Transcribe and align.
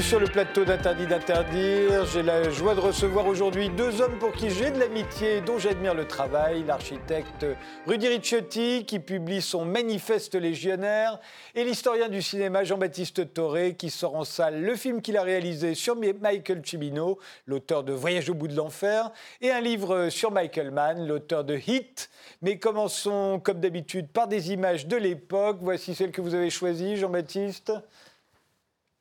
Sur 0.00 0.20
le 0.20 0.26
plateau 0.26 0.64
d'Interdit 0.64 1.06
d'interdire. 1.06 2.06
J'ai 2.06 2.22
la 2.22 2.48
joie 2.50 2.74
de 2.74 2.80
recevoir 2.80 3.26
aujourd'hui 3.26 3.68
deux 3.68 4.00
hommes 4.00 4.16
pour 4.18 4.32
qui 4.32 4.48
j'ai 4.48 4.70
de 4.70 4.78
l'amitié 4.78 5.38
et 5.38 5.40
dont 5.40 5.58
j'admire 5.58 5.92
le 5.92 6.06
travail. 6.06 6.62
L'architecte 6.64 7.44
Rudy 7.86 8.06
Ricciotti 8.06 8.84
qui 8.86 9.00
publie 9.00 9.42
son 9.42 9.64
Manifeste 9.64 10.36
légionnaire 10.36 11.18
et 11.54 11.64
l'historien 11.64 12.08
du 12.08 12.22
cinéma 12.22 12.62
Jean-Baptiste 12.62 13.34
Toré 13.34 13.74
qui 13.74 13.90
sort 13.90 14.14
en 14.14 14.24
salle 14.24 14.62
le 14.62 14.76
film 14.76 15.02
qu'il 15.02 15.16
a 15.16 15.22
réalisé 15.22 15.74
sur 15.74 15.96
Michael 15.96 16.62
Cimino, 16.64 17.18
l'auteur 17.46 17.82
de 17.82 17.92
Voyage 17.92 18.30
au 18.30 18.34
bout 18.34 18.48
de 18.48 18.56
l'enfer, 18.56 19.10
et 19.40 19.50
un 19.50 19.60
livre 19.60 20.10
sur 20.10 20.30
Michael 20.30 20.70
Mann, 20.70 21.06
l'auteur 21.06 21.44
de 21.44 21.56
Hit. 21.56 22.08
Mais 22.40 22.58
commençons 22.58 23.40
comme 23.42 23.60
d'habitude 23.60 24.08
par 24.08 24.28
des 24.28 24.52
images 24.52 24.86
de 24.86 24.96
l'époque. 24.96 25.58
Voici 25.60 25.94
celle 25.94 26.12
que 26.12 26.20
vous 26.20 26.34
avez 26.34 26.50
choisie, 26.50 26.96
Jean-Baptiste. 26.96 27.72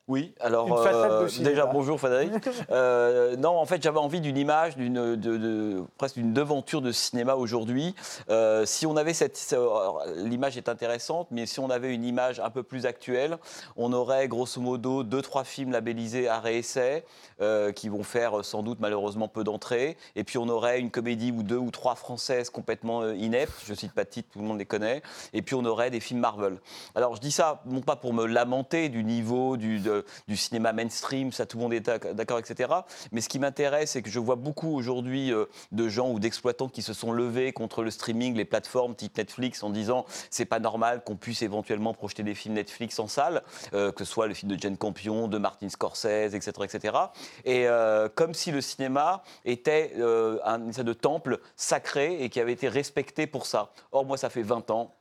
Oui, 0.09 0.33
alors 0.39 0.87
euh, 0.87 1.27
déjà 1.41 1.65
bonjour 1.65 1.99
Frédéric. 1.99 2.31
Euh, 2.69 3.35
non, 3.37 3.57
en 3.57 3.65
fait, 3.65 3.81
j'avais 3.81 3.99
envie 3.99 4.19
d'une 4.19 4.37
image, 4.37 4.75
d'une 4.75 5.15
de, 5.15 5.83
presque 5.97 6.15
d'une 6.15 6.33
devanture 6.33 6.81
de 6.81 6.91
cinéma 6.91 7.35
aujourd'hui. 7.35 7.95
Euh, 8.29 8.65
si 8.65 8.85
on 8.85 8.97
avait 8.97 9.13
cette, 9.13 9.55
l'image 10.17 10.57
est 10.57 10.69
intéressante, 10.69 11.27
mais 11.31 11.45
si 11.45 11.59
on 11.59 11.69
avait 11.69 11.93
une 11.93 12.03
image 12.03 12.39
un 12.39 12.49
peu 12.49 12.63
plus 12.63 12.85
actuelle, 12.85 13.37
on 13.77 13.93
aurait 13.93 14.27
grosso 14.27 14.59
modo 14.59 15.03
deux 15.03 15.21
trois 15.21 15.43
films 15.43 15.71
labellisés 15.71 16.27
à 16.27 16.39
réessai 16.39 17.03
qui 17.75 17.89
vont 17.89 18.03
faire 18.03 18.43
sans 18.43 18.63
doute 18.63 18.79
malheureusement 18.79 19.27
peu 19.27 19.43
d'entrées, 19.43 19.95
et 20.15 20.23
puis 20.23 20.37
on 20.37 20.49
aurait 20.49 20.79
une 20.79 20.91
comédie 20.91 21.31
ou 21.31 21.43
deux 21.43 21.57
ou 21.57 21.71
trois 21.71 21.95
françaises 21.95 22.49
complètement 22.49 23.07
ineptes. 23.11 23.63
Je 23.65 23.73
cite 23.73 23.93
pas 23.93 24.03
de 24.03 24.09
titre, 24.09 24.29
tout 24.33 24.39
le 24.39 24.45
monde 24.45 24.59
les 24.59 24.65
connaît. 24.65 25.01
Et 25.33 25.41
puis 25.41 25.55
on 25.55 25.63
aurait 25.65 25.89
des 25.89 25.99
films 25.99 26.19
Marvel. 26.19 26.57
Alors 26.95 27.15
je 27.15 27.21
dis 27.21 27.31
ça 27.31 27.61
non 27.65 27.81
pas 27.81 27.95
pour 27.95 28.13
me 28.13 28.25
lamenter 28.25 28.89
du 28.89 29.03
niveau 29.03 29.57
du 29.57 29.79
du 30.27 30.37
cinéma 30.37 30.73
mainstream, 30.73 31.31
ça 31.31 31.45
tout 31.45 31.57
le 31.57 31.63
monde 31.63 31.73
est 31.73 31.89
d'accord, 32.13 32.39
etc. 32.39 32.71
Mais 33.11 33.21
ce 33.21 33.29
qui 33.29 33.39
m'intéresse, 33.39 33.91
c'est 33.91 34.01
que 34.01 34.09
je 34.09 34.19
vois 34.19 34.35
beaucoup 34.35 34.75
aujourd'hui 34.75 35.31
euh, 35.31 35.45
de 35.71 35.89
gens 35.89 36.11
ou 36.11 36.19
d'exploitants 36.19 36.69
qui 36.69 36.81
se 36.81 36.93
sont 36.93 37.11
levés 37.11 37.53
contre 37.53 37.83
le 37.83 37.91
streaming, 37.91 38.35
les 38.35 38.45
plateformes 38.45 38.95
type 38.95 39.17
Netflix, 39.17 39.63
en 39.63 39.69
disant 39.69 40.05
c'est 40.29 40.45
pas 40.45 40.59
normal 40.59 41.03
qu'on 41.03 41.15
puisse 41.15 41.41
éventuellement 41.41 41.93
projeter 41.93 42.23
des 42.23 42.35
films 42.35 42.55
Netflix 42.55 42.99
en 42.99 43.07
salle, 43.07 43.43
euh, 43.73 43.91
que 43.91 44.05
ce 44.05 44.11
soit 44.11 44.27
le 44.27 44.33
film 44.33 44.51
de 44.51 44.59
Jane 44.59 44.77
Campion, 44.77 45.27
de 45.27 45.37
Martin 45.37 45.69
Scorsese, 45.69 46.33
etc. 46.33 46.51
etc. 46.63 46.97
Et 47.45 47.67
euh, 47.67 48.09
comme 48.13 48.33
si 48.33 48.51
le 48.51 48.61
cinéma 48.61 49.23
était 49.45 49.93
un 50.43 50.59
de 50.59 50.93
temple 50.93 51.39
sacré 51.55 52.23
et 52.23 52.29
qui 52.29 52.39
avait 52.39 52.53
été 52.53 52.67
respecté 52.67 53.27
pour 53.27 53.45
ça. 53.45 53.71
Or, 53.91 54.05
moi, 54.05 54.17
ça 54.17 54.29
fait 54.29 54.43
20 54.43 54.71
ans 54.71 54.93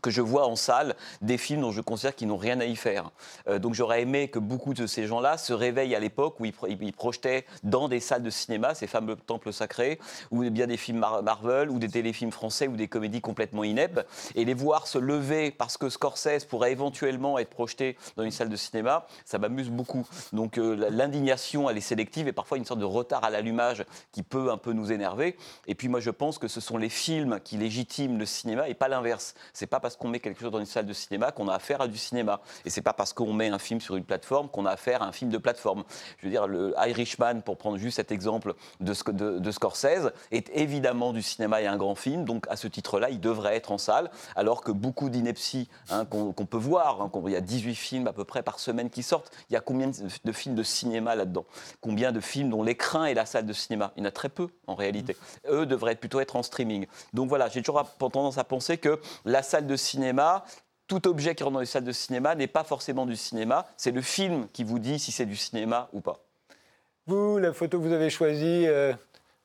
que 0.00 0.10
je 0.10 0.20
vois 0.20 0.46
en 0.46 0.56
salle 0.56 0.96
des 1.20 1.38
films 1.38 1.60
dont 1.60 1.72
je 1.72 1.80
considère 1.80 2.14
qu'ils 2.14 2.28
n'ont 2.28 2.36
rien 2.36 2.60
à 2.60 2.64
y 2.64 2.76
faire. 2.76 3.10
Euh, 3.48 3.58
donc 3.58 3.74
j'aurais 3.74 4.02
aimé 4.02 4.28
que 4.28 4.38
beaucoup 4.38 4.74
de 4.74 4.86
ces 4.86 5.06
gens-là 5.06 5.38
se 5.38 5.52
réveillent 5.52 5.94
à 5.94 6.00
l'époque 6.00 6.40
où 6.40 6.44
ils, 6.44 6.92
projetaient 6.92 7.44
dans 7.62 7.88
des 7.88 8.00
salles 8.00 8.22
de 8.22 8.30
cinéma, 8.30 8.74
ces 8.74 8.86
fameux 8.86 9.16
temples 9.16 9.52
sacrés, 9.52 9.98
ou 10.30 10.48
bien 10.50 10.66
des 10.66 10.76
films 10.76 11.04
Marvel, 11.22 11.70
ou 11.70 11.78
des 11.78 11.88
téléfilms 11.88 12.32
français, 12.32 12.68
ou 12.68 12.76
des 12.76 12.88
comédies 12.88 13.20
complètement 13.20 13.64
ineptes, 13.64 14.04
et 14.34 14.44
les 14.44 14.54
voir 14.54 14.86
se 14.86 14.98
lever 14.98 15.50
parce 15.50 15.76
que 15.76 15.88
Scorsese 15.88 16.44
pourrait 16.48 16.72
éventuellement 16.72 17.38
être 17.38 17.50
projeté 17.50 17.96
dans 18.16 18.22
une 18.22 18.30
salle 18.30 18.48
de 18.48 18.56
cinéma, 18.56 19.06
ça 19.24 19.38
m'amuse 19.38 19.70
beaucoup. 19.70 20.06
Donc 20.32 20.58
euh, 20.58 20.88
l'indignation, 20.90 21.68
elle 21.68 21.76
est 21.76 21.80
sélective, 21.80 22.28
et 22.28 22.32
parfois 22.32 22.58
une 22.58 22.64
sorte 22.64 22.80
de 22.80 22.84
retard 22.84 23.24
à 23.24 23.30
l'allumage 23.30 23.84
qui 24.12 24.22
peut 24.22 24.50
un 24.50 24.58
peu 24.58 24.72
nous 24.72 24.92
énerver. 24.92 25.36
Et 25.66 25.74
puis 25.74 25.88
moi 25.88 26.00
je 26.00 26.10
pense 26.10 26.38
que 26.38 26.48
ce 26.48 26.60
sont 26.60 26.76
les 26.76 26.88
films 26.88 27.40
qui 27.42 27.56
légitiment 27.56 28.18
le 28.18 28.26
cinéma, 28.26 28.68
et 28.68 28.74
pas 28.74 28.88
l'inverse. 28.88 29.34
C'est 29.52 29.66
pas 29.66 29.80
parce 29.82 29.96
qu'on 29.96 30.08
met 30.08 30.20
quelque 30.20 30.40
chose 30.40 30.50
dans 30.50 30.60
une 30.60 30.66
salle 30.66 30.86
de 30.86 30.92
cinéma 30.92 31.32
qu'on 31.32 31.48
a 31.48 31.54
affaire 31.54 31.82
à 31.82 31.88
du 31.88 31.98
cinéma. 31.98 32.40
Et 32.64 32.70
c'est 32.70 32.82
pas 32.82 32.92
parce 32.92 33.12
qu'on 33.12 33.32
met 33.32 33.48
un 33.48 33.58
film 33.58 33.80
sur 33.80 33.96
une 33.96 34.04
plateforme 34.04 34.48
qu'on 34.48 34.64
a 34.64 34.70
affaire 34.70 35.02
à 35.02 35.06
un 35.06 35.12
film 35.12 35.30
de 35.30 35.38
plateforme. 35.38 35.84
Je 36.18 36.26
veux 36.26 36.30
dire, 36.30 36.46
le 36.46 36.74
Irishman, 36.86 37.42
pour 37.42 37.58
prendre 37.58 37.76
juste 37.76 37.96
cet 37.96 38.12
exemple 38.12 38.54
de, 38.80 38.94
de, 39.12 39.38
de 39.38 39.50
Scorsese, 39.50 40.12
est 40.30 40.48
évidemment 40.54 41.12
du 41.12 41.22
cinéma 41.22 41.60
et 41.60 41.66
un 41.66 41.76
grand 41.76 41.94
film. 41.94 42.24
Donc 42.24 42.46
à 42.48 42.56
ce 42.56 42.68
titre-là, 42.68 43.10
il 43.10 43.20
devrait 43.20 43.56
être 43.56 43.72
en 43.72 43.78
salle, 43.78 44.10
alors 44.36 44.62
que 44.62 44.72
beaucoup 44.72 45.10
d'inepties 45.10 45.68
hein, 45.90 46.04
qu'on 46.04 46.32
peut 46.32 46.56
voir, 46.56 47.02
hein, 47.02 47.10
il 47.26 47.32
y 47.32 47.36
a 47.36 47.40
18 47.40 47.74
films 47.74 48.06
à 48.06 48.12
peu 48.12 48.24
près 48.24 48.42
par 48.42 48.58
semaine 48.58 48.90
qui 48.90 49.02
sortent, 49.02 49.30
il 49.50 49.54
y 49.54 49.56
a 49.56 49.60
combien 49.60 49.88
de, 49.88 50.32
films 50.32 50.54
de 50.54 50.62
cinéma 50.62 51.14
là-dedans? 51.14 51.44
Combien 51.80 52.12
de 52.12 52.20
films 52.20 52.50
dont 52.50 52.62
l'écran 52.62 53.04
est 53.04 53.14
la 53.14 53.26
salle 53.26 53.46
de 53.46 53.52
cinéma? 53.52 53.92
Il 53.96 54.02
y 54.02 54.06
en 54.06 54.08
a 54.08 54.12
très 54.12 54.28
peu 54.28 54.48
en 54.66 54.74
réalité. 54.74 55.16
Eux 55.50 55.66
devraient 55.66 55.96
plutôt 55.96 56.20
être 56.20 56.36
en 56.36 56.42
streaming. 56.42 56.86
Donc 57.12 57.28
voilà, 57.28 57.48
j'ai 57.48 57.62
toujours 57.62 57.84
tendance 57.98 58.38
à 58.38 58.44
penser 58.44 58.78
que 58.78 59.00
la 59.24 59.42
salle 59.42 59.66
de 59.66 59.71
cinéma, 59.76 60.44
tout 60.86 61.08
objet 61.08 61.34
qui 61.34 61.42
rentre 61.42 61.54
dans 61.54 61.60
les 61.60 61.66
salles 61.66 61.84
de 61.84 61.92
cinéma 61.92 62.34
n'est 62.34 62.46
pas 62.46 62.64
forcément 62.64 63.06
du 63.06 63.16
cinéma. 63.16 63.66
C'est 63.76 63.92
le 63.92 64.02
film 64.02 64.46
qui 64.52 64.64
vous 64.64 64.78
dit 64.78 64.98
si 64.98 65.12
c'est 65.12 65.26
du 65.26 65.36
cinéma 65.36 65.88
ou 65.92 66.00
pas. 66.00 66.20
Vous, 67.06 67.38
la 67.38 67.52
photo 67.52 67.78
que 67.78 67.86
vous 67.86 67.92
avez 67.92 68.10
choisie, 68.10 68.66
euh, 68.66 68.92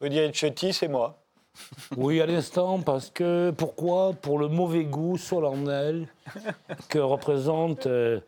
Odier 0.02 0.32
Chetti, 0.34 0.74
c'est 0.74 0.88
moi. 0.88 1.24
Oui, 1.98 2.22
à 2.22 2.26
l'instant, 2.26 2.82
parce 2.82 3.10
que 3.10 3.52
pourquoi 3.52 4.14
Pour 4.14 4.38
le 4.38 4.48
mauvais 4.48 4.84
goût 4.84 5.18
solennel 5.18 6.08
que 6.90 7.00
représente 7.00 7.88
euh, 7.88 8.20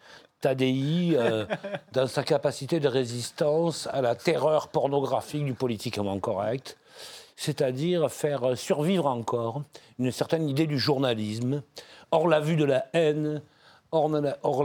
Tadei 0.42 1.12
euh, 1.14 1.46
dans 1.92 2.08
sa 2.08 2.24
capacité 2.24 2.80
de 2.80 2.88
résistance 2.88 3.88
à 3.92 4.02
la 4.02 4.16
terreur 4.16 4.70
pornographique 4.70 5.46
du 5.46 5.54
politiquement 5.54 6.20
correct 6.20 6.78
c'est-à-dire 7.40 8.12
faire 8.12 8.58
survivre 8.58 9.06
encore 9.06 9.64
une 9.98 10.12
certaine 10.12 10.50
idée 10.50 10.68
du 10.68 10.78
journalisme, 10.78 11.64
hors 12.12 12.28
la 12.28 12.42
vue 12.42 12.58
de 12.58 12.66
la 12.66 12.88
haine, 12.92 13.42
hors 13.94 14.10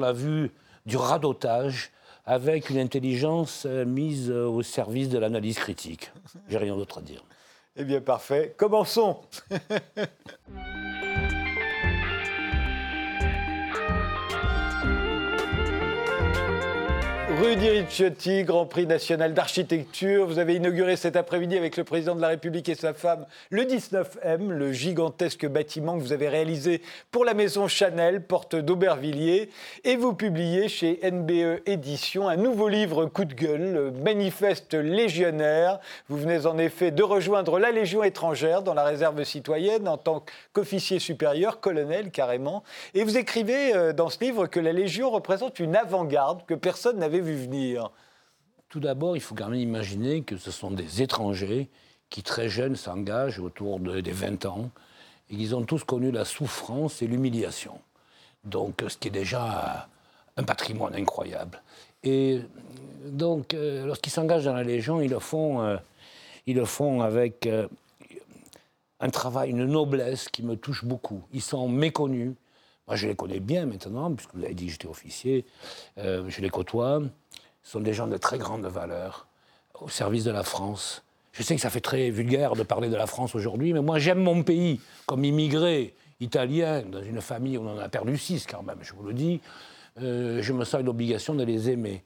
la, 0.00 0.12
vue 0.12 0.50
du 0.84 0.96
radotage, 0.96 1.92
avec 2.26 2.70
une 2.70 2.78
intelligence 2.78 3.64
euh, 3.64 3.84
mise 3.84 4.28
au 4.28 4.62
service 4.62 5.08
de 5.08 5.18
l'analyse 5.18 5.58
critique. 5.58 6.10
J'ai 6.48 6.58
rien 6.58 6.74
d'autre 6.74 6.98
à 6.98 7.02
dire. 7.02 7.22
Eh 7.76 7.84
bien, 7.84 8.00
parfait. 8.00 8.54
Commençons. 8.56 9.18
Rudy 17.44 17.68
Ricciotti, 17.68 18.42
Grand 18.44 18.64
Prix 18.64 18.86
national 18.86 19.34
d'architecture. 19.34 20.26
Vous 20.26 20.38
avez 20.38 20.54
inauguré 20.54 20.96
cet 20.96 21.14
après-midi 21.14 21.58
avec 21.58 21.76
le 21.76 21.84
président 21.84 22.14
de 22.14 22.22
la 22.22 22.28
République 22.28 22.70
et 22.70 22.74
sa 22.74 22.94
femme 22.94 23.26
le 23.50 23.64
19M, 23.64 24.48
le 24.48 24.72
gigantesque 24.72 25.46
bâtiment 25.46 25.98
que 25.98 26.02
vous 26.02 26.14
avez 26.14 26.30
réalisé 26.30 26.80
pour 27.10 27.22
la 27.22 27.34
maison 27.34 27.68
Chanel, 27.68 28.22
porte 28.22 28.56
d'Aubervilliers. 28.56 29.50
Et 29.84 29.96
vous 29.96 30.14
publiez 30.14 30.68
chez 30.68 30.98
NBE 31.02 31.60
Éditions 31.66 32.30
un 32.30 32.36
nouveau 32.36 32.66
livre 32.66 33.04
coup 33.04 33.26
de 33.26 33.34
gueule, 33.34 33.92
Manifeste 34.02 34.72
légionnaire. 34.72 35.80
Vous 36.08 36.16
venez 36.16 36.46
en 36.46 36.56
effet 36.56 36.92
de 36.92 37.02
rejoindre 37.02 37.58
la 37.58 37.72
Légion 37.72 38.02
étrangère 38.02 38.62
dans 38.62 38.74
la 38.74 38.84
réserve 38.84 39.22
citoyenne 39.22 39.86
en 39.86 39.98
tant 39.98 40.24
qu'officier 40.54 40.98
supérieur, 40.98 41.60
colonel 41.60 42.10
carrément. 42.10 42.64
Et 42.94 43.04
vous 43.04 43.18
écrivez 43.18 43.74
euh, 43.74 43.92
dans 43.92 44.08
ce 44.08 44.24
livre 44.24 44.46
que 44.46 44.60
la 44.60 44.72
Légion 44.72 45.10
représente 45.10 45.60
une 45.60 45.76
avant-garde 45.76 46.46
que 46.46 46.54
personne 46.54 46.98
n'avait 46.98 47.20
Tout 48.68 48.80
d'abord, 48.80 49.16
il 49.16 49.20
faut 49.20 49.34
quand 49.34 49.48
même 49.48 49.60
imaginer 49.60 50.22
que 50.22 50.36
ce 50.36 50.50
sont 50.50 50.70
des 50.70 51.02
étrangers 51.02 51.68
qui, 52.10 52.22
très 52.22 52.48
jeunes, 52.48 52.76
s'engagent 52.76 53.38
autour 53.38 53.78
des 53.78 54.12
20 54.12 54.46
ans 54.46 54.70
et 55.30 55.36
qu'ils 55.36 55.54
ont 55.54 55.64
tous 55.64 55.84
connu 55.84 56.10
la 56.10 56.24
souffrance 56.24 57.02
et 57.02 57.06
l'humiliation. 57.06 57.78
Donc, 58.44 58.82
ce 58.86 58.96
qui 58.96 59.08
est 59.08 59.12
déjà 59.12 59.88
un 60.36 60.42
patrimoine 60.42 60.94
incroyable. 60.94 61.62
Et 62.02 62.40
donc, 63.06 63.54
euh, 63.54 63.86
lorsqu'ils 63.86 64.12
s'engagent 64.12 64.44
dans 64.44 64.54
la 64.54 64.62
Légion, 64.62 65.00
ils 65.00 65.10
le 65.10 65.18
font, 65.18 65.62
euh, 65.62 65.76
ils 66.46 66.56
le 66.56 66.64
font 66.64 67.00
avec 67.00 67.46
euh, 67.46 67.66
un 69.00 69.10
travail, 69.10 69.50
une 69.50 69.64
noblesse 69.64 70.28
qui 70.28 70.42
me 70.42 70.56
touche 70.56 70.84
beaucoup. 70.84 71.22
Ils 71.32 71.42
sont 71.42 71.68
méconnus, 71.68 72.34
moi, 72.86 72.96
je 72.96 73.06
les 73.06 73.14
connais 73.14 73.40
bien 73.40 73.64
maintenant, 73.64 74.12
puisque 74.12 74.34
vous 74.34 74.44
avez 74.44 74.54
dit 74.54 74.66
que 74.66 74.72
j'étais 74.72 74.86
officier. 74.86 75.46
Je 75.96 76.40
les 76.42 76.50
côtoie. 76.50 77.00
Sont 77.64 77.80
des 77.80 77.94
gens 77.94 78.06
de 78.06 78.16
très 78.16 78.38
grande 78.38 78.64
valeur, 78.66 79.26
au 79.80 79.88
service 79.88 80.22
de 80.24 80.30
la 80.30 80.44
France. 80.44 81.02
Je 81.32 81.42
sais 81.42 81.56
que 81.56 81.60
ça 81.60 81.70
fait 81.70 81.80
très 81.80 82.10
vulgaire 82.10 82.54
de 82.54 82.62
parler 82.62 82.88
de 82.88 82.94
la 82.94 83.06
France 83.06 83.34
aujourd'hui, 83.34 83.72
mais 83.72 83.80
moi, 83.80 83.98
j'aime 83.98 84.22
mon 84.22 84.42
pays. 84.44 84.80
Comme 85.06 85.24
immigré 85.24 85.94
italien, 86.20 86.82
dans 86.82 87.02
une 87.02 87.20
famille 87.20 87.58
où 87.58 87.62
on 87.62 87.74
en 87.74 87.78
a 87.78 87.88
perdu 87.88 88.16
six, 88.16 88.46
quand 88.46 88.62
même, 88.62 88.78
je 88.82 88.92
vous 88.92 89.02
le 89.02 89.12
dis, 89.12 89.40
euh, 90.00 90.40
je 90.42 90.52
me 90.52 90.64
sens 90.64 90.80
une 90.80 90.88
obligation 90.88 91.34
de 91.34 91.42
les 91.42 91.70
aimer. 91.70 92.04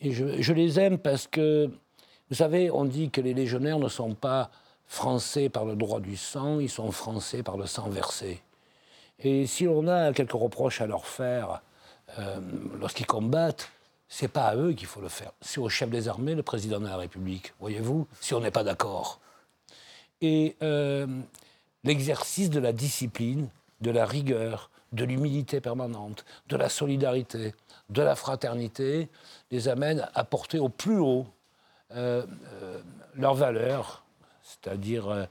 Et 0.00 0.12
je, 0.12 0.42
je 0.42 0.52
les 0.52 0.78
aime 0.78 0.98
parce 0.98 1.26
que, 1.26 1.70
vous 2.28 2.36
savez, 2.36 2.70
on 2.70 2.84
dit 2.84 3.10
que 3.10 3.22
les 3.22 3.32
légionnaires 3.32 3.78
ne 3.78 3.88
sont 3.88 4.14
pas 4.14 4.50
français 4.86 5.48
par 5.48 5.64
le 5.64 5.74
droit 5.74 6.00
du 6.00 6.16
sang, 6.16 6.60
ils 6.60 6.68
sont 6.68 6.90
français 6.92 7.42
par 7.42 7.56
le 7.56 7.66
sang 7.66 7.88
versé. 7.88 8.42
Et 9.20 9.46
si 9.46 9.66
on 9.66 9.88
a 9.88 10.12
quelques 10.12 10.32
reproches 10.32 10.80
à 10.80 10.86
leur 10.86 11.06
faire 11.06 11.62
euh, 12.18 12.38
lorsqu'ils 12.78 13.06
combattent, 13.06 13.70
c'est 14.08 14.28
pas 14.28 14.44
à 14.44 14.56
eux 14.56 14.72
qu'il 14.72 14.86
faut 14.86 15.00
le 15.00 15.08
faire. 15.08 15.32
C'est 15.40 15.60
au 15.60 15.68
chef 15.68 15.90
des 15.90 16.08
armées, 16.08 16.34
le 16.34 16.42
président 16.42 16.80
de 16.80 16.86
la 16.86 16.96
République, 16.96 17.52
voyez-vous, 17.60 18.06
si 18.20 18.34
on 18.34 18.40
n'est 18.40 18.50
pas 18.50 18.64
d'accord. 18.64 19.20
Et 20.20 20.56
euh, 20.62 21.06
l'exercice 21.84 22.50
de 22.50 22.60
la 22.60 22.72
discipline 22.72 23.48
de 23.80 23.90
la 23.90 24.06
rigueur, 24.06 24.70
de 24.92 25.04
l'humilité 25.04 25.60
permanente, 25.60 26.24
de 26.48 26.56
la 26.56 26.68
solidarité, 26.68 27.54
de 27.90 28.02
la 28.02 28.16
fraternité, 28.16 29.08
les 29.50 29.68
amène 29.68 30.08
à 30.14 30.24
porter 30.24 30.58
au 30.58 30.68
plus 30.68 30.98
haut 30.98 31.26
euh, 31.94 32.24
euh, 32.62 32.80
leurs 33.14 33.34
valeurs, 33.34 34.04
c'est-à-dire 34.42 35.08
euh, 35.08 35.24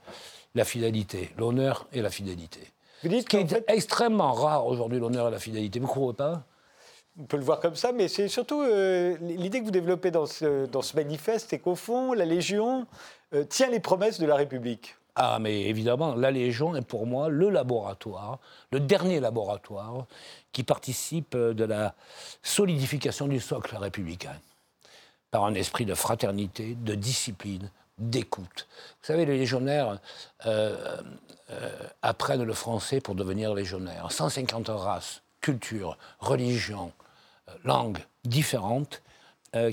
la 0.54 0.66
fidélité, 0.66 1.32
l'honneur 1.38 1.88
et 1.92 2.02
la 2.02 2.10
fidélité. 2.10 2.62
Vous 3.04 3.10
dites 3.10 3.24
Ce 3.24 3.28
qui 3.28 3.38
est 3.38 3.64
extrêmement 3.68 4.34
rare 4.34 4.66
aujourd'hui, 4.66 5.00
l'honneur 5.00 5.28
et 5.28 5.32
la 5.32 5.40
fidélité. 5.40 5.80
Vous 5.80 5.88
ne 5.88 5.92
croyez 5.92 6.14
pas? 6.14 6.44
On 7.20 7.24
peut 7.24 7.38
le 7.38 7.44
voir 7.44 7.60
comme 7.60 7.76
ça, 7.76 7.92
mais 7.92 8.08
c'est 8.08 8.28
surtout 8.28 8.62
l'idée 9.22 9.60
que 9.60 9.66
vous 9.66 9.72
développez 9.72 10.12
dans 10.12 10.26
ce, 10.26 10.96
manifeste, 10.96 11.48
c'est 11.50 11.60
qu'au 11.60 11.76
fond, 11.76 12.14
la 12.14 12.26
Légion 12.26 12.86
tient 13.50 13.70
les 13.70 13.80
promesses 13.80 14.20
de 14.20 14.26
la 14.26 14.36
République. 14.36 14.96
Ah, 15.16 15.38
mais 15.40 15.62
évidemment, 15.62 16.14
la 16.16 16.30
Légion 16.30 16.76
est 16.76 16.82
pour 16.82 17.08
moi 17.08 17.30
le 17.30 17.50
laboratoire, 17.50 18.40
le 18.72 18.82
dernier 18.82 19.22
laboratoire 19.22 20.06
qui 20.52 20.64
participe 20.64 21.38
de 21.38 21.64
la 21.64 21.96
solidification 22.44 23.30
du 23.30 23.40
socle 23.40 23.78
républicain 23.78 24.36
par 25.36 25.46
un 25.46 25.54
esprit 25.54 25.86
de 25.86 25.94
fraternité, 25.94 26.76
de 26.76 26.96
discipline, 26.96 27.70
d'écoute. 27.98 28.68
Vous 29.02 29.08
savez, 29.08 29.26
les 29.26 29.38
légionnaires 29.38 30.00
euh, 30.46 31.02
euh, 31.50 31.72
apprennent 32.02 32.44
le 32.44 32.54
français 32.54 33.02
pour 33.02 33.16
devenir 33.16 33.54
légionnaires. 33.54 34.12
150 34.12 34.70
races, 34.70 35.24
cultures, 35.42 35.98
religions, 36.20 36.92
euh, 36.92 37.05
langues 37.64 38.00
différentes 38.24 39.02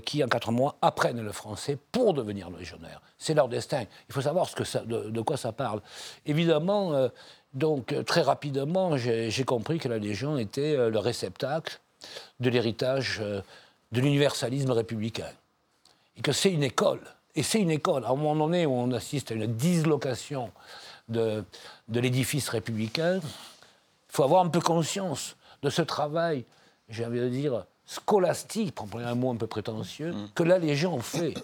qui, 0.05 0.23
en 0.23 0.29
quatre 0.29 0.53
mois, 0.53 0.77
apprennent 0.81 1.23
le 1.23 1.33
français 1.33 1.77
pour 1.91 2.15
devenir 2.15 2.51
légionnaires. 2.51 3.03
C'est 3.19 3.35
leur 3.35 3.49
destin. 3.49 3.85
Il 4.09 4.13
faut 4.13 4.23
savoir 4.23 4.49
de, 4.87 5.21
quoi 5.23 5.37
ça 5.37 5.51
parle. 5.51 5.81
Évidemment, 6.25 7.11
donc, 7.53 7.93
très 8.07 8.23
rapidement, 8.23 8.97
j'ai 8.97 9.45
compris 9.45 9.81
que 9.81 9.89
la 9.89 9.99
Légion 9.99 10.39
était 10.39 10.77
le 10.89 10.99
réceptacle 11.01 11.81
de 12.39 12.49
l'héritage 12.49 13.21
de 13.93 14.01
l'universalisme 14.01 14.71
républicain. 14.71 15.31
Et 16.17 16.21
que 16.21 16.33
c'est 16.33 16.53
une 16.53 16.63
école 16.63 17.01
et 17.35 17.43
c'est 17.43 17.61
une 17.61 17.71
école. 17.71 18.05
À 18.05 18.11
un 18.11 18.17
moment 18.17 18.47
donné 18.47 18.67
où 18.67 18.73
on 18.73 18.93
assiste 18.93 19.33
à 19.33 19.35
une 19.35 19.47
dislocation 19.47 20.53
de 21.09 21.45
l'édifice 21.89 22.49
républicain, 22.49 23.17
il 23.17 24.17
faut 24.17 24.25
avoir 24.25 24.45
un 24.45 24.49
peu 24.49 24.61
conscience 24.61 25.37
de 25.63 25.71
ce 25.71 25.83
travail, 25.83 26.45
j'ai 26.93 27.05
envie 27.05 27.21
de 27.21 27.29
dire, 27.29 27.65
scolastique, 27.87 28.75
pour 28.75 28.87
prendre 28.87 29.07
un 29.07 29.15
mot 29.15 29.31
un 29.33 29.37
peu 29.37 29.47
prétentieux, 29.47 30.13
mm. 30.13 30.29
que 30.35 30.43
la 30.43 30.59
Légion 30.59 31.01
fait. 31.01 31.35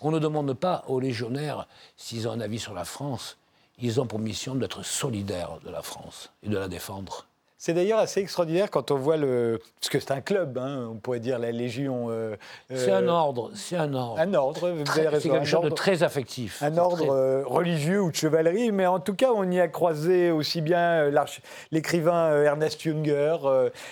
On 0.00 0.10
ne 0.10 0.18
demande 0.18 0.54
pas 0.54 0.84
aux 0.88 0.98
légionnaires 0.98 1.68
s'ils 1.96 2.26
ont 2.26 2.32
un 2.32 2.40
avis 2.40 2.58
sur 2.58 2.74
la 2.74 2.84
France. 2.84 3.36
Ils 3.78 4.00
ont 4.00 4.06
pour 4.06 4.18
mission 4.18 4.54
d'être 4.54 4.84
solidaires 4.84 5.58
de 5.64 5.70
la 5.70 5.82
France 5.82 6.30
et 6.42 6.48
de 6.48 6.56
la 6.56 6.68
défendre. 6.68 7.26
C'est 7.64 7.74
d'ailleurs 7.74 8.00
assez 8.00 8.18
extraordinaire 8.18 8.72
quand 8.72 8.90
on 8.90 8.96
voit 8.96 9.16
le. 9.16 9.60
Parce 9.78 9.88
que 9.88 10.00
c'est 10.00 10.10
un 10.10 10.20
club, 10.20 10.58
hein, 10.58 10.88
on 10.90 10.96
pourrait 10.96 11.20
dire 11.20 11.38
la 11.38 11.52
Légion. 11.52 12.08
Euh, 12.10 12.34
c'est 12.68 12.90
un 12.90 13.06
euh, 13.06 13.10
ordre, 13.10 13.52
c'est 13.54 13.76
un 13.76 13.94
ordre. 13.94 14.18
Un 14.18 14.34
ordre, 14.34 14.70
vous 14.70 14.98
avez 14.98 15.06
raison. 15.06 15.22
C'est 15.22 15.28
quelque 15.28 15.46
chose 15.46 15.62
de 15.66 15.70
très 15.70 16.02
affectif. 16.02 16.60
Un 16.60 16.76
ordre 16.76 17.14
euh, 17.14 17.44
religieux 17.46 18.02
ou 18.02 18.10
de 18.10 18.16
chevalerie, 18.16 18.72
mais 18.72 18.86
en 18.86 18.98
tout 18.98 19.14
cas, 19.14 19.30
on 19.32 19.48
y 19.48 19.60
a 19.60 19.68
croisé 19.68 20.32
aussi 20.32 20.60
bien 20.60 21.08
l'écrivain 21.70 22.42
Ernest 22.42 22.82
Junger, 22.82 23.36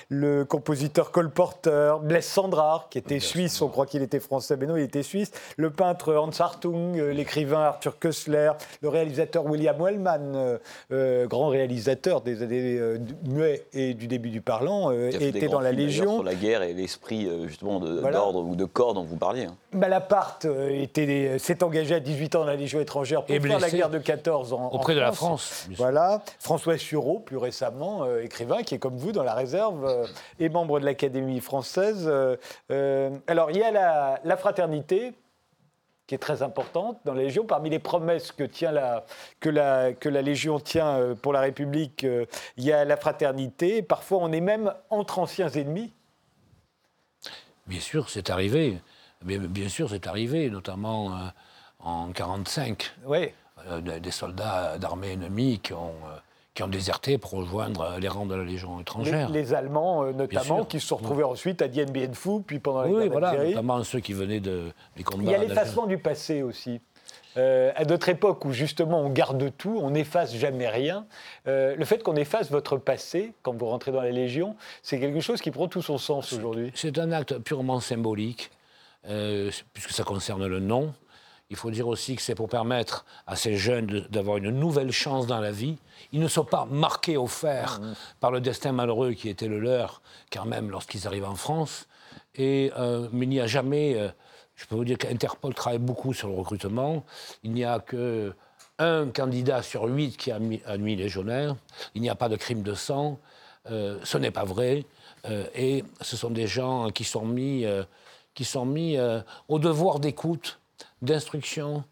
le 0.08 0.42
compositeur 0.42 1.12
Cole 1.12 1.30
Porter, 1.30 1.94
Blaise 2.02 2.26
Sandrard, 2.26 2.88
qui 2.90 2.98
était 2.98 3.20
suisse, 3.20 3.62
on 3.62 3.68
croit 3.68 3.86
qu'il 3.86 4.02
était 4.02 4.18
français, 4.18 4.56
mais 4.56 4.66
non, 4.66 4.76
il 4.76 4.82
était 4.82 5.04
suisse, 5.04 5.30
le 5.56 5.70
peintre 5.70 6.12
Hans 6.16 6.30
Hartung, 6.36 7.00
l'écrivain 7.00 7.60
Arthur 7.60 8.00
Kössler, 8.00 8.50
le 8.82 8.88
réalisateur 8.88 9.46
William 9.46 9.80
Wellman, 9.80 10.58
grand 11.28 11.46
réalisateur 11.50 12.22
des 12.22 12.42
années 12.42 12.98
muets 13.28 13.59
et 13.72 13.94
du 13.94 14.06
début 14.06 14.30
du 14.30 14.40
parlant 14.40 14.90
euh, 14.90 15.10
était 15.10 15.48
dans 15.48 15.60
la 15.60 15.72
Légion. 15.72 16.16
Sur 16.16 16.24
la 16.24 16.34
guerre 16.34 16.62
et 16.62 16.72
l'esprit 16.72 17.26
euh, 17.26 17.46
justement 17.48 17.80
d'ordre 17.80 18.44
ou 18.44 18.56
de 18.56 18.64
corps 18.64 18.94
dont 18.94 19.04
vous 19.04 19.16
parliez. 19.16 19.44
Hein. 19.44 19.56
Malaparte 19.72 20.46
euh, 20.46 21.38
s'est 21.38 21.62
engagé 21.62 21.94
à 21.94 22.00
18 22.00 22.36
ans 22.36 22.40
dans 22.40 22.46
la 22.46 22.56
Légion 22.56 22.80
étrangère 22.80 23.24
pour 23.24 23.36
faire 23.36 23.60
la 23.60 23.70
guerre 23.70 23.90
de 23.90 23.98
14 23.98 24.52
ans. 24.52 24.70
Auprès 24.72 24.94
de 24.94 25.00
la 25.00 25.12
France. 25.12 25.68
Voilà. 25.76 26.22
François 26.38 26.78
Sureau, 26.78 27.18
plus 27.18 27.36
récemment, 27.36 28.04
écrivain, 28.18 28.62
qui 28.62 28.74
est 28.74 28.78
comme 28.78 28.96
vous 28.96 29.12
dans 29.12 29.22
la 29.22 29.34
réserve 29.34 30.08
et 30.38 30.48
membre 30.48 30.80
de 30.80 30.84
l'Académie 30.84 31.40
française. 31.40 32.10
alors, 32.68 33.50
il 33.50 33.56
y 33.56 33.62
a 33.62 33.70
la, 33.70 34.20
la 34.24 34.36
fraternité, 34.36 35.12
qui 36.10 36.16
est 36.16 36.18
très 36.18 36.42
importante 36.42 36.98
dans 37.04 37.14
la 37.14 37.22
Légion. 37.22 37.44
Parmi 37.44 37.70
les 37.70 37.78
promesses 37.78 38.32
que, 38.32 38.42
tient 38.42 38.72
la, 38.72 39.04
que, 39.38 39.48
la, 39.48 39.92
que 39.92 40.08
la 40.08 40.22
Légion 40.22 40.58
tient 40.58 40.96
euh, 40.96 41.14
pour 41.14 41.32
la 41.32 41.38
République, 41.38 42.02
euh, 42.02 42.26
il 42.56 42.64
y 42.64 42.72
a 42.72 42.84
la 42.84 42.96
fraternité. 42.96 43.80
Parfois, 43.80 44.18
on 44.20 44.32
est 44.32 44.40
même 44.40 44.74
entre 44.90 45.20
anciens 45.20 45.48
ennemis. 45.50 45.92
Bien 47.68 47.78
sûr, 47.78 48.10
c'est 48.10 48.28
arrivé. 48.28 48.80
Bien, 49.22 49.68
sûr, 49.68 49.88
c'est 49.88 50.08
arrivé, 50.08 50.50
notamment 50.50 51.12
euh, 51.12 51.28
en 51.78 52.08
1945. 52.08 52.92
Oui. 53.06 53.30
des 53.80 54.10
soldats 54.10 54.78
d'armée 54.78 55.12
ennemie 55.12 55.60
qui 55.60 55.74
ont 55.74 55.94
qui 56.54 56.62
ont 56.62 56.68
déserté 56.68 57.18
pour 57.18 57.32
rejoindre 57.32 57.96
les 58.00 58.08
rangs 58.08 58.26
de 58.26 58.34
la 58.34 58.44
Légion 58.44 58.80
étrangère. 58.80 59.30
Les, 59.30 59.54
Allemands, 59.54 60.04
euh, 60.04 60.12
notamment, 60.12 60.64
qui 60.64 60.80
se 60.80 60.86
sont 60.88 60.96
retrouvés 60.96 61.24
ensuite 61.24 61.62
à 61.62 61.68
Dien 61.68 61.84
Bien 61.84 62.12
Phu, 62.12 62.42
puis 62.44 62.58
pendant 62.58 62.82
la 62.82 62.88
oui, 62.88 63.08
voilà, 63.08 63.44
notamment 63.44 63.82
ceux 63.84 64.00
qui 64.00 64.12
venaient 64.12 64.40
de, 64.40 64.72
des 64.96 65.04
combats. 65.04 65.24
Il 65.24 65.30
y 65.30 65.34
a 65.34 65.38
l'effacement 65.38 65.86
du 65.86 65.98
passé 65.98 66.42
aussi. 66.42 66.80
Euh, 67.36 67.70
à 67.76 67.84
notre 67.84 68.08
époque 68.08 68.44
où 68.44 68.52
justement 68.52 69.00
on 69.02 69.08
garde 69.08 69.52
tout, 69.56 69.78
on 69.80 69.90
n'efface 69.90 70.34
jamais 70.34 70.68
rien, 70.68 71.06
euh, 71.46 71.76
le 71.76 71.84
fait 71.84 72.02
qu'on 72.02 72.16
efface 72.16 72.50
votre 72.50 72.76
passé 72.76 73.32
quand 73.42 73.56
vous 73.56 73.66
rentrez 73.66 73.92
dans 73.92 74.00
la 74.00 74.10
Légion, 74.10 74.56
c'est 74.82 74.98
quelque 74.98 75.20
chose 75.20 75.40
qui 75.40 75.52
prend 75.52 75.68
tout 75.68 75.82
son 75.82 75.96
sens 75.96 76.32
aujourd'hui. 76.32 76.72
C'est 76.74 76.98
un 76.98 77.12
acte 77.12 77.38
purement 77.38 77.78
symbolique, 77.78 78.50
puisque 79.72 79.92
ça 79.92 80.02
concerne 80.02 80.44
le 80.44 80.58
nom. 80.58 80.92
Il 81.50 81.56
faut 81.56 81.72
dire 81.72 81.88
aussi 81.88 82.14
que 82.14 82.22
c'est 82.22 82.36
pour 82.36 82.48
permettre 82.48 83.04
à 83.26 83.34
ces 83.34 83.56
jeunes 83.56 84.06
d'avoir 84.08 84.36
une 84.36 84.50
nouvelle 84.50 84.92
chance 84.92 85.26
dans 85.26 85.40
la 85.40 85.50
vie. 85.50 85.76
Ils 86.12 86.20
ne 86.20 86.28
sont 86.28 86.44
pas 86.44 86.64
marqués 86.64 87.16
au 87.16 87.26
fer 87.26 87.80
mmh. 87.80 87.94
par 88.20 88.30
le 88.30 88.40
destin 88.40 88.70
malheureux 88.70 89.12
qui 89.14 89.28
était 89.28 89.48
le 89.48 89.58
leur, 89.58 90.00
car 90.30 90.46
même 90.46 90.70
lorsqu'ils 90.70 91.08
arrivent 91.08 91.28
en 91.28 91.34
France. 91.34 91.88
Et, 92.36 92.72
euh, 92.78 93.08
mais 93.10 93.26
il 93.26 93.30
n'y 93.30 93.40
a 93.40 93.48
jamais, 93.48 93.96
euh, 93.96 94.08
je 94.54 94.64
peux 94.66 94.76
vous 94.76 94.84
dire 94.84 94.96
qu'Interpol 94.96 95.52
travaille 95.52 95.80
beaucoup 95.80 96.14
sur 96.14 96.28
le 96.28 96.34
recrutement. 96.34 97.04
Il 97.42 97.52
n'y 97.52 97.64
a 97.64 97.80
que 97.80 98.32
un 98.78 99.08
candidat 99.08 99.62
sur 99.62 99.84
huit 99.84 100.16
qui 100.16 100.30
a 100.30 100.38
admis 100.66 100.96
légionnaire. 100.96 101.56
Il 101.96 102.00
n'y 102.00 102.08
a 102.08 102.14
pas 102.14 102.28
de 102.28 102.36
crime 102.36 102.62
de 102.62 102.74
sang. 102.74 103.18
Euh, 103.70 103.98
ce 104.04 104.16
n'est 104.16 104.30
pas 104.30 104.44
vrai. 104.44 104.86
et 105.54 105.84
ce 106.00 106.16
sont 106.16 106.30
des 106.30 106.46
gens 106.46 106.90
qui 106.90 107.04
sont 107.04 107.26
mis, 107.26 107.66
qui 108.32 108.46
sont 108.46 108.64
mis 108.64 108.96
au 109.48 109.58
devoir 109.58 110.00
d'écoute 110.00 110.59
d'instruction, 111.02 111.84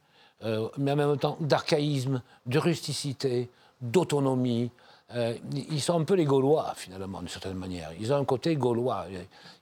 euh, 0.44 0.68
mais 0.76 0.92
en 0.92 0.96
même 0.96 1.18
temps 1.18 1.36
d'archaïsme, 1.40 2.22
de 2.46 2.58
rusticité, 2.58 3.48
d'autonomie. 3.80 4.70
Euh, 5.14 5.34
ils 5.54 5.80
sont 5.80 5.98
un 6.00 6.04
peu 6.04 6.14
les 6.14 6.24
Gaulois, 6.24 6.74
finalement, 6.76 7.20
d'une 7.20 7.28
certaine 7.28 7.56
manière. 7.56 7.90
Ils 7.98 8.12
ont 8.12 8.16
un 8.16 8.24
côté 8.24 8.56
gaulois, 8.56 9.06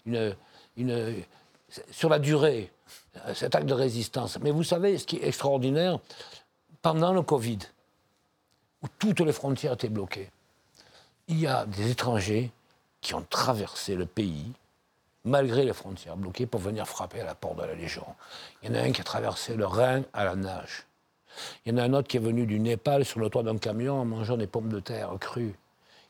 une, 0.05 0.35
une, 0.76 1.23
sur 1.91 2.09
la 2.09 2.19
durée, 2.19 2.73
cet 3.35 3.55
acte 3.55 3.67
de 3.67 3.75
résistance. 3.75 4.38
Mais 4.41 4.50
vous 4.50 4.65
savez, 4.65 4.99
ce 4.99 5.07
qui 5.07 5.17
est 5.17 5.29
extraordinaire, 5.29 6.00
pendant 6.83 7.12
le 7.12 7.23
Covid, 7.23 7.59
où 8.83 8.87
toutes 8.99 9.21
les 9.21 9.33
frontières 9.33 9.75
étaient 9.75 9.88
bloquées, 9.88 10.31
il 11.29 11.41
y 11.41 11.47
a 11.47 11.67
des 11.67 11.91
étrangers 11.91 12.50
qui 13.00 13.15
ont 13.15 13.25
traversé 13.29 13.95
le 13.95 14.07
pays 14.07 14.53
malgré 15.26 15.64
les 15.64 15.73
frontières 15.73 16.16
bloquées, 16.16 16.47
pour 16.47 16.61
venir 16.61 16.87
frapper 16.87 17.21
à 17.21 17.25
la 17.25 17.35
porte 17.35 17.56
de 17.56 17.64
la 17.64 17.75
Légion. 17.75 18.06
Il 18.62 18.71
y 18.71 18.73
en 18.73 18.80
a 18.80 18.83
un 18.85 18.92
qui 18.92 19.00
a 19.00 19.04
traversé 19.04 19.54
le 19.54 19.66
Rhin 19.66 20.02
à 20.14 20.25
la 20.25 20.37
nage. 20.37 20.87
Il 21.64 21.73
y 21.73 21.75
en 21.75 21.78
a 21.78 21.83
un 21.83 21.92
autre 21.92 22.09
qui 22.09 22.16
est 22.16 22.21
venu 22.21 22.47
du 22.47 22.59
Népal 22.59 23.04
sur 23.04 23.21
le 23.21 23.28
toit 23.28 23.42
d'un 23.42 23.59
camion 23.59 24.00
en 24.00 24.04
mangeant 24.04 24.37
des 24.37 24.47
pommes 24.47 24.71
de 24.71 24.80
terre 24.80 25.11
crues. 25.21 25.54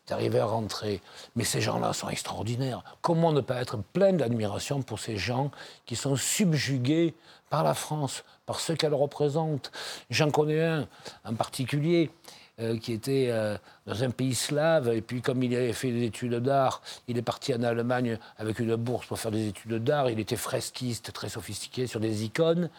Il 0.06 0.10
est 0.10 0.14
arrivé 0.14 0.38
à 0.38 0.46
rentrer. 0.46 1.00
Mais 1.34 1.42
ces 1.42 1.60
gens-là 1.60 1.92
sont 1.92 2.08
extraordinaires. 2.08 2.84
Comment 3.00 3.32
ne 3.32 3.40
pas 3.40 3.60
être 3.60 3.78
plein 3.92 4.12
d'admiration 4.12 4.82
pour 4.82 5.00
ces 5.00 5.16
gens 5.16 5.50
qui 5.84 5.96
sont 5.96 6.14
subjugués 6.14 7.14
par 7.50 7.64
la 7.64 7.74
France, 7.74 8.22
par 8.44 8.60
ce 8.60 8.72
qu'elle 8.72 8.94
représente? 8.94 9.72
J'en 10.10 10.30
connais 10.30 10.62
un 10.62 10.86
en 11.24 11.34
particulier 11.34 12.10
euh, 12.58 12.78
qui 12.78 12.92
était 12.92 13.28
euh, 13.30 13.56
dans 13.86 14.02
un 14.02 14.10
pays 14.10 14.34
slave, 14.34 14.88
et 14.88 15.02
puis 15.02 15.20
comme 15.20 15.42
il 15.42 15.54
avait 15.54 15.72
fait 15.72 15.90
des 15.90 16.04
études 16.04 16.36
d'art, 16.36 16.80
il 17.06 17.18
est 17.18 17.22
parti 17.22 17.54
en 17.54 17.62
Allemagne 17.62 18.18
avec 18.38 18.58
une 18.58 18.76
bourse 18.76 19.06
pour 19.06 19.18
faire 19.18 19.30
des 19.30 19.48
études 19.48 19.84
d'art, 19.84 20.08
il 20.08 20.18
était 20.18 20.36
fresquiste, 20.36 21.12
très 21.12 21.28
sophistiqué 21.28 21.86
sur 21.86 22.00
des 22.00 22.24
icônes, 22.24 22.70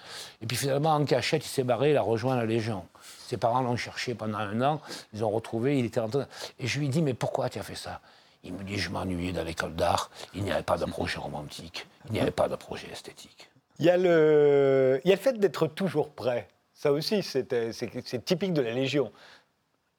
et 0.42 0.48
puis 0.48 0.58
finalement 0.58 0.96
en 0.96 1.06
cachette, 1.06 1.46
il 1.46 1.50
s'est 1.50 1.64
barré, 1.64 1.92
il 1.92 1.98
a 1.98 2.02
rejoint 2.02 2.36
la 2.36 2.46
Légion. 2.46 2.86
Ses 3.28 3.38
parents 3.38 3.62
l'ont 3.62 3.76
cherché 3.76 4.16
pendant 4.16 4.40
un 4.40 4.62
an, 4.62 4.82
ils 5.14 5.24
ont 5.24 5.30
retrouvé, 5.30 5.78
il 5.78 5.86
était 5.86 6.00
en 6.00 6.10
train... 6.10 6.28
Et 6.60 6.68
je 6.68 6.80
lui 6.80 6.88
ai 6.88 6.90
dit, 6.90 7.02
mais 7.02 7.14
pourquoi 7.14 7.50
tu 7.50 7.60
as 7.60 7.64
fait 7.64 7.76
ça? 7.76 8.00
Il 8.44 8.54
me 8.54 8.64
dit, 8.64 8.78
je 8.78 8.90
m'ennuyais 8.90 9.34
dans 9.34 9.44
l'école 9.44 9.76
d'art, 9.76 10.10
il 10.34 10.44
n'y 10.44 10.52
avait 10.52 10.64
pas 10.64 10.78
de 10.78 10.86
projet 10.86 11.20
romantique, 11.20 11.86
il 12.08 12.14
n'y 12.14 12.20
avait 12.20 12.32
pas 12.32 12.48
de 12.48 12.56
projet 12.56 12.88
esthétique. 12.92 13.50
Il 13.80 13.86
y 13.86 13.90
a 13.90 13.98
le, 13.98 15.02
il 15.04 15.10
y 15.10 15.12
a 15.12 15.16
le 15.16 15.22
fait 15.22 15.38
d'être 15.38 15.68
toujours 15.68 16.10
prêt. 16.10 16.48
Ça 16.74 16.92
aussi, 16.92 17.24
c'est 17.24 18.24
typique 18.24 18.54
de 18.54 18.62
la 18.62 18.72
Légion 18.72 19.12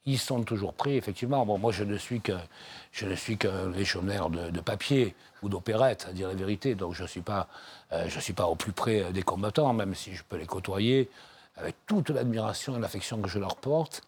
ils 0.09 0.17
sont 0.17 0.43
toujours 0.43 0.73
pris, 0.73 0.95
effectivement. 0.97 1.45
Bon, 1.45 1.57
moi, 1.57 1.71
je 1.71 1.83
ne 1.83 1.97
suis 1.97 2.21
que 2.21 2.33
je 2.91 3.05
ne 3.05 3.15
suis 3.15 3.37
qu'un 3.37 3.69
légionnaire 3.69 4.29
de, 4.29 4.59
papier 4.59 5.15
ou 5.43 5.49
d'opérette, 5.49 6.07
à 6.09 6.13
dire 6.13 6.27
la 6.27 6.33
vérité. 6.33 6.75
Donc, 6.75 6.93
je 6.93 7.03
ne 7.03 7.07
suis, 7.07 7.21
pas, 7.21 7.47
euh, 7.91 8.09
suis 8.09 8.33
pas 8.33 8.47
au 8.47 8.55
plus 8.55 8.71
près 8.71 9.11
des 9.13 9.21
combattants, 9.21 9.73
même 9.73 9.93
si 9.93 10.15
je 10.15 10.23
peux 10.27 10.37
les 10.37 10.47
côtoyer 10.47 11.09
avec 11.55 11.75
toute 11.85 12.09
l'admiration 12.09 12.77
et 12.77 12.79
l'affection 12.79 13.21
que 13.21 13.29
je 13.29 13.37
leur 13.37 13.55
porte. 13.55 14.01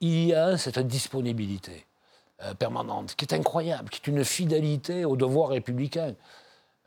Il 0.00 0.24
y 0.24 0.34
a 0.34 0.56
cette 0.56 0.78
disponibilité 0.86 1.86
euh, 2.44 2.54
permanente 2.54 3.14
qui 3.16 3.24
est 3.24 3.34
incroyable, 3.34 3.88
qui 3.88 4.00
est 4.04 4.10
une 4.10 4.24
fidélité 4.24 5.04
au 5.04 5.16
devoir 5.16 5.50
républicain, 5.50 6.14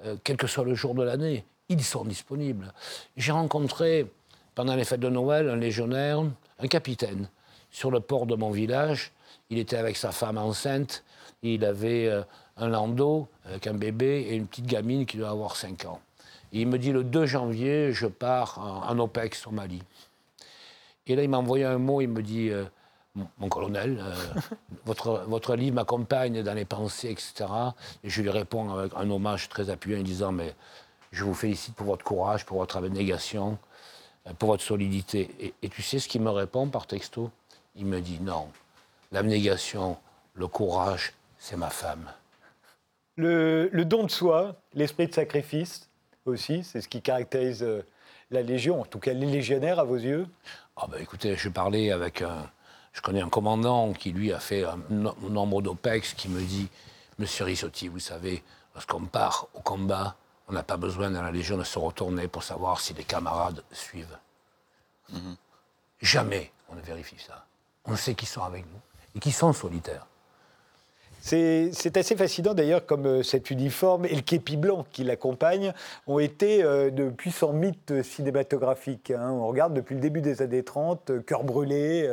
euh, 0.05 0.15
quel 0.23 0.37
que 0.37 0.47
soit 0.47 0.65
le 0.65 0.75
jour 0.75 0.95
de 0.95 1.03
l'année. 1.03 1.45
Ils 1.67 1.83
sont 1.83 2.05
disponibles. 2.05 2.71
J'ai 3.17 3.31
rencontré, 3.31 4.09
pendant 4.53 4.75
les 4.75 4.85
fêtes 4.85 4.99
de 4.99 5.09
Noël, 5.09 5.49
un 5.49 5.55
légionnaire, 5.55 6.23
un 6.59 6.67
capitaine, 6.67 7.27
sur 7.75 7.91
le 7.91 7.99
port 7.99 8.25
de 8.25 8.35
mon 8.35 8.51
village. 8.51 9.11
Il 9.49 9.57
était 9.57 9.75
avec 9.75 9.97
sa 9.97 10.13
femme 10.13 10.37
enceinte. 10.37 11.03
Il 11.43 11.65
avait 11.65 12.07
euh, 12.07 12.21
un 12.55 12.69
landau 12.69 13.27
avec 13.43 13.67
un 13.67 13.73
bébé 13.73 14.27
et 14.29 14.35
une 14.35 14.47
petite 14.47 14.65
gamine 14.65 15.05
qui 15.05 15.17
doit 15.17 15.29
avoir 15.29 15.57
5 15.57 15.83
ans. 15.83 15.99
il 16.53 16.67
me 16.67 16.79
dit 16.79 16.93
le 16.93 17.03
2 17.03 17.25
janvier, 17.25 17.91
je 17.91 18.07
pars 18.07 18.85
en, 18.87 18.97
OPEX 18.97 19.45
au 19.47 19.51
Mali. 19.51 19.83
Et 21.05 21.17
là, 21.17 21.23
il 21.23 21.29
m'a 21.29 21.37
envoyé 21.37 21.65
un 21.65 21.77
mot, 21.77 21.99
il 21.99 22.07
me 22.07 22.23
dit 22.23 22.49
euh, 22.49 22.63
Mon 23.39 23.49
colonel, 23.49 23.99
euh, 24.01 24.15
votre, 24.85 25.25
votre 25.27 25.57
livre 25.57 25.75
m'accompagne 25.75 26.43
dans 26.43 26.53
les 26.53 26.65
pensées, 26.65 27.09
etc. 27.09 27.45
Et 28.05 28.09
je 28.09 28.21
lui 28.21 28.29
réponds 28.29 28.71
avec 28.71 28.93
un 28.95 29.09
hommage 29.11 29.49
très 29.49 29.69
appuyé 29.69 29.99
en 29.99 30.03
disant 30.03 30.31
Mais 30.31 30.55
je 31.11 31.25
vous 31.25 31.33
félicite 31.33 31.75
pour 31.75 31.87
votre 31.87 32.05
courage, 32.05 32.45
pour 32.45 32.57
votre 32.57 32.77
abnégation, 32.77 33.57
pour 34.39 34.47
votre 34.47 34.63
solidité. 34.63 35.53
et 35.61 35.69
tu 35.69 35.81
sais 35.81 35.99
ce 35.99 36.07
qu'il 36.07 36.21
me 36.21 36.31
répond 36.31 36.69
par 36.69 36.87
texto? 36.87 37.29
Il 37.75 37.85
me 37.85 38.01
dit 38.01 38.19
non, 38.19 38.49
l'abnégation, 39.11 39.97
le 40.33 40.47
courage, 40.47 41.13
c'est 41.37 41.57
ma 41.57 41.69
femme. 41.69 42.11
Le, 43.17 43.69
don 43.85 44.03
de 44.03 44.11
soi, 44.11 44.55
l'esprit 44.73 45.07
de 45.07 45.13
sacrifice 45.13 45.89
aussi, 46.25 46.63
c'est 46.63 46.81
ce 46.81 46.89
qui 46.89 47.01
caractérise 47.01 47.63
euh, 47.63 47.85
la 48.31 48.41
Légion, 48.41 48.81
en 48.81 48.85
tout 48.85 48.99
cas 48.99 49.13
les 49.13 49.25
légionnaires 49.25 49.79
à 49.79 49.83
vos 49.83 49.95
yeux 49.95 50.27
ah 50.75 50.87
ben, 50.89 50.97
Écoutez, 51.01 51.35
je 51.35 51.49
parlais 51.49 51.91
avec 51.91 52.21
un... 52.21 52.49
Je 52.91 53.01
connais 53.01 53.21
un 53.21 53.29
commandant 53.29 53.91
qui, 53.91 54.11
lui, 54.13 54.31
a 54.31 54.39
fait 54.39 54.63
un 54.63 54.79
nombre 54.89 55.61
d'OPEX 55.61 56.13
qui 56.13 56.29
me 56.29 56.41
dit 56.41 56.69
Monsieur 57.19 57.43
Rissotti, 57.43 57.89
vous 57.89 57.99
savez, 57.99 58.41
lorsqu'on 58.73 59.05
part 59.05 59.47
au 59.53 59.59
combat, 59.59 60.15
on 60.47 60.53
n'a 60.53 60.63
pas 60.63 60.77
besoin 60.77 61.11
dans 61.11 61.21
la 61.21 61.31
Légion 61.31 61.57
de 61.57 61.63
se 61.63 61.77
retourner 61.77 62.29
pour 62.29 62.43
savoir 62.43 62.79
si 62.79 62.93
les 62.93 63.03
camarades 63.03 63.63
suivent. 63.71 64.17
Mhm. 65.11 65.35
Jamais 66.01 66.51
on 66.69 66.75
ne 66.75 66.81
vérifie 66.81 67.19
ça 67.19 67.44
on 67.87 67.95
sait 67.95 68.15
qu'ils 68.15 68.27
sont 68.27 68.43
avec 68.43 68.65
nous 68.65 68.79
et 69.15 69.19
qu'ils 69.19 69.33
sont 69.33 69.53
solitaires. 69.53 70.07
C'est 71.25 71.97
assez 71.97 72.15
fascinant 72.15 72.53
d'ailleurs 72.53 72.85
comme 72.85 73.07
euh, 73.07 73.23
cet 73.23 73.49
uniforme 73.49 74.05
et 74.05 74.13
le 74.13 74.21
képi 74.21 74.57
blanc 74.57 74.85
qui 74.91 75.03
l'accompagne 75.03 75.73
ont 76.05 76.19
été 76.19 76.63
euh, 76.63 76.91
de 76.91 77.09
puissants 77.09 77.51
mythes 77.51 78.03
cinématographiques. 78.03 79.09
Hein. 79.09 79.31
On 79.31 79.47
regarde 79.47 79.73
depuis 79.73 79.95
le 79.95 80.01
début 80.01 80.21
des 80.21 80.43
années 80.43 80.61
30, 80.61 81.09
euh, 81.09 81.21
Cœur 81.21 81.43
brûlé 81.43 82.07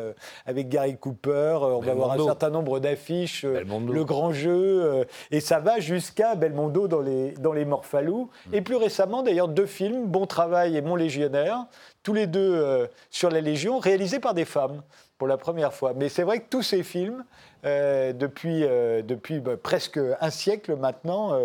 avec 0.46 0.70
Gary 0.70 0.96
Cooper, 0.96 1.58
on 1.60 1.80
va 1.80 1.92
voir 1.92 2.12
un 2.12 2.24
certain 2.24 2.48
nombre 2.48 2.80
d'affiches, 2.80 3.44
Le 3.44 4.04
Grand 4.04 4.32
Jeu, 4.32 5.04
et 5.30 5.40
ça 5.40 5.58
va 5.58 5.78
jusqu'à 5.78 6.34
Belmondo 6.34 6.88
dans 6.88 7.00
les, 7.00 7.32
dans 7.32 7.52
les 7.52 7.66
Morphalous. 7.66 8.30
Mm. 8.46 8.54
Et 8.54 8.60
plus 8.62 8.76
récemment 8.76 9.22
d'ailleurs 9.22 9.48
deux 9.48 9.66
films, 9.66 10.06
Bon 10.06 10.26
Travail 10.26 10.76
et 10.76 10.80
Mon 10.80 10.96
Légionnaire, 10.96 11.66
tous 12.02 12.14
les 12.14 12.26
deux 12.26 12.88
sur 13.10 13.30
la 13.30 13.40
Légion, 13.40 13.78
réalisés 13.78 14.20
par 14.20 14.32
des 14.32 14.46
femmes 14.46 14.82
pour 15.22 15.28
la 15.28 15.38
première 15.38 15.72
fois. 15.72 15.92
Mais 15.94 16.08
c'est 16.08 16.24
vrai 16.24 16.40
que 16.40 16.46
tous 16.50 16.64
ces 16.64 16.82
films, 16.82 17.24
euh, 17.64 18.12
depuis, 18.12 18.64
euh, 18.64 19.02
depuis 19.02 19.38
bah, 19.38 19.56
presque 19.56 20.00
un 20.20 20.30
siècle 20.30 20.74
maintenant, 20.74 21.38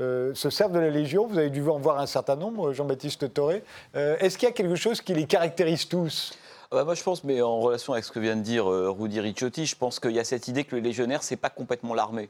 euh, 0.00 0.34
se 0.34 0.50
servent 0.50 0.72
de 0.72 0.78
la 0.78 0.90
Légion. 0.90 1.26
Vous 1.26 1.38
avez 1.38 1.48
dû 1.48 1.66
en 1.66 1.78
voir 1.78 1.98
un 1.98 2.04
certain 2.04 2.36
nombre, 2.36 2.74
Jean-Baptiste 2.74 3.32
Toré. 3.32 3.64
Est-ce 3.94 4.36
qu'il 4.36 4.46
y 4.46 4.50
a 4.50 4.54
quelque 4.54 4.74
chose 4.74 5.00
qui 5.00 5.14
les 5.14 5.24
caractérise 5.24 5.88
tous? 5.88 6.34
Ah 6.70 6.74
bah, 6.76 6.84
moi, 6.84 6.94
je 6.94 7.02
pense, 7.02 7.24
mais 7.24 7.40
en 7.40 7.58
relation 7.58 7.94
avec 7.94 8.04
ce 8.04 8.12
que 8.12 8.18
vient 8.18 8.36
de 8.36 8.42
dire 8.42 8.66
Rudy 8.66 9.18
Ricciotti, 9.18 9.64
je 9.64 9.76
pense 9.76 9.98
qu'il 9.98 10.12
y 10.12 10.20
a 10.20 10.24
cette 10.24 10.48
idée 10.48 10.64
que 10.64 10.76
le 10.76 10.82
légionnaire, 10.82 11.22
c'est 11.22 11.36
pas 11.36 11.48
complètement 11.48 11.94
l'armée. 11.94 12.28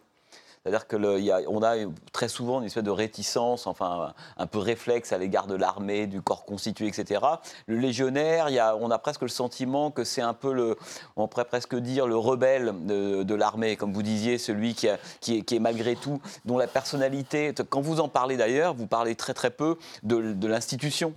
C'est-à-dire 0.64 0.87
qu'on 0.87 1.62
a, 1.62 1.71
a 1.73 1.87
très 2.12 2.28
souvent 2.28 2.61
une 2.61 2.66
espèce 2.66 2.85
de 2.85 2.90
réticence, 2.90 3.66
enfin 3.66 4.14
un 4.37 4.47
peu 4.47 4.59
réflexe 4.59 5.12
à 5.12 5.19
l'égard 5.19 5.49
de 5.49 5.57
l'armée, 5.57 6.07
du 6.07 6.23
corps 6.23 6.45
constitué, 6.45 6.87
etc. 6.87 7.21
Le 7.66 7.78
légionnaire, 7.78 8.47
on 8.81 8.90
a 8.92 8.99
presque 8.99 9.23
le 9.23 9.28
sentiment 9.28 9.90
que 9.90 10.04
c'est 10.04 10.23
un 10.23 10.35
peu 10.35 10.52
le, 10.52 10.76
on 11.16 11.26
pourrait 11.26 11.47
presque 11.47 11.75
dire 11.75 12.07
le 12.07 12.16
rebelle 12.16 12.73
de, 12.87 13.35
l'armée, 13.35 13.76
comme 13.76 13.92
vous 13.92 14.02
disiez, 14.02 14.38
celui 14.38 14.75
qui, 14.75 14.87
est, 14.87 15.59
malgré 15.59 15.97
tout, 15.97 16.21
dont 16.45 16.59
la 16.59 16.69
personnalité, 16.69 17.52
quand 17.69 17.81
vous 17.81 17.99
en 17.99 18.09
parlez 18.09 18.37
d'ailleurs, 18.37 18.75
vous 18.75 18.87
parlez 18.87 19.16
très 19.16 19.35
très 19.35 19.50
peu 19.50 19.78
de 20.04 20.47
l'institution. 20.47 21.14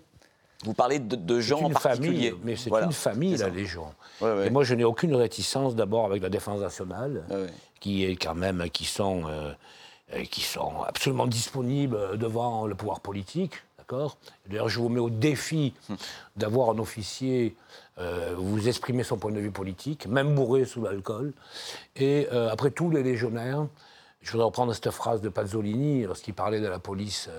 Vous 0.64 0.74
parlez 0.74 1.00
de, 1.00 1.40
gens 1.40 1.62
en 1.62 1.70
particulier. 1.70 2.30
Famille, 2.30 2.34
mais 2.44 2.56
c'est 2.56 2.70
une 2.70 2.92
famille, 2.92 3.38
la 3.38 3.50
Légion. 3.50 3.88
Et 4.22 4.50
moi, 4.50 4.64
je 4.64 4.74
n'ai 4.74 4.84
aucune 4.84 5.16
réticence 5.16 5.76
d'abord 5.76 6.06
avec 6.06 6.24
la 6.24 6.30
Défense 6.30 6.62
nationale, 6.62 7.24
qui 7.80 8.06
est 8.06 8.16
quand 8.16 8.36
même, 8.36 8.70
qui 8.72 8.86
sont, 8.86 9.24
euh, 9.28 10.24
qui 10.32 10.42
sont 10.42 10.82
absolument 10.88 11.28
disponibles 11.28 12.18
devant 12.18 12.66
le 12.66 12.76
pouvoir 12.76 13.00
politique. 13.02 13.54
D'accord? 13.78 14.18
D'ailleurs, 14.48 14.70
je 14.70 14.80
vous 14.80 14.90
mets 14.90 15.00
au 15.00 15.10
défi 15.12 15.74
d'avoir 16.36 16.70
un 16.70 16.80
officier 16.80 17.56
euh, 17.98 18.34
vous 18.38 18.68
exprimer 18.68 19.04
son 19.04 19.18
point 19.18 19.32
de 19.32 19.40
vue 19.40 19.52
politique, 19.52 20.08
même 20.08 20.36
bourré 20.36 20.66
sous 20.66 20.82
l'alcool. 20.82 21.34
Et 21.96 22.28
euh, 22.34 22.50
après 22.50 22.72
tous 22.72 22.90
les 22.90 23.04
légionnaires, 23.04 23.68
je 24.22 24.32
voudrais 24.32 24.46
reprendre 24.46 24.74
cette 24.74 24.90
phrase 24.90 25.22
de 25.22 25.30
Pazzolini 25.30 26.04
lorsqu'il 26.04 26.34
parlait 26.34 26.60
de 26.60 26.68
la 26.68 26.80
police 26.80 27.30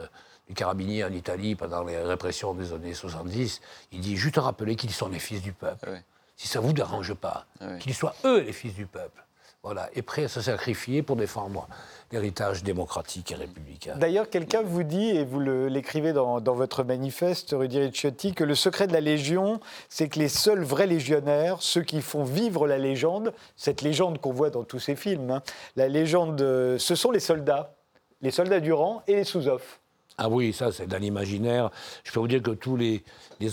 du 0.49 0.55
carabinier 0.55 1.05
en 1.05 1.13
Italie 1.13 1.55
pendant 1.55 1.85
les 1.85 1.99
répressions 1.99 2.55
des 2.55 2.73
années 2.73 2.95
70, 2.95 3.61
il 3.93 4.01
dit 4.01 4.17
juste 4.17 4.37
rappeler 4.37 4.77
qu'ils 4.77 4.93
sont 4.93 5.09
les 5.09 5.19
fils 5.19 5.43
du 5.43 5.53
peuple. 5.53 5.91
Ah 5.93 5.99
si 6.37 6.49
ça 6.49 6.61
ne 6.61 6.67
vous 6.67 6.73
dérange 6.73 7.15
pas, 7.15 7.47
ah 7.61 7.77
qu'ils 7.79 7.95
soient 7.95 8.15
eux 8.25 8.41
les 8.41 8.53
fils 8.53 8.75
du 8.75 8.87
peuple. 8.87 9.23
Voilà, 9.63 9.89
et 9.95 10.03
prêts 10.03 10.25
à 10.25 10.29
se 10.29 10.41
sacrifier 10.41 11.03
pour 11.03 11.17
défendre 11.17 11.67
l'héritage 12.13 12.63
démocratique 12.63 13.33
et 13.33 13.35
républicain. 13.35 13.97
D'ailleurs, 13.97 14.31
quelqu'un 14.31 14.63
vous 14.63 14.85
dit, 14.85 15.09
et 15.09 15.25
vous 15.25 15.41
l'écrivez 15.41 16.13
dans, 16.13 16.39
votre 16.39 16.85
manifeste, 16.85 17.53
Rudy 17.53 17.81
Ricciotti, 17.81 18.33
que 18.33 18.45
le 18.45 18.55
secret 18.55 18.87
de 18.87 18.93
la 18.93 19.01
Légion, 19.01 19.59
c'est 19.89 20.09
que 20.09 20.21
les 20.21 20.29
seuls 20.29 20.63
vrais 20.63 20.87
légionnaires, 20.87 21.63
ceux 21.63 21.83
qui 21.83 22.01
font 22.01 22.23
vivre 22.23 22.69
la 22.69 22.79
légende, 22.79 23.33
cette 23.57 23.83
légende 23.83 24.21
qu'on 24.21 24.33
voit 24.33 24.51
dans 24.51 24.63
tous 24.63 24.79
ces 24.79 24.95
films, 24.95 25.33
hein, 25.33 25.43
la 25.75 25.89
légende, 25.89 26.39
ce 26.39 26.95
sont 26.95 27.11
les 27.11 27.19
soldats, 27.19 27.75
les 28.21 28.31
soldats 28.31 28.61
du 28.61 28.73
rang 28.73 29.03
et 29.09 29.17
les 29.17 29.25
sous-offres. 29.25 29.81
Ah 30.19 30.31
oui, 30.31 30.55
ça 30.55 30.73
c'est 30.73 30.87
dans 30.87 30.99
l'imaginaire. 30.99 31.71
Je 32.05 32.11
peux 32.11 32.21
vous 32.21 32.29
dire 32.29 32.43
que 32.43 32.53
tous 32.53 32.77
les, 32.77 33.03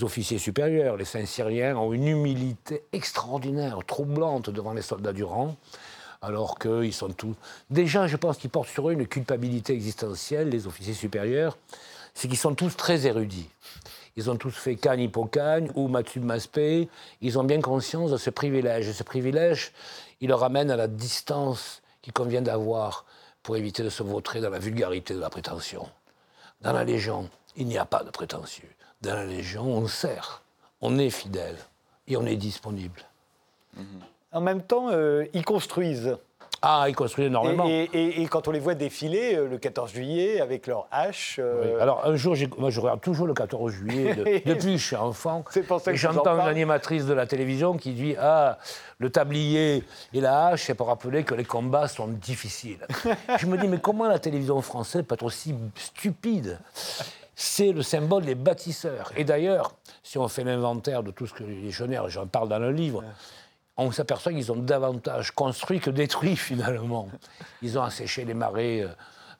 officiers 0.02 0.38
supérieurs, 0.38 0.96
les 0.96 1.06
Saint-Syriens, 1.06 1.76
ont 1.76 1.92
une 1.92 2.08
humilité 2.08 2.84
extraordinaire, 2.94 3.80
troublante 3.86 4.50
devant 4.50 4.74
les 4.74 4.82
soldats 4.82 5.12
du 5.12 5.26
rang, 5.26 5.58
alors 6.22 6.58
qu'ils 6.58 6.94
sont 6.94 7.10
tous... 7.10 7.36
Déjà, 7.70 8.08
je 8.08 8.16
pense 8.16 8.38
qu'ils 8.38 8.50
portent 8.50 8.70
sur 8.70 8.90
eux 8.90 8.94
une 8.94 9.08
culpabilité 9.08 9.74
existentielle, 9.74 10.50
les 10.50 10.66
officiers 10.66 10.94
supérieurs, 10.94 11.58
c'est 12.14 12.30
qu'ils 12.30 12.38
sont 12.38 12.56
tous 12.56 12.78
très 12.78 13.08
érudits. 13.08 13.50
Ils 14.16 14.30
ont 14.30 14.38
tous 14.38 14.52
fait 14.52 14.76
Cannes 14.76 15.00
Hippocagne 15.00 15.72
ou 15.76 15.88
Matsub 15.88 16.24
Maspé. 16.24 16.88
Ils 17.22 17.40
ont 17.40 17.44
bien 17.44 17.60
conscience 17.60 18.12
de 18.12 18.18
ce 18.18 18.30
privilège. 18.30 18.88
Et 18.88 18.94
ce 18.94 19.04
privilège, 19.04 19.72
il 20.22 20.30
leur 20.30 20.44
amène 20.44 20.70
à 20.70 20.76
la 20.76 20.88
distance 20.88 21.82
qu'il 22.02 22.14
convient 22.14 22.44
d'avoir 22.44 23.06
pour 23.42 23.58
éviter 23.58 23.84
de 23.84 23.90
se 23.90 24.04
vautrer 24.04 24.40
dans 24.40 24.52
la 24.52 24.60
vulgarité 24.60 25.16
de 25.16 25.20
la 25.20 25.30
prétention. 25.30 25.88
Dans 26.64 26.72
la 26.72 26.86
Légion, 26.86 27.30
il 27.58 27.68
n'y 27.68 27.78
a 27.78 27.84
pas 27.84 28.04
de 28.04 28.10
prétentieux. 28.10 28.70
Dans 29.02 29.14
la 29.14 29.26
Légion, 29.26 29.66
on 29.66 29.86
sert, 29.88 30.44
on 30.80 30.98
est 30.98 31.10
fidèle 31.10 31.58
et 32.08 32.16
on 32.16 32.26
est 32.26 32.38
disponible. 32.38 33.02
En 34.32 34.40
même 34.40 34.64
temps, 34.64 34.90
euh, 34.90 35.26
ils 35.34 35.44
construisent. 35.44 36.18
Ah, 36.66 36.86
ils 36.88 36.96
construisent 36.96 37.28
énormément. 37.28 37.66
Et, 37.68 38.26
quand 38.32 38.48
on 38.48 38.52
les 38.52 38.60
voit 38.60 38.74
défiler 38.74 39.36
euh, 39.36 39.50
le 39.50 39.58
14 39.58 39.92
juillet 39.92 40.40
avec 40.40 40.66
leurs 40.66 40.88
haches. 40.92 41.36
Euh, 41.44 41.82
Alors, 41.82 42.06
un 42.06 42.16
jour, 42.16 42.38
moi, 42.58 42.70
je 42.70 42.80
regarde 42.80 43.02
toujours 43.02 43.28
le 43.28 43.34
14 43.34 43.70
juillet 43.70 44.16
depuis 44.46 44.76
que 44.76 44.78
je 44.78 44.86
suis 44.86 44.96
enfant. 44.96 45.44
C'est 45.50 45.64
pour 45.64 45.82
ça 45.82 45.92
que 45.92 45.98
J'entends 45.98 46.40
une 46.40 46.48
animatrice 46.48 47.06
de 47.06 47.14
la 47.14 47.28
télévision 47.28 47.76
qui 47.76 47.92
dit 47.92 48.16
Ah, 48.18 48.58
le 48.98 49.10
tablier 49.10 49.84
et 50.14 50.22
la 50.22 50.48
hache, 50.48 50.64
c'est 50.64 50.74
pour 50.74 50.88
rappeler 50.88 51.26
que 51.26 51.36
les 51.36 51.44
combats 51.44 51.90
sont 51.90 52.08
difficiles. 52.08 52.88
je 53.38 53.46
me 53.46 53.58
dis 53.58 53.68
Mais 53.68 53.80
comment 53.80 54.08
la 54.08 54.20
télévision 54.20 54.62
française 54.62 55.04
peut 55.06 55.16
être 55.16 55.24
aussi 55.24 55.54
stupide? 55.76 56.60
C'est 57.36 57.74
le 57.74 57.82
symbole 57.82 58.24
des 58.24 58.36
bâtisseurs. 58.36 59.12
Et 59.18 59.26
d'ailleurs, 59.26 59.76
si 60.02 60.18
on 60.18 60.30
fait 60.30 60.46
l'inventaire 60.46 61.04
de 61.04 61.12
tout 61.12 61.28
ce 61.28 61.34
que 61.34 61.44
les 61.44 61.60
légionnaires, 61.60 62.08
j'en 62.08 62.28
parle 62.28 62.48
dans 62.48 62.60
le 62.60 62.72
livre, 62.72 63.04
on 63.78 63.92
s'aperçoit 63.92 64.32
qu'ils 64.32 64.52
ont 64.52 64.58
davantage 64.58 65.32
construit 65.32 65.80
que 65.80 65.90
détruit 65.90 66.36
finalement. 66.36 67.10
Ils 67.62 67.78
ont 67.78 67.84
asséché 67.84 68.26
les 68.26 68.34
marais 68.34 68.88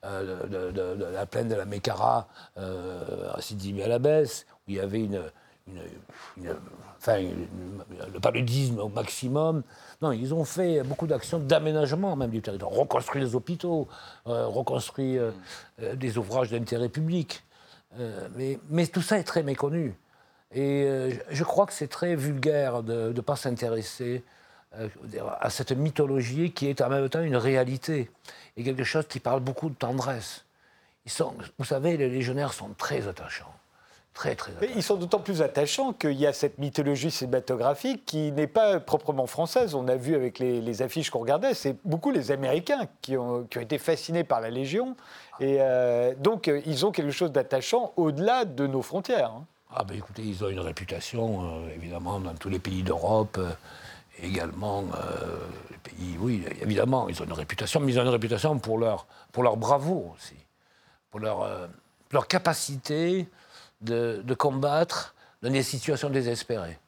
euh, 0.04 0.72
de, 0.72 1.04
la 1.06 1.26
plaine 1.26 1.50
de 1.50 1.56
la 1.56 1.66
Mécara 1.66 2.28
euh, 2.58 3.32
à 3.34 3.42
Sidi 3.42 3.82
à 3.82 3.88
la 3.88 3.98
où 3.98 4.70
il 4.70 4.76
y 4.76 4.80
avait 4.80 5.00
une, 5.00 5.22
enfin, 6.98 7.20
le 8.14 8.20
paludisme 8.20 8.80
au 8.80 8.90
maximum. 8.90 9.64
Non, 10.02 10.12
ils 10.12 10.34
ont 10.34 10.46
fait 10.46 10.84
beaucoup 10.84 11.08
d'actions 11.08 11.40
d'aménagement 11.40 12.16
même 12.16 12.32
du 12.32 12.42
territoire, 12.42 12.72
reconstruit 12.72 13.22
les 13.22 13.36
hôpitaux, 13.36 13.88
euh, 14.28 14.48
reconstruit 14.48 15.18
euh, 15.18 15.32
euh, 15.82 15.96
des 15.96 16.18
ouvrages 16.18 16.52
d'intérêt 16.52 16.90
public. 16.90 17.44
mais, 18.36 18.60
mais, 18.70 18.88
tout 18.88 19.04
ça 19.04 19.20
est 19.20 19.24
très 19.24 19.44
méconnu. 19.44 19.96
Et 20.56 20.88
je 21.30 21.44
crois 21.44 21.66
que 21.66 21.74
c'est 21.74 21.88
très 21.88 22.16
vulgaire 22.16 22.84
de 22.84 23.12
ne 23.12 23.22
pas 23.22 23.36
s'intéresser 23.36 24.24
à 25.40 25.50
cette 25.50 25.72
mythologie 25.72 26.52
qui 26.52 26.68
est 26.68 26.82
en 26.82 26.90
même 26.90 27.10
temps 27.10 27.22
une 27.22 27.36
réalité 27.36 28.10
et 28.58 28.64
quelque 28.64 28.84
chose 28.84 29.08
qui 29.08 29.20
parle 29.20 29.40
beaucoup 29.40 29.70
de 29.70 29.76
tendresse. 29.76 30.46
Ils 31.06 31.12
sont, 31.12 31.34
vous 31.58 31.66
savez, 31.66 31.98
les 31.98 32.10
légionnaires 32.10 32.54
sont 32.54 32.70
très 32.78 33.08
attachants. 33.08 33.54
Très, 34.14 34.36
très 34.36 34.52
ils 34.76 34.84
sont 34.84 34.96
d'autant 34.96 35.20
plus 35.20 35.42
attachants 35.42 35.92
qu'il 35.92 36.14
y 36.14 36.28
a 36.28 36.34
cette 36.34 36.60
mythologie 36.60 37.10
cinématographique 37.10 38.06
qui 38.06 38.32
n'est 38.32 38.46
pas 38.46 38.80
proprement 38.80 39.26
française. 39.26 39.74
On 39.74 39.88
a 39.88 39.96
vu 39.96 40.14
avec 40.14 40.38
les, 40.38 40.82
affiches 40.84 41.10
qu'on 41.10 41.20
regardait, 41.20 41.56
c'est 41.56 41.76
beaucoup 41.84 42.12
les 42.12 42.30
Américains 42.30 42.88
qui 43.02 43.18
ont, 43.18 43.46
qui 43.46 43.58
ont, 43.58 43.62
été 43.62 43.80
fascinés 43.80 44.24
par 44.24 44.40
la 44.40 44.52
Légion. 44.52 44.96
Et 45.40 45.58
euh, 45.62 46.14
donc, 46.16 46.48
euh, 46.48 46.62
ils 46.68 46.86
ont 46.86 46.92
quelque 46.92 47.12
chose 47.12 47.32
d'attachant 47.32 47.92
au-delà 47.96 48.46
de 48.46 48.68
nos 48.68 48.84
frontières. 48.84 49.32
Hein. 49.32 49.46
Ah 49.76 49.84
ben 49.84 49.98
écoutez, 49.98 50.22
ils 50.22 50.44
ont 50.44 50.50
une 50.50 50.60
réputation, 50.60 51.44
euh, 51.44 51.76
évidemment, 51.76 52.20
dans 52.20 52.34
tous 52.36 52.50
les 52.50 52.60
pays 52.60 52.84
d'Europe. 52.84 53.40
également, 54.22 54.86
les 55.72 55.78
pays, 55.78 56.18
oui, 56.20 56.46
évidemment, 56.62 57.10
ils 57.10 57.22
ont 57.22 57.26
une 57.26 57.34
réputation, 57.34 57.80
mais 57.80 57.92
ils 57.92 58.00
ont 58.00 58.04
une 58.04 58.10
réputation 58.10 58.60
pour 58.60 58.78
leur, 58.78 59.08
pour 59.32 59.44
leur 59.44 59.58
bravoure 59.58 60.14
aussi, 60.16 60.36
pour 61.10 61.20
leur, 61.20 61.48
leur 62.12 62.28
capacité 62.28 63.28
de, 63.82 64.34
combattre 64.38 65.14
dans 65.42 65.52
des 65.52 65.64
situations 65.64 66.10
désespérées. 66.10 66.80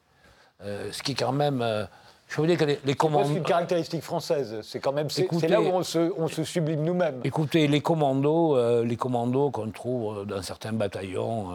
Euh, 0.62 0.90
ce 0.90 1.02
qui 1.02 1.12
est 1.12 1.16
quand 1.16 1.32
même. 1.32 1.60
Euh, 1.60 1.84
je 2.28 2.40
veux 2.40 2.46
dire 2.46 2.58
que 2.58 2.64
les, 2.64 2.94
commandos. 2.94 3.28
C'est 3.28 3.36
une 3.36 3.44
caractéristique 3.44 4.02
française? 4.02 4.60
C'est 4.62 4.80
quand 4.80 4.92
même. 4.92 5.10
C'est 5.10 5.48
là 5.48 5.60
où 5.60 5.66
on 5.66 5.82
se, 5.82 6.44
sublime 6.44 6.82
nous-mêmes. 6.82 7.20
Écoutez, 7.22 7.68
les 7.68 7.80
commandos, 7.80 8.56
euh, 8.56 8.84
les 8.84 8.96
commandos 8.96 9.50
qu'on 9.50 9.70
trouve 9.70 10.24
dans 10.24 10.42
certains 10.42 10.72
bataillons, 10.72 11.52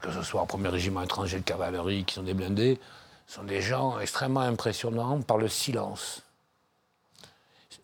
que 0.00 0.10
ce 0.12 0.22
soit 0.22 0.40
en 0.40 0.46
premier 0.46 0.68
régiment 0.68 1.02
étranger 1.02 1.38
de 1.38 1.44
cavalerie, 1.44 2.04
qui 2.04 2.14
sont 2.14 2.22
des 2.22 2.34
blindés, 2.34 2.78
sont 3.26 3.44
des 3.44 3.60
gens 3.60 3.98
extrêmement 4.00 4.40
impressionnants 4.40 5.20
par 5.20 5.38
le 5.38 5.48
silence. 5.48 6.22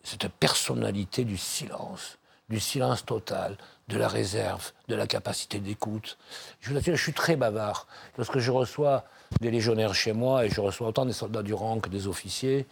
Cette 0.03 0.27
personnalité 0.27 1.25
du 1.25 1.37
silence, 1.37 2.17
du 2.49 2.59
silence 2.59 3.05
total, 3.05 3.57
de 3.87 3.97
la 3.97 4.07
réserve, 4.07 4.71
de 4.87 4.95
la 4.95 5.07
capacité 5.07 5.59
d'écoute. 5.59 6.17
Je 6.59 6.71
vous 6.71 6.77
assure, 6.77 6.95
je 6.95 7.01
suis 7.01 7.13
très 7.13 7.35
bavard. 7.35 7.87
Lorsque 8.17 8.39
je 8.39 8.51
reçois 8.51 9.05
des 9.39 9.51
légionnaires 9.51 9.95
chez 9.95 10.13
moi, 10.13 10.45
et 10.45 10.49
je 10.49 10.59
reçois 10.59 10.87
autant 10.87 11.05
des 11.05 11.13
soldats 11.13 11.43
du 11.43 11.53
rang 11.53 11.79
que 11.79 11.89
des 11.89 12.07
officiers, 12.07 12.65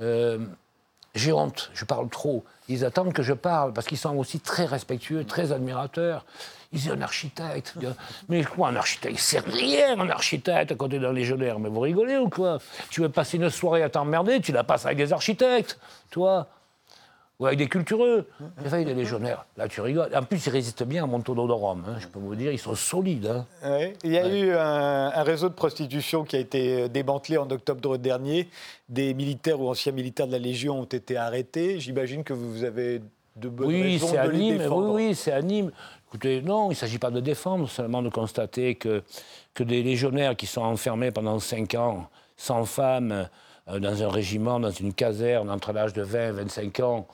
euh, 0.00 0.46
j'ai 1.14 1.32
honte, 1.32 1.70
je 1.74 1.84
parle 1.84 2.08
trop. 2.08 2.44
Ils 2.68 2.84
attendent 2.84 3.12
que 3.12 3.22
je 3.22 3.32
parle, 3.32 3.72
parce 3.72 3.86
qu'ils 3.86 3.98
sont 3.98 4.16
aussi 4.16 4.40
très 4.40 4.66
respectueux, 4.66 5.24
très 5.24 5.52
admirateurs. 5.52 6.24
Ils 6.72 6.80
disent 6.80 6.90
un 6.90 7.02
architecte. 7.02 7.74
Mais 8.28 8.44
quoi, 8.44 8.68
un 8.68 8.76
architecte 8.76 9.18
C'est 9.18 9.44
rien, 9.44 9.98
un 9.98 10.10
architecte, 10.10 10.72
à 10.72 10.74
côté 10.74 10.98
d'un 10.98 11.12
légionnaire. 11.12 11.58
Mais 11.58 11.68
vous 11.68 11.80
rigolez 11.80 12.16
ou 12.16 12.28
quoi? 12.28 12.58
Tu 12.90 13.00
veux 13.00 13.08
passer 13.08 13.36
une 13.36 13.50
soirée 13.50 13.82
à 13.82 13.88
t'emmerder, 13.88 14.40
tu 14.40 14.52
la 14.52 14.64
passes 14.64 14.86
avec 14.86 14.98
des 14.98 15.12
architectes, 15.12 15.78
toi 16.10 16.48
ou 17.38 17.46
avec 17.46 17.58
des 17.58 17.68
cultureux. 17.68 18.26
J'ai 18.62 18.68
failli 18.68 18.84
des 18.84 18.94
légionnaires. 18.94 19.44
Là, 19.56 19.68
tu 19.68 19.80
rigoles. 19.80 20.08
En 20.14 20.22
plus, 20.22 20.46
ils 20.46 20.50
résistent 20.50 20.84
bien 20.84 21.04
à 21.04 21.06
Montaudorum. 21.06 21.84
Hein, 21.86 21.96
je 21.98 22.06
peux 22.06 22.18
vous 22.18 22.34
dire, 22.34 22.50
ils 22.50 22.58
sont 22.58 22.74
solides. 22.74 23.26
Hein. 23.62 23.90
Il 24.04 24.12
y 24.12 24.18
a 24.18 24.28
eu 24.28 24.52
un, 24.52 25.22
réseau 25.22 25.48
de 25.48 25.54
prostitution 25.54 26.24
qui 26.24 26.36
a 26.36 26.38
été 26.38 26.88
démantelé 26.88 27.36
en 27.36 27.50
octobre 27.50 27.98
dernier. 27.98 28.48
Des 28.88 29.12
militaires 29.12 29.60
ou 29.60 29.68
anciens 29.68 29.92
militaires 29.92 30.26
de 30.26 30.32
la 30.32 30.38
Légion 30.38 30.80
ont 30.80 30.84
été 30.84 31.16
arrêtés. 31.16 31.78
J'imagine 31.78 32.24
que 32.24 32.32
vous 32.32 32.64
avez 32.64 33.02
de 33.36 33.48
bonnes 33.50 33.68
oui, 33.68 33.82
raisons 33.82 34.12
de 34.12 34.30
les 34.30 34.58
défendre. 34.58 34.94
Oui, 34.94 35.08
oui, 35.08 35.14
c'est 35.14 35.32
à 35.32 35.42
Nîmes. 35.42 35.70
Écoutez, 36.08 36.40
non, 36.40 36.66
il 36.66 36.70
ne 36.70 36.74
s'agit 36.74 36.98
pas 36.98 37.10
de 37.10 37.20
défendre, 37.20 37.68
seulement 37.68 38.00
de 38.00 38.08
constater 38.08 38.76
que, 38.76 39.02
que 39.54 39.64
des 39.64 39.82
légionnaires 39.82 40.36
qui 40.36 40.46
sont 40.46 40.62
enfermés 40.62 41.10
pendant 41.10 41.38
cinq 41.40 41.74
ans, 41.74 42.08
sans 42.36 42.64
femmes, 42.64 43.28
euh, 43.68 43.80
dans 43.80 44.02
un 44.02 44.08
régiment, 44.08 44.60
dans 44.60 44.70
une 44.70 44.94
caserne, 44.94 45.50
entre 45.50 45.72
l'âge 45.72 45.92
de 45.92 46.02
20 46.02 46.28
et 46.28 46.32
25 46.32 46.80
ans, 46.80 47.08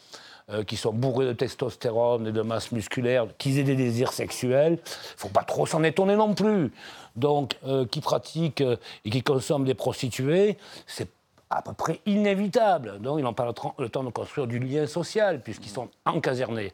euh, 0.50 0.62
qui 0.64 0.76
sont 0.76 0.92
bourrés 0.92 1.24
de 1.24 1.33
testostérone 1.33 2.26
et 2.26 2.33
de 2.33 2.42
masse 2.42 2.72
musculaire, 2.72 3.26
qui 3.38 3.59
aient 3.59 3.64
des 3.64 3.76
désirs 3.76 4.12
sexuels, 4.12 4.74
il 4.74 5.14
ne 5.14 5.18
faut 5.18 5.28
pas 5.28 5.44
trop 5.44 5.64
s'en 5.64 5.83
étonner 5.83 6.16
non 6.16 6.35
plus. 6.35 6.70
Donc, 7.16 7.57
euh, 7.66 7.87
qui 7.87 8.00
pratiquent 8.00 8.64
et 9.05 9.11
qui 9.11 9.22
consomment 9.22 9.64
des 9.64 9.74
prostituées, 9.74 10.59
c'est 10.87 11.09
à 11.48 11.62
peu 11.62 11.72
près 11.72 12.00
inévitable. 12.05 12.98
Donc, 13.00 13.18
ils 13.18 13.22
n'ont 13.22 13.35
pas 13.35 13.46
le, 13.78 13.88
temps 13.88 14.05
de 14.05 14.11
construire 14.11 14.46
du 14.46 14.59
lien 14.59 14.87
social, 14.87 15.40
puisqu'ils 15.40 15.70
sont 15.70 15.88
encasernés. 16.05 16.72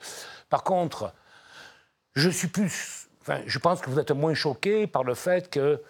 Par 0.50 0.64
contre, 0.64 1.12
je 2.18 2.30
suis 2.30 2.48
plus 2.48 3.08
je 3.46 3.58
pense 3.58 3.80
que 3.80 3.90
vous 3.90 3.98
êtes 3.98 4.10
moins 4.10 4.34
choqué 4.34 4.86
par 4.86 5.04
le 5.04 5.14
fait 5.14 5.50
que 5.50 5.80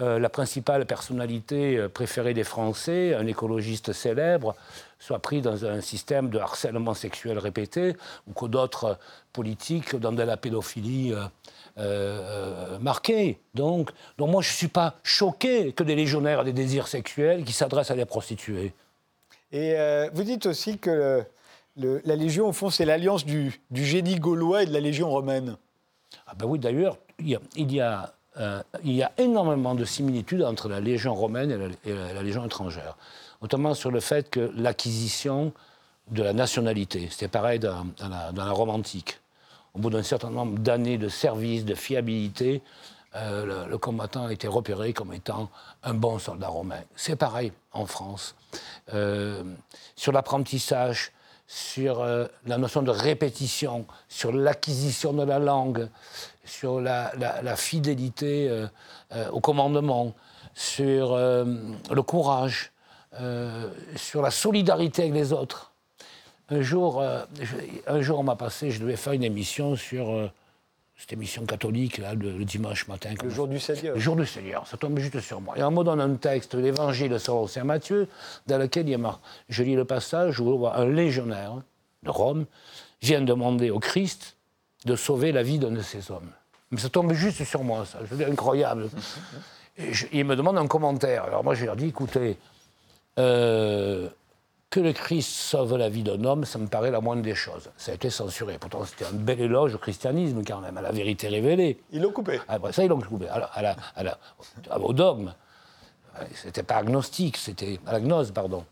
euh, 0.00 0.18
la 0.18 0.28
principale 0.28 0.86
personnalité 0.86 1.76
euh, 1.76 1.88
préférée 1.88 2.34
des 2.34 2.44
Français, 2.44 3.14
un 3.14 3.26
écologiste 3.26 3.92
célèbre, 3.92 4.54
soit 4.98 5.18
pris 5.18 5.42
dans 5.42 5.64
un 5.64 5.80
système 5.80 6.30
de 6.30 6.38
harcèlement 6.38 6.94
sexuel 6.94 7.38
répété, 7.38 7.96
ou 8.26 8.32
que 8.32 8.46
d'autres 8.46 8.98
politiques 9.32 9.96
dans 9.96 10.12
de 10.12 10.22
la 10.22 10.36
pédophilie 10.36 11.12
euh, 11.78 12.78
marquée. 12.80 13.38
Donc, 13.54 13.90
moi, 14.18 14.42
je 14.42 14.48
ne 14.48 14.54
suis 14.54 14.68
pas 14.68 14.96
choqué 15.02 15.72
que 15.72 15.82
des 15.82 15.94
légionnaires 15.94 16.40
aient 16.40 16.44
des 16.44 16.52
désirs 16.52 16.88
sexuels 16.88 17.44
qui 17.44 17.52
s'adressent 17.52 17.90
à 17.90 17.96
des 17.96 18.06
prostituées. 18.06 18.72
Et 19.52 19.76
vous 20.12 20.22
dites 20.24 20.46
aussi 20.46 20.78
que 20.78 21.22
la 21.76 22.16
Légion, 22.16 22.48
au 22.48 22.52
fond, 22.52 22.70
c'est 22.70 22.84
l'alliance 22.84 23.24
du 23.24 23.60
génie 23.72 24.18
gaulois 24.18 24.62
et 24.62 24.66
de 24.66 24.72
la 24.72 24.80
Légion 24.80 25.10
romaine. 25.10 25.56
Ah 26.26 26.34
ben 26.34 26.46
oui, 26.46 26.58
d'ailleurs, 26.58 26.98
il 27.18 27.28
y 27.28 27.80
a, 27.80 28.12
euh, 28.38 28.62
il 28.84 28.92
y 28.92 29.02
a, 29.02 29.12
énormément 29.16 29.74
de 29.74 29.84
similitudes 29.84 30.42
entre 30.42 30.68
la 30.68 30.80
Légion 30.80 31.14
romaine 31.14 31.72
et 31.84 31.92
la, 31.92 32.22
Légion 32.22 32.44
étrangère, 32.44 32.96
notamment 33.42 33.74
sur 33.74 33.90
le 33.90 34.00
fait 34.00 34.28
que 34.28 34.52
l'acquisition 34.56 35.52
de 36.10 36.22
la 36.22 36.32
nationalité, 36.32 37.08
c'était 37.10 37.28
pareil 37.28 37.58
dans, 37.58 37.86
la, 38.34 38.50
Rome 38.50 38.70
antique. 38.70 39.20
Au 39.74 39.78
bout 39.78 39.90
d'un 39.90 40.02
certain 40.02 40.30
nombre 40.30 40.58
d'années 40.58 40.98
de 40.98 41.08
service, 41.08 41.64
de 41.64 41.74
fiabilité, 41.74 42.62
euh, 43.14 43.66
le, 43.66 43.78
combattant 43.78 44.26
a 44.26 44.32
été 44.32 44.48
repéré 44.48 44.92
comme 44.92 45.12
étant 45.12 45.48
un 45.82 45.94
bon 45.94 46.18
soldat 46.18 46.48
romain. 46.48 46.80
C'est 46.96 47.16
pareil 47.16 47.52
en 47.72 47.86
France. 47.86 48.34
Euh, 48.92 49.42
sur 49.94 50.12
l'apprentissage, 50.12 51.12
sur 51.46 52.00
euh, 52.00 52.26
la 52.46 52.58
notion 52.58 52.82
de 52.82 52.90
répétition, 52.90 53.86
sur 54.08 54.32
l'acquisition 54.32 55.12
de 55.12 55.22
la 55.22 55.38
langue, 55.38 55.88
sur 56.44 56.80
la, 56.80 57.12
fidélité 57.56 58.48
euh, 58.48 58.66
euh, 59.12 59.30
au 59.30 59.40
commandement, 59.40 60.14
sur 60.54 61.16
le 61.16 62.00
courage, 62.00 62.72
sur 63.94 64.22
la 64.22 64.30
solidarité 64.30 65.02
avec 65.02 65.14
les 65.14 65.32
autres. 65.34 65.72
Un 66.48 66.62
jour, 66.62 67.04
un 67.86 68.00
jour 68.00 68.20
on 68.20 68.22
m'a 68.22 68.36
passé, 68.36 68.70
je 68.70 68.80
devais 68.80 68.96
faire 68.96 69.12
une 69.12 69.24
émission 69.24 69.76
sur 69.76 70.30
cette 70.96 71.12
émission 71.12 71.44
catholique, 71.44 71.98
là, 71.98 72.14
le, 72.14 72.44
dimanche 72.44 72.88
matin. 72.88 73.10
Le 73.22 73.28
jour 73.28 73.46
du 73.48 73.60
Seigneur. 73.60 73.94
Le 73.94 74.00
jour 74.00 74.16
du 74.16 74.26
Seigneur, 74.26 74.66
ça 74.66 74.76
tombe 74.76 74.98
juste 74.98 75.20
sur 75.20 75.40
moi. 75.40 75.58
Et 75.58 75.62
on 75.62 75.70
me 75.70 75.84
donne 75.84 76.00
un 76.00 76.14
texte, 76.14 76.54
l'évangile 76.54 77.20
selon 77.20 77.46
Saint 77.46 77.64
Matthieu, 77.64 78.08
dans 78.46 78.58
lequel 78.58 78.86
il 78.88 78.92
y 78.92 78.94
a 78.94 78.98
marqué, 78.98 79.22
je 79.48 79.62
lis 79.62 79.74
le 79.74 79.84
passage 79.84 80.40
où 80.40 80.48
on 80.48 80.56
voit 80.56 80.76
un 80.76 80.86
légionnaire 80.86 81.60
de 82.02 82.10
Rome 82.10 82.46
vient 83.02 83.20
demander 83.20 83.70
au 83.70 83.78
Christ 83.78 84.36
de 84.86 84.96
sauver 84.96 85.32
la 85.32 85.42
vie 85.42 85.58
d'un 85.58 85.72
de 85.72 85.82
ces 85.82 86.10
hommes. 86.10 86.30
Mais 86.70 86.78
ça 86.78 86.88
tombe 86.88 87.12
juste 87.12 87.44
sur 87.44 87.62
moi, 87.62 87.84
ça. 87.84 87.98
C'est 88.10 88.24
incroyable. 88.24 88.88
Et 89.78 89.92
il 90.12 90.24
me 90.24 90.34
demande 90.34 90.56
un 90.56 90.66
commentaire. 90.66 91.24
Alors 91.24 91.44
moi, 91.44 91.54
je 91.54 91.66
leur 91.66 91.76
dis, 91.76 91.88
écoutez, 91.88 92.38
euh, 93.18 94.08
que 94.70 94.80
le 94.80 94.92
Christ 94.92 95.28
sauve 95.28 95.76
la 95.76 95.88
vie 95.88 96.02
d'un 96.02 96.22
homme, 96.24 96.44
ça 96.44 96.58
me 96.58 96.66
paraît 96.66 96.90
la 96.90 97.00
moindre 97.00 97.22
des 97.22 97.34
choses. 97.34 97.70
Ça 97.76 97.92
a 97.92 97.94
été 97.94 98.10
censuré. 98.10 98.58
Pourtant, 98.58 98.84
c'était 98.84 99.06
un 99.06 99.12
bel 99.12 99.40
éloge 99.40 99.74
au 99.74 99.78
christianisme, 99.78 100.42
quand 100.44 100.60
même, 100.60 100.76
à 100.76 100.82
la 100.82 100.92
vérité 100.92 101.28
révélée. 101.28 101.80
Ils 101.92 102.02
l'ont 102.02 102.12
coupé. 102.12 102.40
Après 102.48 102.72
ça, 102.72 102.82
ils 102.82 102.88
l'ont 102.88 103.00
coupé. 103.00 103.26
au 104.80 104.92
dogme. 104.92 105.32
C'était 106.34 106.62
pas 106.62 106.76
agnostique, 106.76 107.36
c'était 107.36 107.78
à 107.86 107.92
la 107.92 108.00
gnose, 108.00 108.32
pardon. 108.32 108.64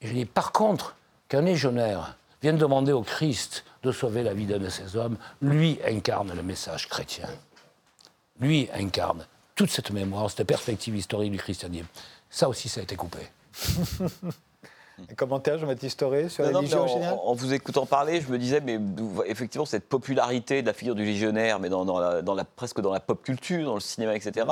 Et 0.00 0.08
je 0.08 0.12
dis, 0.12 0.24
par 0.26 0.52
contre, 0.52 0.94
qu'un 1.28 1.42
légionnaire 1.42 2.16
vienne 2.42 2.56
demander 2.56 2.92
au 2.92 3.02
Christ 3.02 3.64
de 3.82 3.92
sauver 3.92 4.22
la 4.22 4.34
vie 4.34 4.46
d'un 4.46 4.58
de 4.58 4.68
ces 4.68 4.96
hommes, 4.96 5.16
lui 5.40 5.78
incarne 5.86 6.32
le 6.34 6.42
message 6.42 6.88
chrétien. 6.88 7.28
Lui 8.40 8.68
incarne 8.74 9.26
toute 9.54 9.70
cette 9.70 9.90
mémoire, 9.90 10.30
cette 10.30 10.46
perspective 10.46 10.96
historique 10.96 11.32
du 11.32 11.38
christianisme. 11.38 11.86
Ça 12.28 12.48
aussi, 12.48 12.68
ça 12.68 12.80
a 12.80 12.82
été 12.82 12.96
coupé. 12.96 13.18
Un 15.10 15.14
commentaire, 15.14 15.58
Jean-Baptiste 15.58 16.00
Toré, 16.00 16.28
sur 16.28 16.44
la 16.44 16.60
Légion 16.60 16.84
en, 16.84 17.30
en, 17.30 17.34
vous 17.34 17.52
écoutant 17.52 17.86
parler, 17.86 18.20
je 18.20 18.30
me 18.30 18.38
disais, 18.38 18.60
mais 18.60 18.78
effectivement, 19.26 19.64
cette 19.64 19.88
popularité 19.88 20.62
de 20.62 20.66
la 20.66 20.72
figure 20.72 20.94
du 20.94 21.04
légionnaire, 21.04 21.60
mais 21.60 21.68
dans, 21.68 21.84
la, 21.98 22.44
presque 22.44 22.80
dans 22.80 22.92
la 22.92 23.00
pop 23.00 23.22
culture, 23.22 23.66
dans 23.66 23.74
le 23.74 23.80
cinéma, 23.80 24.14
etc., 24.14 24.46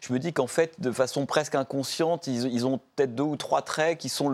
je 0.00 0.12
me 0.12 0.18
dis 0.18 0.32
qu'en 0.32 0.46
fait, 0.46 0.80
de 0.80 0.92
façon 0.92 1.26
presque 1.26 1.54
inconsciente, 1.54 2.26
ils, 2.26 2.66
ont 2.66 2.78
peut-être 2.96 3.14
deux 3.14 3.24
ou 3.24 3.36
trois 3.36 3.62
traits 3.62 3.98
qui 3.98 4.08
sont 4.08 4.30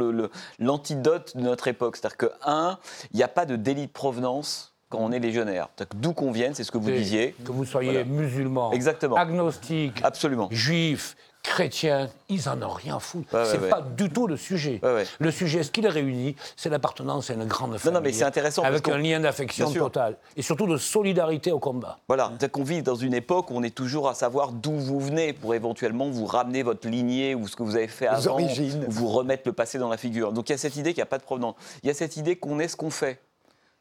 l'antidote 0.59 1.37
de 1.37 1.43
notre 1.43 1.69
époque. 1.69 1.97
C'est-à-dire 1.97 2.17
que, 2.17 2.33
un, 2.45 2.79
il 3.13 3.17
n'y 3.17 3.23
a 3.23 3.29
pas 3.29 3.47
de 3.47 3.57
délit 3.57 3.87
de 3.87 3.93
provenance 3.93 4.75
quand 4.89 4.99
on 4.99 5.13
est 5.13 5.21
légionnaire. 5.21 5.69
D'où 5.95 6.13
qu'on 6.13 6.33
vienne, 6.33 6.55
c'est 6.55 6.65
ce 6.65 6.73
que 6.73 6.79
vous 6.79 6.91
disiez. 6.91 7.35
Que 7.45 7.53
vous 7.53 7.65
soyez 7.65 8.05
musulman, 8.05 8.73
Exactement. 8.73 9.17
agnostique, 9.17 10.01
Absolument. 10.03 10.49
juif, 10.51 11.17
chrétiens, 11.42 12.11
ils 12.29 12.48
en 12.48 12.61
ont 12.62 12.70
rien 12.70 12.96
à 12.96 13.00
foutre. 13.00 13.29
c'est 13.44 13.68
pas 13.68 13.81
du 13.81 14.11
tout 14.11 14.26
le 14.26 14.37
sujet. 14.37 14.81
Le 15.18 15.31
sujet, 15.31 15.62
ce 15.62 15.70
qui 15.70 15.81
les 15.81 15.88
réunit, 15.88 16.37
c'est 16.57 16.68
l'appartenance 16.68 17.31
à 17.31 17.35
une 17.35 17.46
grande 17.46 17.76
famille. 17.79 17.94
Non, 17.94 18.00
mais 18.03 18.12
c'est 18.12 18.24
intéressant. 18.24 18.62
Avec 18.62 18.88
un 18.88 18.98
lien 18.98 19.20
d'affection 19.20 19.72
total. 19.72 20.16
Et 20.37 20.42
surtout 20.42 20.66
de 20.66 20.76
solidarité 20.76 21.53
au 21.53 21.59
combat. 21.59 21.98
Voilà. 22.09 22.33
C'est 22.40 22.50
qu'on 22.50 22.64
vit 22.64 22.83
dans 22.83 22.94
une 22.94 23.14
époque 23.14 23.50
où 23.50 23.55
on 23.57 23.62
est 23.62 23.74
toujours 23.74 24.09
à 24.09 24.14
savoir 24.14 24.53
d'où 24.53 24.72
vous 24.72 25.00
venez 25.00 25.33
pour 25.33 25.55
éventuellement 25.55 26.09
vous 26.11 26.26
ramener 26.26 26.62
votre 26.62 26.88
lignée 26.88 27.35
ou 27.35 27.48
ce 27.48 27.57
que 27.57 27.62
vous 27.62 27.76
avez 27.76 27.88
fait 27.88 28.07
avant. 28.07 28.33
Origines. 28.33 28.85
Ou 28.87 28.90
vous 28.90 29.09
remettre 29.09 29.42
le 29.46 29.53
passé 29.53 29.79
dans 29.79 29.88
la 29.88 29.96
figure. 29.96 30.33
Donc 30.33 30.48
il 30.48 30.53
y 30.53 30.55
a 30.55 30.59
cette 30.59 30.76
idée 30.76 30.90
qu'il 30.90 31.00
n'y 31.00 31.05
a 31.05 31.07
pas 31.07 31.18
de 31.18 31.22
provenance. 31.22 31.55
Il 31.83 31.88
y 31.88 31.90
a 31.90 31.94
cette 31.94 32.16
idée 32.16 32.37
qu'on 32.37 32.59
est 32.59 32.68
ce 32.68 32.76
qu'on 32.76 32.90
fait. 32.90 33.20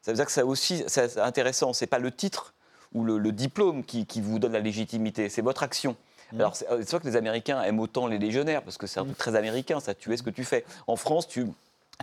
Ça 0.02 0.12
veut 0.12 0.16
dire 0.16 0.26
que 0.26 0.32
ça 0.32 0.46
aussi, 0.46 0.82
c'est 0.86 1.18
intéressant. 1.18 1.72
C'est 1.72 1.86
pas 1.86 1.98
le 1.98 2.10
titre 2.10 2.54
ou 2.92 3.04
le, 3.04 3.32
diplôme 3.32 3.84
qui, 3.84 4.06
qui 4.06 4.20
vous 4.20 4.38
donne 4.38 4.52
la 4.52 4.60
légitimité, 4.60 5.28
c'est 5.28 5.42
votre 5.42 5.62
action. 5.62 5.96
Mmh. 6.32 6.40
Alors, 6.40 6.54
euh, 6.70 6.78
c'est 6.80 6.90
vrai 6.90 7.00
que 7.00 7.06
les 7.06 7.16
Américains 7.16 7.62
aiment 7.62 7.80
autant 7.80 8.06
les 8.06 8.18
légionnaires, 8.18 8.62
parce 8.62 8.78
que 8.78 8.86
c'est 8.86 9.00
un 9.00 9.04
truc 9.04 9.18
très 9.18 9.36
américain, 9.36 9.80
ça, 9.80 9.94
tu 9.94 10.12
es 10.12 10.16
ce 10.16 10.22
que 10.22 10.30
tu 10.30 10.44
fais. 10.44 10.64
En 10.86 10.96
France, 10.96 11.28
tu, 11.28 11.46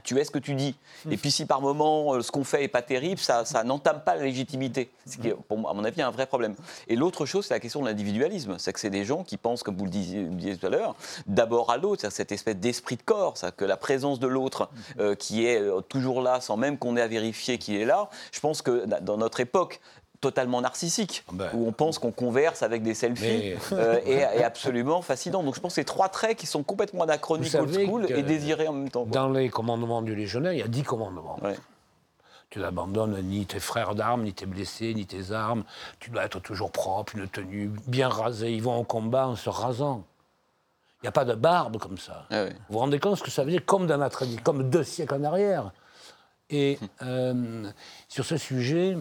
tu 0.03 0.19
es 0.19 0.23
ce 0.23 0.31
que 0.31 0.39
tu 0.39 0.53
dis. 0.53 0.75
Mmh. 1.05 1.11
Et 1.13 1.17
puis 1.17 1.31
si 1.31 1.45
par 1.45 1.61
moment 1.61 2.13
euh, 2.13 2.21
ce 2.21 2.31
qu'on 2.31 2.43
fait 2.43 2.63
est 2.63 2.67
pas 2.67 2.81
terrible, 2.81 3.19
ça, 3.19 3.45
ça 3.45 3.63
n'entame 3.63 4.01
pas 4.01 4.15
la 4.15 4.23
légitimité. 4.23 4.89
Ce 5.05 5.17
qui 5.17 5.29
est, 5.29 5.33
pour 5.33 5.57
moi, 5.57 5.71
à 5.71 5.73
mon 5.73 5.83
avis, 5.83 6.01
un 6.01 6.11
vrai 6.11 6.25
problème. 6.25 6.55
Et 6.87 6.95
l'autre 6.95 7.25
chose, 7.25 7.45
c'est 7.45 7.53
la 7.53 7.59
question 7.59 7.81
de 7.81 7.87
l'individualisme. 7.87 8.55
C'est 8.59 8.73
que 8.73 8.79
c'est 8.79 8.89
des 8.89 9.05
gens 9.05 9.23
qui 9.23 9.37
pensent, 9.37 9.63
comme 9.63 9.75
vous 9.75 9.85
le 9.85 9.91
disiez, 9.91 10.57
tout 10.57 10.65
à 10.65 10.69
l'heure, 10.69 10.95
d'abord 11.25 11.71
à 11.71 11.77
l'autre, 11.77 12.09
cette 12.11 12.31
espèce 12.31 12.57
d'esprit 12.57 12.97
de 12.97 13.03
corps, 13.03 13.35
que 13.55 13.65
la 13.65 13.77
présence 13.77 14.19
de 14.19 14.27
l'autre 14.27 14.69
euh, 14.99 15.15
qui 15.15 15.45
est 15.45 15.63
toujours 15.89 16.21
là 16.21 16.41
sans 16.41 16.57
même 16.57 16.77
qu'on 16.77 16.97
ait 16.97 17.01
à 17.01 17.07
vérifier 17.07 17.57
qu'il 17.57 17.75
est 17.75 17.85
là. 17.85 18.09
Je 18.31 18.39
pense 18.39 18.61
que 18.61 18.85
dans 19.01 19.17
notre 19.17 19.39
époque, 19.39 19.79
totalement 20.21 20.61
narcissique, 20.61 21.23
ah 21.27 21.31
ben. 21.33 21.49
où 21.53 21.67
on 21.67 21.71
pense 21.71 21.99
qu'on 21.99 22.11
converse 22.11 22.63
avec 22.63 22.83
des 22.83 22.93
selfies, 22.93 23.53
euh, 23.71 23.99
et, 24.05 24.43
absolument 24.43 25.01
fascinant. 25.01 25.43
Donc 25.43 25.55
je 25.55 25.59
pense 25.59 25.73
que 25.73 25.75
c'est 25.75 25.85
trois 25.85 26.09
traits 26.09 26.37
qui 26.37 26.45
sont 26.45 26.63
complètement 26.63 27.03
anachroniques, 27.03 27.55
old 27.55 27.73
school, 27.73 28.05
et 28.09 28.23
désirés 28.23 28.67
en 28.67 28.73
même 28.73 28.89
temps. 28.89 29.05
Dans 29.05 29.29
les 29.29 29.49
commandements 29.49 30.01
du 30.01 30.15
légionnaire, 30.15 30.53
il 30.53 30.59
y 30.59 30.63
a 30.63 30.67
dix 30.67 30.83
commandements. 30.83 31.39
Tu 32.49 32.59
n'abandonnes 32.59 33.21
ni 33.23 33.45
tes 33.45 33.59
frères 33.59 33.93
d'armes, 33.93 34.23
ni 34.23 34.33
tes 34.33 34.45
blessés, 34.45 34.93
ni 34.93 35.05
tes 35.05 35.31
armes. 35.31 35.65
Tu 35.99 36.09
dois 36.09 36.23
être 36.23 36.39
toujours 36.39 36.71
propre, 36.71 37.15
une 37.15 37.27
tenue 37.27 37.71
bien 37.87 38.07
rasée. 38.07 38.53
Ils 38.53 38.63
vont 38.63 38.77
au 38.77 38.85
combat 38.85 39.27
en 39.27 39.35
se 39.35 39.49
rasant. 39.49 40.05
Il 41.01 41.05
n'y 41.05 41.09
a 41.09 41.11
pas 41.11 41.25
de 41.25 41.35
barbe 41.35 41.77
comme 41.77 41.97
ça. 41.97 42.25
Ah 42.31 42.45
vous 42.45 42.51
vous 42.69 42.79
rendez 42.79 42.99
compte 42.99 43.17
ce 43.17 43.23
que 43.23 43.29
ça 43.29 43.43
veut 43.43 43.51
dire 43.51 43.65
Comme 43.65 43.85
dans 43.85 43.97
la 43.97 44.09
comme 44.43 44.69
deux 44.69 44.83
siècles 44.83 45.15
en 45.15 45.23
arrière. 45.25 45.71
Et 46.49 46.79
euh, 47.01 47.69
sur 48.07 48.25
ce 48.25 48.37
sujet, 48.37 48.97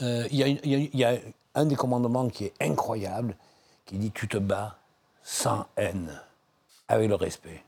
il 0.00 0.90
y, 0.94 1.04
a 1.04 1.14
un 1.54 1.64
des 1.64 1.76
commandements 1.76 2.28
qui 2.28 2.44
est 2.44 2.54
incroyable, 2.60 3.34
qui 3.86 3.96
dit 3.96 4.10
tu 4.12 4.28
te 4.28 4.38
bats 4.38 4.78
sans 5.22 5.66
haine, 5.76 6.20
avec 6.88 7.08
le 7.08 7.14
respect. 7.14 7.62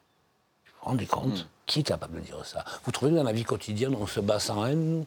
Vous 0.64 0.72
vous 0.82 0.90
rendez 0.90 1.06
compte? 1.06 1.44
Hmm. 1.44 1.48
Qui 1.66 1.80
est 1.80 1.84
capable 1.84 2.16
de 2.16 2.24
dire 2.24 2.44
ça? 2.44 2.64
Vous 2.84 2.90
trouvez 2.90 3.12
dans 3.12 3.22
la 3.22 3.32
vie 3.32 3.44
quotidienne, 3.44 3.94
on 3.94 4.06
se 4.06 4.18
bat 4.18 4.40
sans 4.40 4.66
haine? 4.66 5.04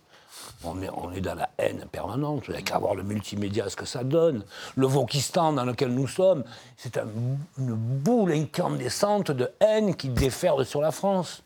On 0.63 0.81
est, 0.81 0.89
on 0.89 1.11
est, 1.11 1.21
dans 1.21 1.35
la 1.35 1.49
haine 1.57 1.85
permanente. 1.91 2.45
Il 2.47 2.51
n'y 2.51 2.57
a 2.57 2.61
qu'à 2.61 2.79
voir 2.79 2.95
le 2.95 3.03
multimédia, 3.03 3.69
ce 3.69 3.75
que 3.75 3.85
ça 3.85 4.03
donne. 4.03 4.43
Le 4.75 4.87
Vokistan 4.87 5.53
dans 5.53 5.65
lequel 5.65 5.93
nous 5.93 6.07
sommes, 6.07 6.43
c'est 6.77 6.97
une 6.97 7.75
boule 7.75 8.31
incandescente 8.31 9.31
de 9.31 9.51
haine 9.59 9.95
qui 9.95 10.09
déferle 10.09 10.65
sur 10.65 10.81
la 10.81 10.91
France. 10.91 11.43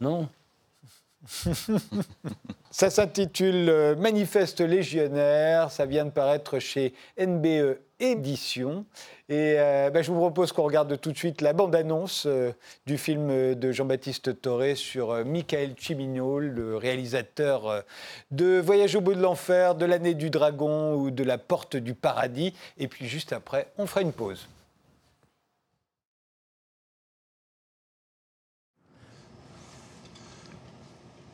Non? 0.00 0.28
ça 2.70 2.90
s'intitule 2.90 3.68
euh, 3.68 3.96
Manifeste 3.96 4.60
légionnaire, 4.60 5.70
ça 5.70 5.86
vient 5.86 6.04
de 6.04 6.10
paraître 6.10 6.58
chez 6.58 6.94
NBE 7.18 7.78
Édition. 8.00 8.84
Et 9.28 9.54
euh, 9.58 9.90
ben, 9.90 10.02
je 10.02 10.10
vous 10.10 10.18
propose 10.18 10.50
qu'on 10.50 10.64
regarde 10.64 11.00
tout 11.00 11.12
de 11.12 11.16
suite 11.16 11.40
la 11.40 11.52
bande-annonce 11.52 12.24
euh, 12.26 12.50
du 12.86 12.98
film 12.98 13.54
de 13.54 13.72
Jean-Baptiste 13.72 14.40
Toré 14.40 14.74
sur 14.74 15.24
Michael 15.24 15.74
Cimino, 15.78 16.40
le 16.40 16.76
réalisateur 16.76 17.84
de 18.32 18.58
Voyage 18.58 18.96
au 18.96 19.00
bout 19.00 19.14
de 19.14 19.22
l'enfer, 19.22 19.76
de 19.76 19.86
l'année 19.86 20.14
du 20.14 20.28
dragon 20.28 20.94
ou 20.94 21.12
de 21.12 21.22
la 21.22 21.38
porte 21.38 21.76
du 21.76 21.94
paradis. 21.94 22.52
Et 22.78 22.88
puis 22.88 23.06
juste 23.06 23.32
après, 23.32 23.68
on 23.78 23.86
fera 23.86 24.02
une 24.02 24.12
pause. 24.12 24.48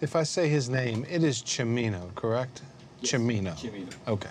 If 0.01 0.15
I 0.15 0.23
say 0.23 0.49
his 0.49 0.69
name, 0.69 1.05
it 1.11 1.25
is 1.25 1.43
Chimino, 1.43 2.15
correct? 2.15 2.63
Yes. 3.01 3.13
Chimino. 3.13 3.53
Chimino. 3.57 3.93
Okay. 4.07 4.31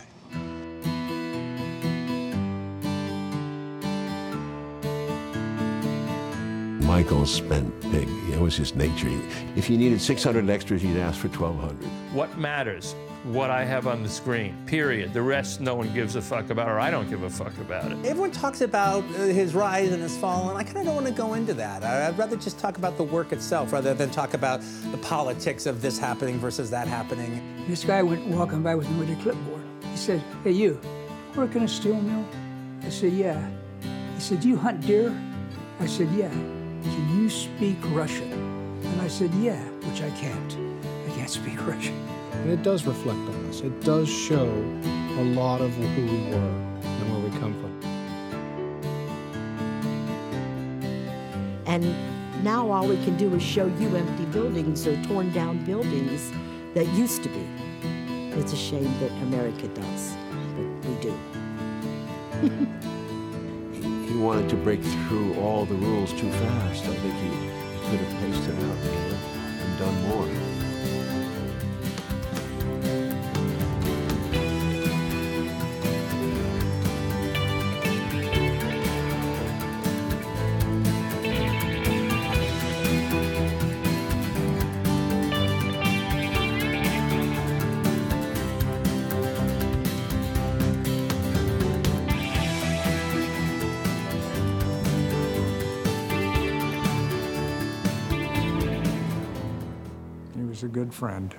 Michael 6.85 7.25
spent 7.25 7.79
big. 7.91 8.07
It 8.31 8.39
was 8.39 8.55
his 8.55 8.75
nature. 8.75 9.11
If 9.57 9.67
he 9.67 9.75
needed 9.75 9.99
600 9.99 10.49
extras, 10.49 10.81
he'd 10.81 10.97
ask 10.97 11.19
for 11.19 11.27
1,200. 11.27 11.75
What 12.13 12.37
matters? 12.37 12.95
What 13.23 13.49
I 13.49 13.65
have 13.65 13.87
on 13.87 14.03
the 14.03 14.09
screen, 14.09 14.55
period. 14.67 15.13
The 15.13 15.21
rest, 15.21 15.59
no 15.59 15.75
one 15.75 15.93
gives 15.93 16.15
a 16.15 16.21
fuck 16.21 16.49
about, 16.49 16.69
or 16.69 16.79
I 16.79 16.89
don't 16.89 17.09
give 17.09 17.23
a 17.23 17.29
fuck 17.29 17.57
about 17.57 17.91
it. 17.91 17.97
Everyone 18.05 18.31
talks 18.31 18.61
about 18.61 19.03
uh, 19.03 19.23
his 19.23 19.53
rise 19.53 19.91
and 19.91 20.01
his 20.01 20.15
fall, 20.17 20.49
and 20.49 20.57
I 20.57 20.63
kind 20.63 20.77
of 20.77 20.85
don't 20.85 20.95
want 20.95 21.07
to 21.07 21.13
go 21.13 21.33
into 21.33 21.53
that. 21.55 21.83
I'd 21.83 22.17
rather 22.17 22.37
just 22.37 22.57
talk 22.57 22.77
about 22.77 22.95
the 22.95 23.03
work 23.03 23.33
itself 23.33 23.73
rather 23.73 23.93
than 23.93 24.11
talk 24.11 24.33
about 24.33 24.61
the 24.91 24.97
politics 24.99 25.65
of 25.65 25.81
this 25.81 25.99
happening 25.99 26.37
versus 26.39 26.69
that 26.69 26.87
happening. 26.87 27.65
This 27.67 27.83
guy 27.83 28.01
went 28.01 28.25
walking 28.27 28.63
by 28.63 28.75
with 28.75 28.89
me 28.89 28.99
with 28.99 29.09
a 29.09 29.21
clipboard. 29.21 29.63
He 29.91 29.97
said, 29.97 30.23
Hey, 30.43 30.51
you, 30.51 30.79
work 31.35 31.55
in 31.55 31.63
a 31.63 31.67
steel 31.67 31.99
mill? 31.99 32.25
I 32.83 32.89
said, 32.89 33.11
Yeah. 33.13 33.45
He 34.13 34.21
said, 34.21 34.39
Do 34.41 34.47
you 34.47 34.57
hunt 34.57 34.81
deer? 34.81 35.13
I 35.79 35.85
said, 35.85 36.09
Yeah. 36.11 36.29
Can 36.29 37.21
you 37.21 37.29
speak 37.29 37.77
Russian? 37.87 38.31
And 38.85 39.01
I 39.01 39.07
said, 39.07 39.33
Yeah, 39.35 39.61
which 39.81 40.01
I 40.01 40.11
can't. 40.11 40.53
I 41.11 41.15
can't 41.15 41.29
speak 41.29 41.65
Russian. 41.67 41.97
And 42.41 42.51
it 42.51 42.63
does 42.63 42.85
reflect 42.85 43.19
on 43.19 43.45
us. 43.47 43.61
It 43.61 43.81
does 43.81 44.07
show 44.09 44.47
a 45.17 45.23
lot 45.23 45.61
of 45.61 45.73
who 45.73 46.05
we 46.05 46.29
were 46.31 46.53
and 46.83 47.11
where 47.11 47.29
we 47.29 47.39
come 47.39 47.53
from. 47.61 47.67
And 51.65 52.43
now 52.43 52.69
all 52.71 52.87
we 52.87 52.95
can 53.03 53.17
do 53.17 53.33
is 53.35 53.43
show 53.43 53.65
you 53.65 53.95
empty 53.95 54.25
buildings 54.25 54.87
or 54.87 54.95
torn 55.03 55.31
down 55.33 55.63
buildings 55.65 56.31
that 56.73 56.87
used 56.93 57.23
to 57.23 57.29
be. 57.29 57.45
It's 58.39 58.53
a 58.53 58.57
shame 58.57 58.91
that 58.99 59.11
America 59.23 59.67
does, 59.67 60.15
but 60.55 60.89
we 60.89 60.95
do. 61.01 61.13
he 64.07 64.17
wanted 64.17 64.49
to 64.49 64.55
break 64.57 64.83
through 64.83 65.33
all 65.39 65.65
the 65.65 65.75
rules 65.75 66.11
too 66.13 66.31
fast. 66.31 66.85
I 66.85 66.95
think 66.95 67.15
he, 67.15 67.29
he 67.29 67.89
could 67.89 67.99
have 67.99 68.19
paced 68.21 68.47
it 68.47 68.55
out 68.55 68.77
you 68.85 68.91
know, 68.91 69.17
and 69.63 69.79
done 69.79 70.07
more. 70.09 70.46
Friend 100.91 101.33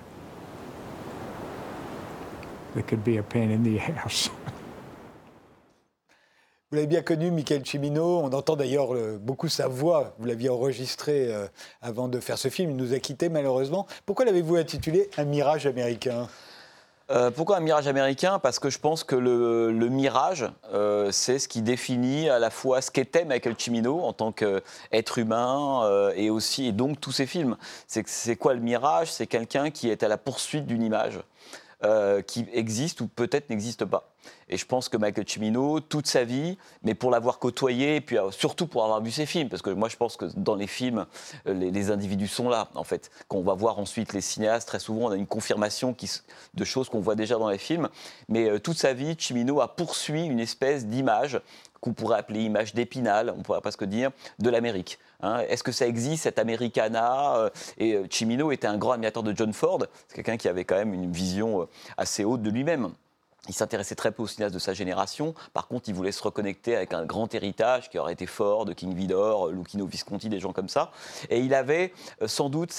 that 2.75 2.83
could 2.87 3.03
be 3.05 3.19
a 3.19 3.23
pain 3.23 3.51
in 3.51 3.63
the 3.63 3.81
ass. 3.81 4.31
Vous 6.71 6.77
l'avez 6.77 6.87
bien 6.87 7.01
connu, 7.01 7.31
Michael 7.31 7.65
Cimino. 7.65 8.19
On 8.19 8.31
entend 8.35 8.55
d'ailleurs 8.55 8.91
beaucoup 9.21 9.49
sa 9.49 9.69
voix. 9.69 10.15
Vous 10.19 10.27
l'aviez 10.27 10.51
enregistré 10.51 11.33
euh, 11.33 11.47
avant 11.81 12.09
de 12.09 12.21
faire 12.21 12.37
ce 12.37 12.49
film. 12.49 12.73
Il 12.73 12.77
nous 12.77 12.93
a 12.93 12.99
quittés 12.99 13.31
malheureusement. 13.31 13.87
Pourquoi 14.05 14.27
l'avez-vous 14.27 14.57
intitulé 14.57 15.09
Un 15.17 15.25
mirage 15.25 15.67
américain? 15.67 16.29
Euh, 17.11 17.31
pourquoi 17.31 17.57
un 17.57 17.61
mirage 17.61 17.89
américain? 17.89 18.39
Parce 18.39 18.59
que 18.59 18.69
je 18.69 18.79
pense 18.79 19.03
que 19.03 19.17
le, 19.17 19.89
mirage, 19.89 20.47
euh, 20.75 21.11
c'est 21.11 21.39
ce 21.39 21.49
qui 21.49 21.63
définit 21.63 22.29
à 22.29 22.39
la 22.39 22.51
fois 22.51 22.83
ce 22.83 22.91
qu'était 22.91 23.25
Michael 23.25 23.55
Cimino 23.57 24.01
en 24.01 24.13
tant 24.13 24.31
qu'être 24.31 25.19
humain 25.19 25.85
euh, 25.85 26.13
et 26.17 26.29
aussi 26.29 26.67
et 26.67 26.73
donc 26.73 27.01
tous 27.01 27.13
ses 27.13 27.27
films. 27.27 27.57
C'est 27.87 28.37
quoi 28.37 28.53
le 28.53 28.61
mirage? 28.61 29.11
C'est 29.11 29.27
quelqu'un 29.27 29.71
qui 29.71 29.89
est 29.89 30.03
à 30.03 30.09
la 30.09 30.19
poursuite 30.19 30.67
d'une 30.67 30.83
image 30.83 31.21
qui 32.27 32.45
existe 32.53 33.01
ou 33.01 33.07
peut-être 33.07 33.51
n'existe 33.51 33.85
pas. 33.85 34.11
Et 34.49 34.57
je 34.57 34.65
pense 34.65 34.89
que 34.89 34.97
Michael 34.97 35.29
Cimino, 35.29 35.81
toute 35.81 36.07
sa 36.07 36.25
vie, 36.25 36.57
mais 36.83 36.95
pour 36.95 37.11
l'avoir 37.11 37.39
côtoyé, 37.39 37.97
et 37.97 38.01
puis 38.01 38.19
euh, 38.19 38.31
surtout 38.31 38.67
pour 38.67 38.85
avoir 38.85 39.03
vu 39.03 39.11
ses 39.11 39.27
films, 39.27 39.49
parce 39.49 39.63
que 39.63 39.71
moi 39.71 39.89
je 39.89 39.97
pense 39.97 40.17
que 40.17 40.27
dans 40.37 40.55
les 40.55 40.67
films, 40.67 41.07
euh, 41.47 41.55
les, 41.55 41.91
individus 41.91 42.29
sont 42.29 42.49
là, 42.49 42.69
en 42.75 42.85
fait. 42.85 43.11
Quand 43.29 43.39
on 43.39 43.43
va 43.43 43.55
voir 43.55 43.79
ensuite 43.79 44.13
les 44.13 44.21
cinéastes, 44.21 44.69
très 44.69 44.79
souvent 44.79 45.09
on 45.09 45.11
a 45.11 45.17
une 45.17 45.27
confirmation 45.27 45.95
de 46.55 46.65
choses 46.65 46.89
qu'on 46.89 47.01
voit 47.01 47.15
déjà 47.15 47.37
dans 47.37 47.49
les 47.49 47.59
films. 47.59 47.89
Mais 48.29 48.49
euh, 48.49 48.59
toute 48.59 48.79
sa 48.79 48.95
vie, 48.95 49.17
Cimino 49.19 49.61
a 49.61 49.77
poursuivi 49.77 50.25
une 50.25 50.41
espèce 50.41 50.87
d'image 50.87 51.41
qu'on 51.81 51.93
pourrait 51.93 52.19
appeler 52.19 52.43
image 52.43 52.75
d'épinal, 52.75 53.33
on 53.37 53.43
pourrait 53.43 53.61
presque 53.61 53.85
dire, 53.85 54.11
de 54.39 54.51
l'Amérique. 54.51 54.99
Hein. 55.21 55.41
Est-ce 55.49 55.63
que 55.63 55.73
ça 55.73 55.87
existe, 55.87 56.25
cet 56.25 56.39
Americana 56.39 57.51
Et 57.79 58.01
Cimino 58.11 58.51
était 58.51 58.67
un 58.67 58.77
grand 58.77 58.93
admirateur 58.93 59.23
de 59.23 59.37
John 59.37 59.53
Ford, 59.53 59.85
c'est 60.09 60.17
quelqu'un 60.17 60.37
qui 60.37 60.49
avait 60.49 60.65
quand 60.65 60.75
même 60.75 60.93
une 60.93 61.13
vision 61.13 61.69
assez 61.97 62.25
haute 62.25 62.43
de 62.43 62.51
lui-même. 62.51 62.91
Il 63.47 63.55
s'intéressait 63.55 63.95
très 63.95 64.11
peu 64.11 64.23
aux 64.23 64.27
cinéastes 64.27 64.55
de 64.55 64.59
sa 64.59 64.75
génération. 64.75 65.35
Par 65.55 65.69
contre, 65.69 65.89
il 65.89 65.95
voulait 65.95 66.13
se 66.13 66.23
reconnecter 66.23 66.75
avec 66.75 66.93
un 66.93 67.05
grand 67.07 67.33
héritage 67.35 67.89
qui 67.89 67.99
aurait 67.99 68.13
été 68.13 68.27
fort 68.27 68.65
de 68.65 68.73
King 68.73 68.95
Vidor, 68.95 69.49
Lucchino 69.49 69.87
Visconti, 69.87 70.29
des 70.29 70.41
gens 70.41 70.53
comme 70.53 70.69
ça. 70.69 70.91
Et 71.31 71.41
il 71.41 71.55
avait 71.55 71.93
euh, 72.21 72.27
sans 72.27 72.51
doute, 72.51 72.75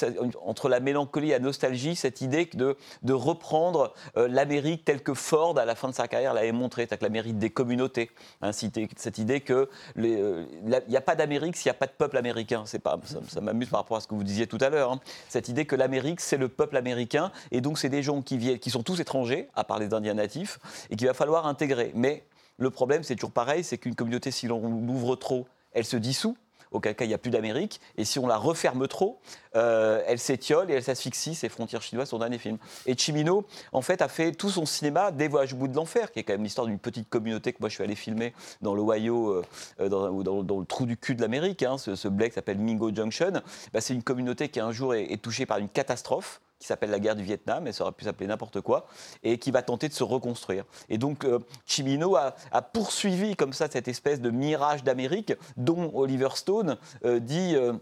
entre 0.46 0.70
la 0.70 0.80
mélancolie 0.80 1.30
et 1.30 1.34
la 1.34 1.40
nostalgie, 1.40 1.96
cette 1.96 2.22
idée 2.22 2.48
de, 2.54 2.76
de 3.04 3.14
reprendre 3.14 3.94
euh, 4.18 4.28
l'Amérique 4.28 4.84
telle 4.84 5.02
que 5.02 5.14
Ford, 5.14 5.58
à 5.58 5.66
la 5.66 5.76
fin 5.76 5.88
de 5.90 5.96
sa 5.96 6.08
carrière, 6.08 6.34
l'avait 6.34 6.52
montré, 6.52 6.84
c'est-à-dire 6.84 7.06
l'Amérique 7.08 7.38
des 7.38 7.50
communautés. 7.50 8.12
Hein, 8.42 8.52
cette 8.52 9.18
idée 9.18 9.42
qu'il 9.42 9.66
euh, 9.98 10.46
n'y 10.66 10.98
a 10.98 11.02
pas 11.02 11.16
d'Amérique 11.16 11.56
s'il 11.56 11.70
n'y 11.70 11.76
a 11.76 11.80
pas 11.80 11.88
de 11.88 11.94
peuple 11.98 12.18
américain. 12.18 12.66
Pas, 12.84 13.00
ça, 13.28 13.42
m'amuse 13.42 13.70
par 13.70 13.80
rapport 13.80 13.98
à 13.98 14.02
ce 14.02 14.08
que 14.08 14.14
vous 14.14 14.24
disiez 14.24 14.46
tout 14.46 14.60
à 14.62 14.70
l'heure. 14.70 14.92
Hein. 14.92 15.00
Cette 15.30 15.48
idée 15.48 15.66
que 15.66 15.76
l'Amérique, 15.76 16.20
c'est 16.20 16.38
le 16.38 16.50
peuple 16.50 16.76
américain. 16.78 17.32
Et 17.52 17.62
donc, 17.62 17.80
c'est 17.80 17.90
des 17.90 18.04
gens 18.04 18.22
qui, 18.22 18.60
qui 18.60 18.70
sont 18.70 18.84
tous 18.84 19.00
étrangers, 19.00 19.50
à 19.56 19.64
part 19.64 19.80
les 19.80 19.94
Indiens 19.94 20.14
natifs 20.14 20.49
et 20.90 20.96
qu'il 20.96 21.08
va 21.08 21.14
falloir 21.14 21.46
intégrer. 21.46 21.92
Mais 21.96 22.24
le 22.58 22.70
problème, 22.70 23.04
c'est 23.04 23.16
toujours 23.16 23.32
pareil, 23.32 23.64
c'est 23.64 23.78
qu'une 23.78 23.96
communauté, 23.96 24.32
si 24.32 24.48
l'on 24.48 24.62
l'ouvre 24.62 25.16
trop, 25.16 25.48
elle 25.74 25.86
se 25.86 25.98
dissout 25.98 26.36
auquel 26.72 26.96
cas 26.96 27.06
il 27.06 27.08
n'y 27.08 27.14
a 27.14 27.18
plus 27.18 27.32
d'Amérique. 27.32 27.80
Et 27.98 28.06
si 28.06 28.20
on 28.20 28.28
la 28.28 28.38
referme 28.38 28.88
trop, 28.88 29.20
euh, 29.56 30.04
elle 30.08 30.20
s'étiole 30.20 30.70
et 30.70 30.76
elle 30.76 30.84
s'asphyxie. 30.84 31.36
Ces 31.36 31.50
frontières 31.50 31.82
chinoises, 31.82 32.10
son 32.10 32.20
dernier 32.20 32.38
film. 32.38 32.58
Et 32.86 32.98
Chimino, 32.98 33.46
en 33.72 33.82
fait, 33.82 34.02
a 34.02 34.08
fait 34.08 34.32
tout 34.32 34.50
son 34.50 34.66
cinéma 34.66 35.12
des 35.12 35.28
Voyages 35.28 35.54
au 35.54 35.58
bout 35.58 35.68
de 35.68 35.76
l'enfer, 35.76 36.12
qui 36.12 36.20
est 36.20 36.24
quand 36.24 36.34
même 36.34 36.44
l'histoire 36.44 36.68
d'une 36.68 36.80
petite 36.80 37.10
communauté 37.10 37.54
que 37.54 37.58
moi 37.60 37.70
je 37.70 37.76
suis 37.76 37.84
allé 37.84 37.96
filmer 37.96 38.34
dans 38.62 38.76
l'Ohio, 38.76 39.44
euh, 39.80 39.90
dans, 39.90 40.44
dans, 40.44 40.60
le 40.60 40.66
trou 40.66 40.86
du 40.86 40.98
cul 40.98 41.16
de 41.16 41.22
l'Amérique, 41.22 41.64
hein, 41.64 41.78
ce, 41.78 41.96
ce 41.96 42.08
qui 42.08 42.32
s'appelle 42.32 42.60
Mingo 42.60 42.94
Junction. 42.94 43.42
Bah, 43.74 43.82
c'est 43.82 43.94
une 43.94 44.04
communauté 44.04 44.50
qui 44.50 44.60
un 44.60 44.72
jour 44.72 44.94
est 44.96 45.22
touchée 45.22 45.46
par 45.46 45.58
une 45.58 45.70
catastrophe 45.70 46.42
qui 46.60 46.68
s'appelle 46.68 46.92
la 46.92 47.00
guerre 47.00 47.16
du 47.16 47.24
Vietnam, 47.24 47.68
et 47.68 47.72
ça 47.72 47.84
aurait 47.84 47.94
pu 47.94 48.04
s'appeler 48.04 48.28
n'importe 48.28 48.62
quoi, 48.62 48.86
et 49.24 49.38
qui 49.38 49.50
va 49.50 49.62
tenter 49.62 49.88
de 49.88 49.94
se 49.94 50.04
reconstruire. 50.04 50.66
Et 50.90 50.98
donc 50.98 51.24
euh, 51.24 51.40
Chimino 51.66 52.16
a, 52.16 52.34
poursuivi 52.74 53.36
comme 53.36 53.54
ça 53.54 53.68
cette 53.70 53.88
espèce 53.88 54.22
de 54.22 54.30
mirage 54.30 54.84
d'Amérique 54.84 55.34
dont 55.58 55.92
Oliver 55.94 56.30
Stone 56.36 56.78
euh, 57.06 57.20
dit... 57.20 57.56
Euh, 57.56 57.74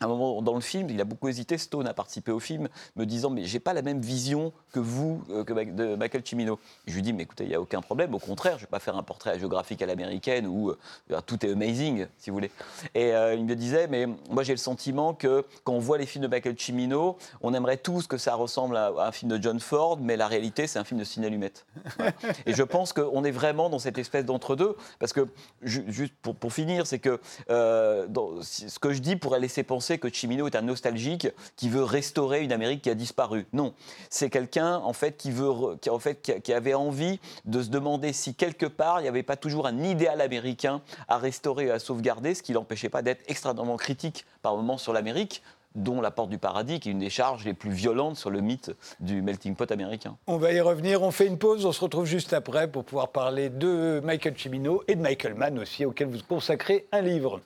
un 0.00 0.08
moment 0.08 0.40
dans 0.40 0.54
le 0.54 0.60
film, 0.60 0.88
il 0.88 1.00
a 1.00 1.04
beaucoup 1.04 1.28
hésité, 1.28 1.58
Stone 1.58 1.86
a 1.86 1.92
participé 1.92 2.32
au 2.32 2.40
film, 2.40 2.68
me 2.96 3.04
disant 3.04 3.28
mais 3.28 3.44
j'ai 3.44 3.60
pas 3.60 3.74
la 3.74 3.82
même 3.82 4.00
vision 4.00 4.52
que 4.72 4.80
vous, 4.80 5.22
euh, 5.30 5.44
que 5.44 5.52
de 5.52 5.94
Michael 5.94 6.22
Cimino. 6.24 6.58
je 6.86 6.94
lui 6.94 7.02
dis 7.02 7.12
mais 7.12 7.24
écoutez, 7.24 7.44
il 7.44 7.50
n'y 7.50 7.54
a 7.54 7.60
aucun 7.60 7.82
problème, 7.82 8.14
au 8.14 8.18
contraire, 8.18 8.56
je 8.56 8.62
vais 8.62 8.70
pas 8.70 8.78
faire 8.78 8.96
un 8.96 9.02
portrait 9.02 9.38
géographique 9.38 9.82
à 9.82 9.86
l'américaine 9.86 10.46
où 10.46 10.70
euh, 10.70 11.20
tout 11.26 11.44
est 11.44 11.52
amazing, 11.52 12.06
si 12.18 12.30
vous 12.30 12.36
voulez. 12.36 12.50
Et 12.94 13.12
euh, 13.12 13.34
il 13.34 13.44
me 13.44 13.54
disait 13.54 13.88
mais 13.88 14.06
moi 14.30 14.42
j'ai 14.42 14.54
le 14.54 14.58
sentiment 14.58 15.12
que 15.12 15.44
quand 15.64 15.74
on 15.74 15.78
voit 15.78 15.98
les 15.98 16.06
films 16.06 16.22
de 16.22 16.28
Michael 16.28 16.58
Cimino, 16.58 17.18
on 17.42 17.52
aimerait 17.52 17.76
tous 17.76 18.06
que 18.06 18.16
ça 18.16 18.34
ressemble 18.34 18.76
à, 18.78 18.92
un 18.98 19.12
film 19.12 19.30
de 19.30 19.42
John 19.42 19.60
Ford, 19.60 19.98
mais 20.00 20.16
la 20.16 20.28
réalité 20.28 20.66
c'est 20.66 20.78
un 20.78 20.84
film 20.84 20.98
de 20.98 21.04
ciné 21.04 21.26
allumette. 21.26 21.66
Et 22.46 22.54
je 22.54 22.62
pense 22.62 22.94
qu'on 22.94 23.22
est 23.24 23.30
vraiment 23.30 23.68
dans 23.68 23.78
cette 23.78 23.98
espèce 23.98 24.24
d'entre-deux, 24.24 24.76
parce 24.98 25.12
que 25.12 25.28
juste 25.62 26.14
pour, 26.22 26.52
finir, 26.52 26.86
c'est 26.86 26.98
que 26.98 27.20
ce 27.48 28.78
que 28.78 28.92
je 28.92 29.00
dis 29.00 29.16
pourrait 29.16 29.40
laisser 29.40 29.62
penser 29.62 29.89
que 29.98 30.08
Chimino 30.08 30.46
est 30.46 30.56
un 30.56 30.62
nostalgique 30.62 31.28
qui 31.56 31.68
veut 31.68 31.84
restaurer 31.84 32.42
une 32.42 32.52
Amérique 32.52 32.82
qui 32.82 32.90
a 32.90 32.94
disparu. 32.94 33.46
Non, 33.52 33.74
c'est 34.08 34.30
quelqu'un 34.30 34.76
en 34.76 34.92
fait 34.92 35.16
qui 35.16 35.30
veut, 35.30 35.76
qui, 35.80 35.90
en 35.90 35.98
fait, 35.98 36.40
qui 36.42 36.52
avait 36.52 36.74
envie 36.74 37.20
de 37.44 37.62
se 37.62 37.68
demander 37.68 38.12
si 38.12 38.34
quelque 38.34 38.66
part 38.66 39.00
il 39.00 39.02
n'y 39.02 39.08
avait 39.08 39.22
pas 39.22 39.36
toujours 39.36 39.66
un 39.66 39.82
idéal 39.82 40.20
américain 40.20 40.80
à 41.08 41.18
restaurer 41.18 41.66
et 41.66 41.70
à 41.70 41.78
sauvegarder, 41.78 42.34
ce 42.34 42.42
qui 42.42 42.52
l'empêchait 42.52 42.88
pas 42.88 43.02
d'être 43.02 43.22
extrêmement 43.28 43.76
critique 43.76 44.26
par 44.42 44.56
moments 44.56 44.78
sur 44.78 44.92
l'Amérique 44.92 45.42
dont 45.74 46.00
la 46.00 46.10
porte 46.10 46.30
du 46.30 46.38
paradis, 46.38 46.80
qui 46.80 46.88
est 46.88 46.92
une 46.92 46.98
des 46.98 47.10
charges 47.10 47.44
les 47.44 47.54
plus 47.54 47.70
violentes 47.70 48.16
sur 48.16 48.30
le 48.30 48.40
mythe 48.40 48.72
du 48.98 49.22
melting 49.22 49.54
pot 49.54 49.70
américain. 49.70 50.16
On 50.26 50.36
va 50.36 50.52
y 50.52 50.60
revenir, 50.60 51.02
on 51.02 51.10
fait 51.10 51.26
une 51.26 51.38
pause, 51.38 51.64
on 51.64 51.72
se 51.72 51.80
retrouve 51.80 52.06
juste 52.06 52.32
après 52.32 52.68
pour 52.68 52.84
pouvoir 52.84 53.08
parler 53.08 53.50
de 53.50 54.00
Michael 54.04 54.36
Cimino 54.36 54.82
et 54.88 54.96
de 54.96 55.00
Michael 55.00 55.34
Mann 55.34 55.58
aussi, 55.58 55.84
auquel 55.84 56.08
vous 56.08 56.18
consacrez 56.28 56.86
un 56.92 57.02
livre. 57.02 57.40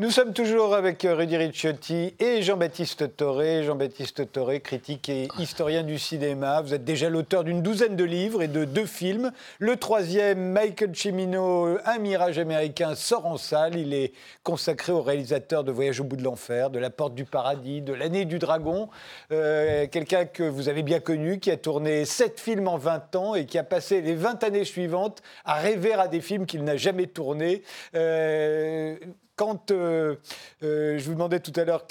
Nous 0.00 0.12
sommes 0.12 0.32
toujours 0.32 0.76
avec 0.76 1.04
euh, 1.04 1.16
Rudy 1.16 1.36
Ricciotti 1.36 2.14
et 2.20 2.40
Jean-Baptiste 2.42 3.16
Toré. 3.16 3.64
Jean-Baptiste 3.64 4.30
Toré, 4.30 4.60
critique 4.60 5.08
et 5.08 5.26
historien 5.40 5.82
du 5.82 5.98
cinéma. 5.98 6.60
Vous 6.60 6.72
êtes 6.72 6.84
déjà 6.84 7.10
l'auteur 7.10 7.42
d'une 7.42 7.62
douzaine 7.62 7.96
de 7.96 8.04
livres 8.04 8.40
et 8.40 8.46
de 8.46 8.64
deux 8.64 8.86
films. 8.86 9.32
Le 9.58 9.74
troisième, 9.74 10.52
Michael 10.52 10.94
Cimino, 10.94 11.78
Un 11.84 11.98
mirage 11.98 12.38
américain, 12.38 12.94
sort 12.94 13.26
en 13.26 13.38
salle. 13.38 13.74
Il 13.74 13.92
est 13.92 14.12
consacré 14.44 14.92
au 14.92 15.02
réalisateur 15.02 15.64
de 15.64 15.72
Voyage 15.72 15.98
au 15.98 16.04
bout 16.04 16.14
de 16.14 16.22
l'enfer, 16.22 16.70
de 16.70 16.78
La 16.78 16.90
porte 16.90 17.16
du 17.16 17.24
paradis, 17.24 17.82
de 17.82 17.92
L'année 17.92 18.24
du 18.24 18.38
dragon. 18.38 18.90
Euh, 19.32 19.88
quelqu'un 19.88 20.26
que 20.26 20.44
vous 20.44 20.68
avez 20.68 20.84
bien 20.84 21.00
connu, 21.00 21.40
qui 21.40 21.50
a 21.50 21.56
tourné 21.56 22.04
sept 22.04 22.38
films 22.38 22.68
en 22.68 22.78
20 22.78 23.16
ans 23.16 23.34
et 23.34 23.46
qui 23.46 23.58
a 23.58 23.64
passé 23.64 24.00
les 24.00 24.14
20 24.14 24.44
années 24.44 24.64
suivantes 24.64 25.22
à 25.44 25.54
rêver 25.54 25.92
à 25.94 26.06
des 26.06 26.20
films 26.20 26.46
qu'il 26.46 26.62
n'a 26.62 26.76
jamais 26.76 27.08
tournés. 27.08 27.64
Euh, 27.96 28.96
quand 29.38 29.70
euh, 29.70 30.16
euh, 30.64 30.98
je 30.98 31.04
vous 31.06 31.12
demandais 31.12 31.40
tout 31.40 31.52
à 31.56 31.64
l'heure 31.64 31.86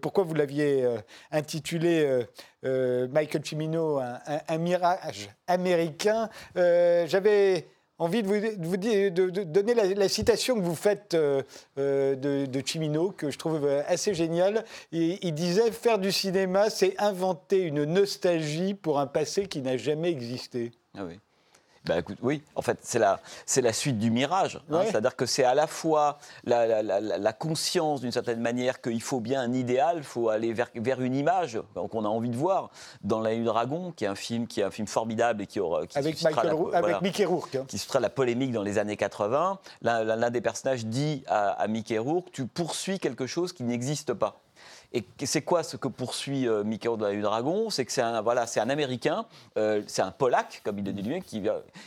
pourquoi 0.00 0.24
vous 0.24 0.34
l'aviez 0.34 0.84
euh, 0.84 0.98
intitulé 1.32 2.26
Michael 2.62 3.44
Cimino, 3.44 3.98
un, 3.98 4.58
mirage 4.58 5.30
américain, 5.48 6.28
j'avais 6.54 7.66
envie 7.98 8.22
de 8.22 8.28
vous, 8.28 8.76
de, 8.76 9.42
donner 9.42 9.74
la, 9.74 10.08
citation 10.08 10.54
que 10.54 10.60
vous 10.60 10.76
faites 10.76 11.16
de, 11.16 12.62
Cimino, 12.64 13.10
que 13.10 13.30
je 13.30 13.38
trouve 13.38 13.66
assez 13.88 14.14
géniale. 14.14 14.64
Il, 14.92 15.18
il 15.22 15.34
disait 15.34 15.72
Faire 15.72 15.98
du 15.98 16.12
cinéma, 16.12 16.70
c'est 16.70 16.94
inventer 16.98 17.62
une 17.62 17.84
nostalgie 17.84 18.74
pour 18.74 19.00
un 19.00 19.06
passé 19.06 19.46
qui 19.46 19.60
n'a 19.62 19.76
jamais 19.76 20.10
existé. 20.10 20.70
Ah 20.96 21.04
oui. 21.04 21.18
Écoute, 21.90 22.18
oui, 22.22 22.42
en 22.54 22.62
fait, 22.62 22.78
c'est 22.82 23.00
la, 23.00 23.20
c'est 23.44 23.60
la 23.60 23.72
suite 23.72 23.98
du 23.98 24.12
mirage. 24.12 24.60
Hein. 24.70 24.82
C'est-à-dire 24.84 25.16
que 25.16 25.26
c'est 25.26 25.42
à 25.42 25.54
la 25.54 25.66
fois 25.66 26.18
la, 26.44 26.82
la, 26.82 27.32
conscience, 27.32 28.00
d'une 28.00 28.12
certaine 28.12 28.40
manière, 28.40 28.80
qu'il 28.80 29.02
faut 29.02 29.18
bien 29.18 29.40
un 29.40 29.52
idéal, 29.52 29.96
il 29.98 30.04
faut 30.04 30.28
aller 30.28 30.52
vers, 30.52 30.68
vers 30.76 31.00
une 31.00 31.16
image 31.16 31.60
qu'on 31.74 32.04
a 32.04 32.08
envie 32.08 32.30
de 32.30 32.36
voir. 32.36 32.70
Dans 33.02 33.20
La 33.20 33.34
du 33.34 33.42
Dragon, 33.42 33.92
qui 33.96 34.04
est 34.04 34.08
un 34.08 34.14
film, 34.14 34.46
qui 34.46 34.60
est 34.60 34.64
un 34.64 34.70
film 34.70 34.86
formidable 34.86 35.42
et 35.42 35.46
qui 35.46 35.58
aura. 35.58 35.86
Qui 35.86 35.98
avec, 35.98 36.22
avec 36.72 37.02
Mickey 37.02 37.24
Rourke. 37.24 37.56
Hein. 37.56 37.64
Qui 37.66 37.80
la 38.00 38.10
polémique 38.10 38.52
dans 38.52 38.62
les 38.62 38.78
années 38.78 38.96
80. 38.96 39.58
L'un 39.82 40.30
des 40.30 40.40
personnages 40.40 40.86
dit 40.86 41.24
à, 41.26 41.50
à 41.50 41.66
Mickey 41.66 41.98
Rourke 41.98 42.28
Tu 42.32 42.46
poursuis 42.46 43.00
quelque 43.00 43.26
chose 43.26 43.52
qui 43.52 43.64
n'existe 43.64 44.12
pas. 44.12 44.40
Et 44.94 45.04
c'est 45.24 45.42
quoi 45.42 45.62
ce 45.62 45.76
que 45.76 45.88
poursuit 45.88 46.46
euh, 46.46 46.62
la 47.00 47.16
Dragon? 47.16 47.70
C'est 47.70 47.84
que 47.84 47.92
c'est 47.92 48.02
un, 48.02 48.20
voilà, 48.20 48.44
un 48.56 48.68
Américain, 48.68 49.24
euh, 49.56 49.82
c'est 49.86 50.02
un 50.02 50.10
Polac, 50.10 50.60
comme 50.64 50.78
il 50.78 50.84
le 50.84 50.92
dit 50.92 51.20
qui, 51.22 51.42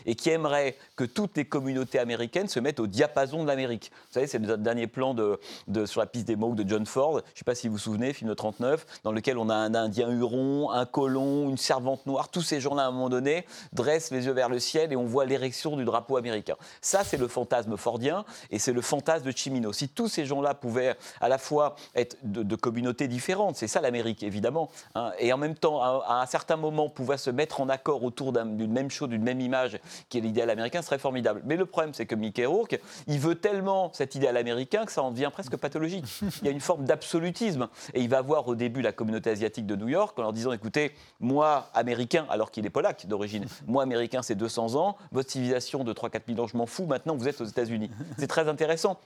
et 0.05 0.15
qui 0.15 0.29
aimerait 0.29 0.75
que 0.95 1.03
toutes 1.03 1.37
les 1.37 1.45
communautés 1.45 1.99
américaines 1.99 2.47
se 2.47 2.59
mettent 2.59 2.79
au 2.79 2.87
diapason 2.87 3.43
de 3.43 3.47
l'Amérique. 3.47 3.91
Vous 4.07 4.13
savez, 4.13 4.27
c'est 4.27 4.39
le 4.39 4.57
dernier 4.57 4.87
plan 4.87 5.13
de, 5.13 5.37
sur 5.85 6.01
la 6.01 6.07
piste 6.07 6.27
des 6.27 6.35
Mohawks 6.35 6.55
de 6.55 6.67
John 6.67 6.85
Ford, 6.85 7.13
je 7.13 7.17
ne 7.17 7.37
sais 7.37 7.43
pas 7.45 7.55
si 7.55 7.67
vous 7.67 7.73
vous 7.73 7.79
souvenez, 7.79 8.13
film 8.13 8.29
de 8.29 8.33
39, 8.33 8.85
dans 9.03 9.11
lequel 9.11 9.37
on 9.37 9.49
a 9.49 9.55
un 9.55 9.75
Indien 9.75 10.09
huron, 10.09 10.71
un 10.71 10.85
colon, 10.85 11.49
une 11.49 11.57
servante 11.57 12.05
noire, 12.07 12.29
tous 12.29 12.41
ces 12.41 12.59
gens-là, 12.59 12.83
à 12.83 12.87
un 12.87 12.91
moment 12.91 13.09
donné, 13.09 13.45
dressent 13.73 14.11
les 14.11 14.25
yeux 14.25 14.33
vers 14.33 14.49
le 14.49 14.59
ciel 14.59 14.91
et 14.91 14.95
on 14.95 15.05
voit 15.05 15.25
l'érection 15.25 15.77
du 15.77 15.85
drapeau 15.85 16.17
américain. 16.17 16.55
Ça, 16.81 17.03
c'est 17.03 17.17
le 17.17 17.27
fantasme 17.27 17.77
fordien 17.77 18.25
et 18.49 18.57
c'est 18.57 18.73
le 18.73 18.81
fantasme 18.81 19.25
de 19.25 19.31
Chimino. 19.35 19.73
Si 19.73 19.89
tous 19.89 20.07
ces 20.07 20.25
gens-là 20.25 20.55
pouvaient 20.55 20.95
à 21.21 21.29
la 21.29 21.37
fois 21.37 21.75
être 21.93 22.17
de 22.23 22.55
communautés 22.55 22.94
différentes. 23.03 23.55
C'est 23.55 23.67
ça 23.67 23.81
l'Amérique, 23.81 24.23
évidemment. 24.23 24.69
Hein. 24.95 25.11
Et 25.19 25.31
en 25.33 25.37
même 25.37 25.55
temps, 25.55 25.81
à, 25.81 26.21
un 26.21 26.25
certain 26.25 26.55
moment, 26.55 26.89
pouvoir 26.89 27.19
se 27.19 27.29
mettre 27.29 27.61
en 27.61 27.69
accord 27.69 28.03
autour 28.03 28.31
d'une 28.33 28.71
même 28.71 28.89
chose, 28.89 29.09
d'une 29.09 29.23
même 29.23 29.41
image, 29.41 29.79
qui 30.09 30.17
est 30.17 30.21
l'idéal 30.21 30.49
américain, 30.49 30.81
serait 30.81 30.99
formidable. 30.99 31.41
Mais 31.45 31.55
le 31.55 31.65
problème, 31.65 31.93
c'est 31.93 32.05
que 32.05 32.15
Mickey 32.15 32.45
Rourke, 32.45 32.79
il 33.07 33.19
veut 33.19 33.35
tellement 33.35 33.91
cet 33.93 34.15
idéal 34.15 34.37
américain 34.37 34.85
que 34.85 34.91
ça 34.91 35.03
en 35.03 35.11
devient 35.11 35.29
presque 35.31 35.55
pathologique. 35.57 36.05
Il 36.41 36.45
y 36.45 36.49
a 36.49 36.51
une 36.51 36.59
forme 36.59 36.85
d'absolutisme. 36.85 37.67
Et 37.93 38.01
il 38.01 38.09
va 38.09 38.21
voir 38.21 38.47
au 38.47 38.55
début 38.55 38.81
la 38.81 38.91
communauté 38.91 39.29
asiatique 39.29 39.65
de 39.65 39.75
New 39.75 39.89
York 39.89 40.17
en 40.17 40.23
leur 40.23 40.33
disant 40.33 40.51
écoutez, 40.51 40.93
moi, 41.19 41.69
américain, 41.73 42.25
alors 42.29 42.51
qu'il 42.51 42.65
est 42.65 42.69
polac 42.69 43.05
d'origine, 43.07 43.45
moi, 43.67 43.83
américain, 43.83 44.21
c'est 44.21 44.35
200 44.35 44.75
ans, 44.75 44.97
votre 45.11 45.31
civilisation 45.31 45.83
de 45.83 45.93
3-4 45.93 46.21
000 46.27 46.39
ans, 46.39 46.47
je 46.47 46.57
m'en 46.57 46.65
fous, 46.65 46.85
maintenant 46.85 47.15
vous 47.15 47.27
êtes 47.27 47.41
aux 47.41 47.45
États-Unis. 47.45 47.89
C'est 48.17 48.27
très 48.27 48.47
intéressant 48.47 48.99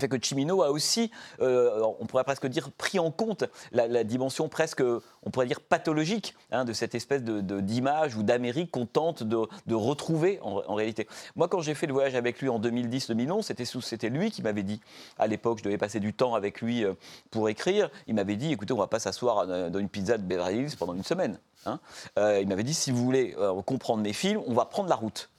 fait 0.00 0.08
que 0.08 0.16
Chimino 0.20 0.62
a 0.62 0.70
aussi, 0.70 1.10
euh, 1.40 1.82
on 2.00 2.06
pourrait 2.06 2.24
presque 2.24 2.46
dire, 2.46 2.70
pris 2.72 2.98
en 2.98 3.10
compte 3.10 3.44
la, 3.72 4.04
dimension 4.04 4.48
presque, 4.48 4.82
on 5.22 5.30
pourrait 5.30 5.46
dire, 5.46 5.60
pathologique 5.60 6.34
hein, 6.50 6.64
de 6.64 6.72
cette 6.72 6.94
espèce 6.94 7.22
d'image 7.22 8.14
de, 8.14 8.20
ou 8.20 8.22
d'Amérique 8.22 8.70
qu'on 8.70 8.86
tente 8.86 9.22
de, 9.22 9.74
retrouver 9.74 10.38
en, 10.42 10.74
réalité. 10.74 11.06
Moi, 11.36 11.48
quand 11.48 11.60
j'ai 11.60 11.74
fait 11.74 11.86
le 11.86 11.92
voyage 11.92 12.14
avec 12.14 12.40
lui 12.40 12.48
en 12.48 12.60
2010-2011, 12.60 13.82
c'était 13.82 14.08
lui 14.08 14.30
qui 14.30 14.42
m'avait 14.42 14.62
dit, 14.62 14.80
à 15.18 15.26
l'époque, 15.26 15.58
je 15.58 15.64
devais 15.64 15.78
passer 15.78 16.00
du 16.00 16.12
temps 16.12 16.34
avec 16.34 16.60
lui 16.60 16.84
euh, 16.84 16.94
pour 17.30 17.48
écrire, 17.48 17.90
il 18.06 18.14
m'avait 18.14 18.36
dit, 18.36 18.52
écoutez, 18.52 18.72
on 18.72 18.78
va 18.78 18.86
pas 18.86 19.00
s'asseoir 19.00 19.46
dans 19.46 19.78
une 19.78 19.88
pizza 19.88 20.18
de 20.18 20.22
Beverly 20.22 20.58
Hills 20.58 20.76
pendant 20.78 20.94
une 20.94 21.04
semaine. 21.04 21.38
Hein. 21.66 21.78
Euh, 22.18 22.40
il 22.40 22.48
m'avait 22.48 22.62
dit, 22.62 22.74
si 22.74 22.90
vous 22.90 23.04
voulez 23.04 23.36
comprendre 23.66 24.02
mes 24.02 24.12
films, 24.12 24.42
on 24.46 24.54
va 24.54 24.64
prendre 24.64 24.88
la 24.88 24.96
route. 24.96 25.30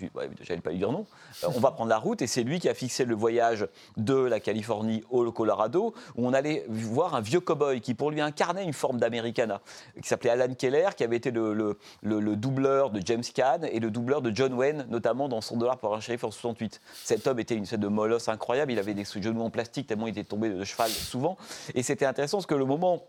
Je 0.00 0.48
n'allais 0.48 0.60
pas 0.60 0.70
lui 0.70 0.78
dire 0.78 0.92
non. 0.92 1.06
Euh, 1.44 1.48
on 1.54 1.60
va 1.60 1.70
prendre 1.70 1.90
la 1.90 1.98
route 1.98 2.22
et 2.22 2.26
c'est 2.26 2.42
lui 2.42 2.60
qui 2.60 2.68
a 2.68 2.74
fixé 2.74 3.04
le 3.04 3.14
voyage 3.14 3.66
de 3.96 4.14
la 4.14 4.40
Californie 4.40 5.02
au 5.10 5.30
Colorado 5.32 5.94
où 6.16 6.26
on 6.26 6.32
allait 6.32 6.64
voir 6.68 7.14
un 7.14 7.20
vieux 7.20 7.40
cow-boy 7.40 7.80
qui 7.80 7.94
pour 7.94 8.10
lui 8.10 8.20
incarnait 8.20 8.64
une 8.64 8.72
forme 8.72 8.98
d'Americana 8.98 9.60
qui 10.00 10.08
s'appelait 10.08 10.30
Alan 10.30 10.54
Keller 10.54 10.88
qui 10.96 11.04
avait 11.04 11.16
été 11.16 11.30
le, 11.30 11.76
doubleur 12.02 12.90
de 12.90 13.00
James 13.04 13.22
Caan 13.34 13.62
et 13.70 13.80
le 13.80 13.90
doubleur 13.90 14.22
de 14.22 14.34
John 14.34 14.52
Wayne 14.54 14.86
notamment 14.88 15.28
dans 15.28 15.40
Son 15.40 15.56
dollar 15.56 15.78
pour 15.78 15.94
un 15.94 16.00
shérif 16.00 16.24
en 16.24 16.30
68. 16.30 16.80
Cet 17.04 17.26
homme 17.26 17.38
était 17.38 17.54
une 17.54 17.66
sorte 17.66 17.80
de 17.80 17.88
molosse 17.88 18.28
incroyable, 18.28 18.72
il 18.72 18.78
avait 18.78 18.94
des 18.94 19.04
genoux 19.04 19.42
en 19.42 19.50
plastique 19.50 19.86
tellement 19.86 20.06
il 20.06 20.10
était 20.10 20.24
tombé 20.24 20.48
de 20.50 20.64
cheval 20.64 20.90
souvent 20.90 21.36
et 21.74 21.82
c'était 21.82 22.06
intéressant 22.06 22.38
parce 22.38 22.46
que 22.46 22.54
le 22.54 22.64
moment 22.64 23.02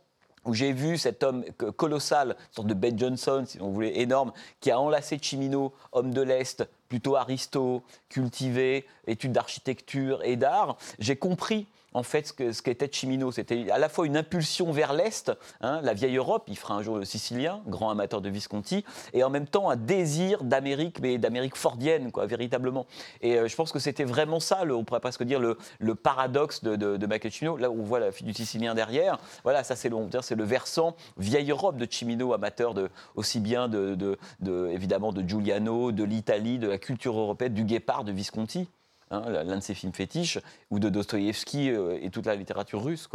où 0.45 0.53
j'ai 0.53 0.73
vu 0.73 0.97
cet 0.97 1.23
homme 1.23 1.43
colossal, 1.77 2.35
sorte 2.51 2.67
de 2.67 2.73
Ben 2.73 2.97
Johnson, 2.97 3.43
si 3.45 3.61
on 3.61 3.69
voulait, 3.69 3.99
énorme, 3.99 4.31
qui 4.59 4.71
a 4.71 4.79
enlacé 4.79 5.19
Chimino, 5.21 5.73
homme 5.91 6.13
de 6.13 6.21
l'Est, 6.21 6.67
plutôt 6.89 7.15
aristo, 7.15 7.83
cultivé, 8.09 8.85
études 9.07 9.33
d'architecture 9.33 10.21
et 10.23 10.35
d'art, 10.35 10.77
j'ai 10.99 11.15
compris 11.15 11.67
en 11.93 12.03
fait 12.03 12.27
ce, 12.27 12.33
que, 12.33 12.51
ce 12.51 12.61
qu'était 12.61 12.89
Chimino. 12.91 13.31
C'était 13.31 13.69
à 13.71 13.77
la 13.77 13.89
fois 13.89 14.05
une 14.05 14.17
impulsion 14.17 14.71
vers 14.71 14.93
l'Est, 14.93 15.31
hein, 15.61 15.81
la 15.83 15.93
vieille 15.93 16.17
Europe, 16.17 16.45
il 16.47 16.57
fera 16.57 16.75
un 16.75 16.81
jour 16.81 16.97
le 16.97 17.05
Sicilien, 17.05 17.61
grand 17.67 17.89
amateur 17.89 18.21
de 18.21 18.29
Visconti, 18.29 18.83
et 19.13 19.23
en 19.23 19.29
même 19.29 19.47
temps 19.47 19.69
un 19.69 19.75
désir 19.75 20.43
d'Amérique, 20.43 20.99
mais 21.01 21.17
d'Amérique 21.17 21.55
fordienne, 21.55 22.11
quoi, 22.11 22.25
véritablement. 22.25 22.85
Et 23.21 23.37
euh, 23.37 23.47
je 23.47 23.55
pense 23.55 23.71
que 23.71 23.79
c'était 23.79 24.03
vraiment 24.03 24.39
ça, 24.39 24.63
on 24.69 24.83
pourrait 24.83 24.99
presque 24.99 25.23
dire 25.23 25.39
le, 25.39 25.57
paradoxe 25.95 26.63
de, 26.63 26.75
de, 26.75 26.97
de. 26.97 27.11
Là, 27.59 27.69
on 27.69 27.83
voit 27.83 27.99
la 27.99 28.11
du 28.11 28.33
Sicilien 28.33 28.73
derrière. 28.73 29.19
Voilà, 29.43 29.63
ça 29.63 29.75
c'est 29.75 29.89
le, 29.89 29.97
c'est 30.21 30.35
le 30.35 30.43
versant 30.43 30.95
vieille 31.17 31.51
Europe 31.51 31.77
de 31.77 31.87
Chimino, 31.89 32.33
amateur 32.33 32.73
de, 32.73 32.89
aussi 33.15 33.39
bien 33.39 33.67
de 33.67 34.17
évidemment 34.71 35.11
de 35.11 35.27
Giuliano, 35.27 35.91
de 35.91 36.03
l'Italie, 36.03 36.59
de 36.59 36.67
la 36.67 36.77
culture 36.77 37.17
européenne, 37.17 37.53
du 37.53 37.63
Guépard, 37.63 38.03
de 38.03 38.11
Visconti. 38.11 38.67
Hein, 39.11 39.23
l'un 39.29 39.57
de 39.57 39.61
ses 39.61 39.73
films 39.73 39.91
fétiches, 39.91 40.39
ou 40.69 40.79
de 40.79 40.87
Dostoïevski 40.87 41.69
euh, 41.69 41.99
et 42.01 42.09
toute 42.09 42.25
la 42.25 42.35
littérature 42.35 42.81
russe. 42.81 43.09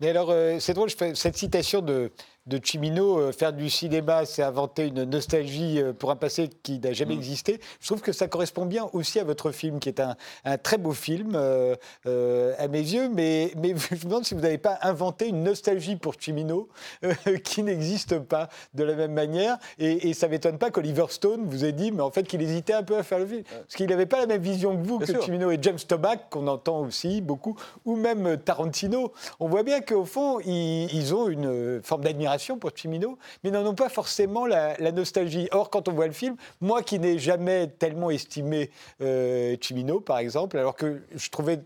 Mais 0.00 0.08
alors, 0.08 0.30
euh, 0.30 0.56
c'est 0.58 0.74
drôle, 0.74 0.88
je 0.90 0.96
fais 0.96 1.14
cette 1.14 1.36
citation 1.36 1.80
de, 1.80 2.10
de 2.46 2.60
Chimino, 2.62 3.20
euh, 3.20 3.32
faire 3.32 3.52
du 3.52 3.70
cinéma, 3.70 4.26
c'est 4.26 4.42
inventer 4.42 4.88
une 4.88 5.04
nostalgie 5.04 5.80
euh, 5.80 5.92
pour 5.92 6.10
un 6.10 6.16
passé 6.16 6.50
qui 6.64 6.80
n'a 6.80 6.92
jamais 6.92 7.14
mm. 7.14 7.18
existé. 7.18 7.60
Je 7.80 7.86
trouve 7.86 8.00
que 8.00 8.10
ça 8.10 8.26
correspond 8.26 8.66
bien 8.66 8.88
aussi 8.92 9.20
à 9.20 9.24
votre 9.24 9.52
film, 9.52 9.78
qui 9.78 9.88
est 9.88 10.00
un, 10.00 10.16
très 10.58 10.78
beau 10.78 10.92
film 10.92 11.36
à 11.36 12.68
mes 12.68 12.80
yeux, 12.80 13.08
mais, 13.08 13.52
mais 13.56 13.74
je 13.90 13.94
me 13.94 14.10
demande 14.10 14.24
si 14.24 14.34
vous 14.34 14.40
n'avez 14.40 14.58
pas 14.58 14.78
inventé 14.82 15.28
une 15.28 15.44
nostalgie 15.44 15.94
pour 15.94 16.14
Chimino 16.18 16.68
qui 17.44 17.62
n'existe 17.62 18.18
pas 18.18 18.48
de 18.74 18.82
la 18.82 18.94
même 18.94 19.12
manière. 19.12 19.58
Et, 19.78 20.12
ça 20.12 20.26
ne 20.26 20.32
m'étonne 20.32 20.58
pas 20.58 20.70
qu'Oliver 20.70 21.06
Stone 21.10 21.44
vous 21.46 21.64
ait 21.64 21.72
dit, 21.72 21.92
mais 21.92 22.02
en 22.02 22.10
fait, 22.10 22.24
qu'il 22.24 22.42
hésitait 22.42 22.72
un 22.72 22.82
peu 22.82 22.96
à 22.96 23.04
faire 23.04 23.20
le 23.20 23.26
film. 23.26 23.42
Parce 23.44 23.74
qu'il 23.76 23.88
n'avait 23.88 24.06
pas 24.06 24.18
la 24.18 24.26
même 24.26 24.42
vision 24.42 24.76
que 24.76 24.86
vous, 24.86 24.98
que 24.98 25.20
Chimino 25.22 25.52
et 25.52 25.58
James 25.62 25.78
Toback, 25.78 26.30
qu'on 26.30 26.48
entend 26.48 26.80
aussi 26.80 27.20
beaucoup, 27.20 27.56
ou 27.84 27.94
même 27.94 28.38
Tarantino. 28.38 29.12
On 29.38 29.48
voit 29.48 29.62
bien 29.62 29.80
qu'au 29.84 30.04
fond, 30.04 30.40
ils, 30.40 31.14
ont 31.14 31.28
une 31.28 31.82
forme 31.82 32.02
d'admiration 32.02 32.58
pour 32.58 32.70
Chimino, 32.74 33.18
mais 33.42 33.50
n'en 33.50 33.64
ont 33.66 33.74
pas 33.74 33.88
forcément 33.88 34.46
la, 34.46 34.76
nostalgie. 34.92 35.48
Or, 35.52 35.70
quand 35.70 35.88
on 35.88 35.92
voit 35.92 36.06
le 36.06 36.12
film, 36.12 36.36
moi 36.60 36.82
qui 36.82 36.98
n'ai 36.98 37.18
jamais 37.18 37.68
tellement 37.68 38.10
estimé 38.10 38.70
euh, 39.00 39.56
Chimino, 39.60 40.00
par 40.00 40.18
exemple, 40.18 40.58
alors 40.58 40.76
que 40.76 41.02
je 41.14 41.30
trouvais 41.30 41.60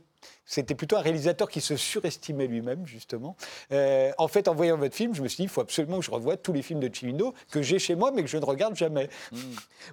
c'était 0.48 0.74
plutôt 0.74 0.96
un 0.96 1.02
réalisateur 1.02 1.50
qui 1.50 1.60
se 1.60 1.76
surestimait 1.76 2.46
lui-même, 2.46 2.86
justement. 2.86 3.36
Euh, 3.70 4.10
en 4.16 4.28
fait, 4.28 4.48
en 4.48 4.54
voyant 4.54 4.78
votre 4.78 4.94
film, 4.94 5.14
je 5.14 5.22
me 5.22 5.28
suis 5.28 5.36
dit, 5.36 5.42
il 5.42 5.48
faut 5.50 5.60
absolument 5.60 5.98
que 5.98 6.06
je 6.06 6.10
revoie 6.10 6.38
tous 6.38 6.54
les 6.54 6.62
films 6.62 6.80
de 6.80 6.88
Cimino 6.92 7.34
que 7.50 7.60
j'ai 7.60 7.78
chez 7.78 7.94
moi, 7.94 8.12
mais 8.12 8.22
que 8.22 8.30
je 8.30 8.38
ne 8.38 8.44
regarde 8.46 8.74
jamais. 8.74 9.10
Hmm. 9.30 9.36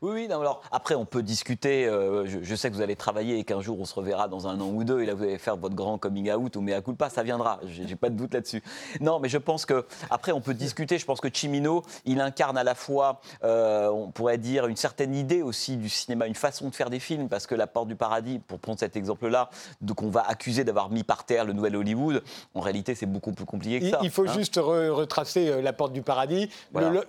Oui, 0.02 0.12
oui. 0.14 0.26
Alors, 0.32 0.62
après, 0.72 0.96
on 0.96 1.04
peut 1.04 1.24
discuter. 1.24 1.86
Euh, 1.86 2.26
je, 2.26 2.56
sais 2.56 2.70
que 2.70 2.76
vous 2.76 2.82
allez 2.82 2.96
travailler 2.96 3.38
et 3.38 3.44
qu'un 3.44 3.60
jour, 3.60 3.78
on 3.82 3.84
se 3.84 3.94
reverra 3.94 4.30
dans 4.30 4.48
un 4.48 4.62
an 4.62 4.70
ou 4.70 4.86
deux, 4.86 5.02
et 5.02 5.06
là, 5.06 5.14
vous 5.14 5.24
allez 5.24 5.38
faire 5.38 5.58
votre 5.58 5.76
grand 5.76 5.98
coming 5.98 6.32
out 6.32 6.56
ou 6.56 6.62
mea 6.62 6.82
culpa, 6.82 7.10
ça 7.10 7.22
viendra. 7.22 7.60
J'ai 7.66 7.98
pas 7.98 8.10
de 8.10 8.16
doute 8.16 8.34
là-dessus. 8.34 8.64
Non, 9.02 9.20
mais 9.20 9.28
je 9.28 9.38
pense 9.38 9.66
que, 9.66 9.86
après, 10.10 10.32
on 10.32 10.40
peut 10.40 10.54
discuter. 10.54 10.98
Je 10.98 11.06
pense 11.06 11.20
que 11.20 11.28
Cimino, 11.32 11.84
il 12.06 12.22
incarne 12.22 12.58
à 12.58 12.64
la 12.64 12.76
fois, 12.76 13.20
euh, 13.44 13.90
on 13.90 14.10
pourrait 14.10 14.38
dire, 14.38 14.68
une 14.68 14.78
certaine 14.78 15.16
idée 15.16 15.42
aussi 15.42 15.76
du 15.76 15.90
cinéma, 15.90 16.28
une 16.28 16.36
façon 16.36 16.70
de 16.70 16.76
faire 16.76 16.90
des 16.90 17.02
films, 17.02 17.28
parce 17.28 17.46
que 17.46 17.56
La 17.56 17.68
Porte 17.68 17.90
du 17.90 17.98
Paradis, 17.98 18.40
pour 18.40 18.60
prendre 18.60 18.80
cet 18.80 18.96
exemple-là, 18.96 19.50
qu'on 19.96 20.10
va 20.10 20.22
d'avoir 20.54 20.90
mis 20.90 21.04
par 21.04 21.26
terre 21.26 21.46
le 21.46 21.54
nouvel 21.54 21.76
Hollywood. 21.76 22.24
En 22.54 22.62
réalité, 22.62 22.96
c'est 22.96 23.06
beaucoup 23.06 23.32
plus 23.32 23.46
compliqué 23.46 23.80
que 23.80 23.90
ça. 23.90 24.00
Il 24.04 24.10
faut 24.10 24.28
hein. 24.28 24.34
juste 24.34 24.60
retracer 24.62 25.50
euh, 25.50 25.62
La 25.62 25.74
Porte 25.74 25.94
du 25.94 26.02
Paradis. 26.02 26.50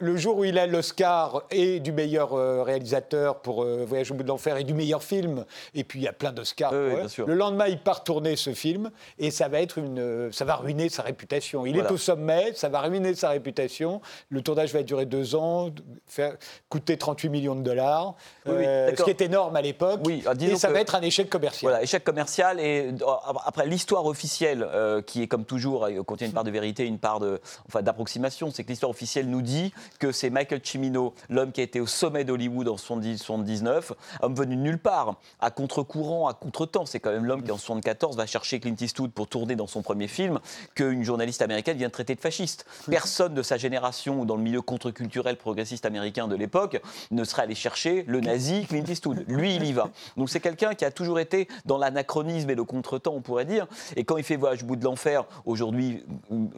Le, 0.00 0.16
jour 0.16 0.38
où 0.38 0.44
il 0.44 0.58
a 0.58 0.66
l'Oscar 0.66 1.42
et 1.50 1.80
du 1.80 1.92
meilleur 1.92 2.32
euh, 2.32 2.62
réalisateur 2.62 3.40
pour 3.40 3.62
euh, 3.62 3.84
Voyage 3.86 4.10
au 4.10 4.14
bout 4.14 4.22
de 4.22 4.28
l'enfer 4.28 4.56
et 4.56 4.64
du 4.64 4.72
meilleur 4.72 5.02
film, 5.02 5.44
et 5.74 5.84
puis 5.84 6.00
il 6.00 6.02
y 6.02 6.08
a 6.08 6.12
plein 6.12 6.32
d'Oscars. 6.32 6.72
le 6.72 7.34
lendemain, 7.34 7.66
il 7.66 7.78
part 7.78 8.02
tourner 8.02 8.36
ce 8.36 8.54
film 8.54 8.90
et 9.18 9.30
ça 9.30 9.48
va 9.48 9.60
être 9.60 9.78
une, 9.78 10.32
ça 10.32 10.44
va 10.44 10.56
ruiner 10.56 10.88
sa 10.88 11.02
réputation. 11.02 11.66
Il 11.66 11.76
est 11.76 11.90
au 11.90 11.96
sommet, 11.96 12.52
ça 12.54 12.68
va 12.68 12.80
ruiner 12.80 13.14
sa 13.14 13.28
réputation. 13.28 14.00
Le 14.30 14.40
tournage 14.40 14.72
va 14.72 14.82
durer 14.82 15.04
deux 15.04 15.34
ans, 15.34 15.70
faire, 16.06 16.36
coûter 16.68 16.96
38 16.96 17.28
millions 17.28 17.54
de 17.54 17.62
dollars, 17.62 18.14
ce 18.46 19.02
qui 19.02 19.10
est 19.10 19.20
énorme 19.20 19.56
à 19.56 19.62
l'époque. 19.62 20.00
Oui, 20.04 20.22
ah, 20.26 20.32
et 20.40 20.56
ça 20.56 20.70
va 20.70 20.80
être 20.80 20.94
un 20.94 21.02
échec 21.02 21.28
commercial. 21.28 21.70
Voilà, 21.70 21.82
échec 21.82 22.02
commercial 22.02 22.60
et 22.60 22.92
après, 23.44 23.66
l'histoire 23.66 24.06
officielle, 24.06 24.66
euh, 24.68 25.02
qui 25.02 25.22
est 25.22 25.26
comme 25.26 25.44
toujours, 25.44 25.84
euh, 25.84 26.02
contient 26.02 26.26
une 26.26 26.32
part 26.32 26.44
de 26.44 26.50
vérité, 26.50 26.84
une 26.84 26.98
part 26.98 27.20
de, 27.20 27.40
enfin, 27.66 27.82
d'approximation, 27.82 28.50
c'est 28.50 28.64
que 28.64 28.68
l'histoire 28.68 28.90
officielle 28.90 29.28
nous 29.28 29.42
dit 29.42 29.72
que 29.98 30.12
c'est 30.12 30.30
Michael 30.30 30.60
Cimino, 30.62 31.14
l'homme 31.28 31.52
qui 31.52 31.60
a 31.60 31.64
été 31.64 31.80
au 31.80 31.86
sommet 31.86 32.24
d'Hollywood 32.24 32.68
en 32.68 32.76
79, 32.76 33.92
homme 34.22 34.34
venu 34.34 34.56
de 34.56 34.60
nulle 34.60 34.78
part, 34.78 35.16
à 35.40 35.50
contre-courant, 35.50 36.28
à 36.28 36.34
contre-temps. 36.34 36.86
C'est 36.86 37.00
quand 37.00 37.10
même 37.10 37.24
l'homme 37.24 37.42
qui, 37.42 37.50
en 37.50 37.58
74, 37.58 38.16
va 38.16 38.26
chercher 38.26 38.60
Clint 38.60 38.76
Eastwood 38.80 39.12
pour 39.12 39.28
tourner 39.28 39.56
dans 39.56 39.66
son 39.66 39.82
premier 39.82 40.08
film, 40.08 40.40
qu'une 40.74 41.02
journaliste 41.02 41.42
américaine 41.42 41.76
vient 41.76 41.88
de 41.88 41.92
traiter 41.92 42.14
de 42.14 42.20
fasciste. 42.20 42.66
Personne 42.90 43.34
de 43.34 43.42
sa 43.42 43.56
génération 43.56 44.20
ou 44.20 44.24
dans 44.24 44.36
le 44.36 44.42
milieu 44.42 44.62
contre-culturel 44.62 45.36
progressiste 45.36 45.86
américain 45.86 46.28
de 46.28 46.36
l'époque 46.36 46.80
ne 47.10 47.24
serait 47.24 47.42
allé 47.42 47.54
chercher 47.54 48.04
le 48.06 48.20
nazi 48.20 48.66
Clint 48.66 48.84
Eastwood. 48.86 49.24
Lui, 49.28 49.56
il 49.56 49.64
y 49.64 49.72
va. 49.72 49.90
Donc 50.16 50.30
c'est 50.30 50.40
quelqu'un 50.40 50.74
qui 50.74 50.84
a 50.84 50.90
toujours 50.90 51.18
été 51.18 51.48
dans 51.64 51.78
l'anachronisme 51.78 52.50
et 52.50 52.54
le 52.54 52.64
contre-temps 52.64 53.15
pourrait 53.20 53.44
dire. 53.44 53.66
Et 53.96 54.04
quand 54.04 54.16
il 54.16 54.24
fait 54.24 54.36
Voyage 54.36 54.62
au 54.62 54.66
bout 54.66 54.76
de 54.76 54.84
l'enfer, 54.84 55.24
aujourd'hui 55.44 56.04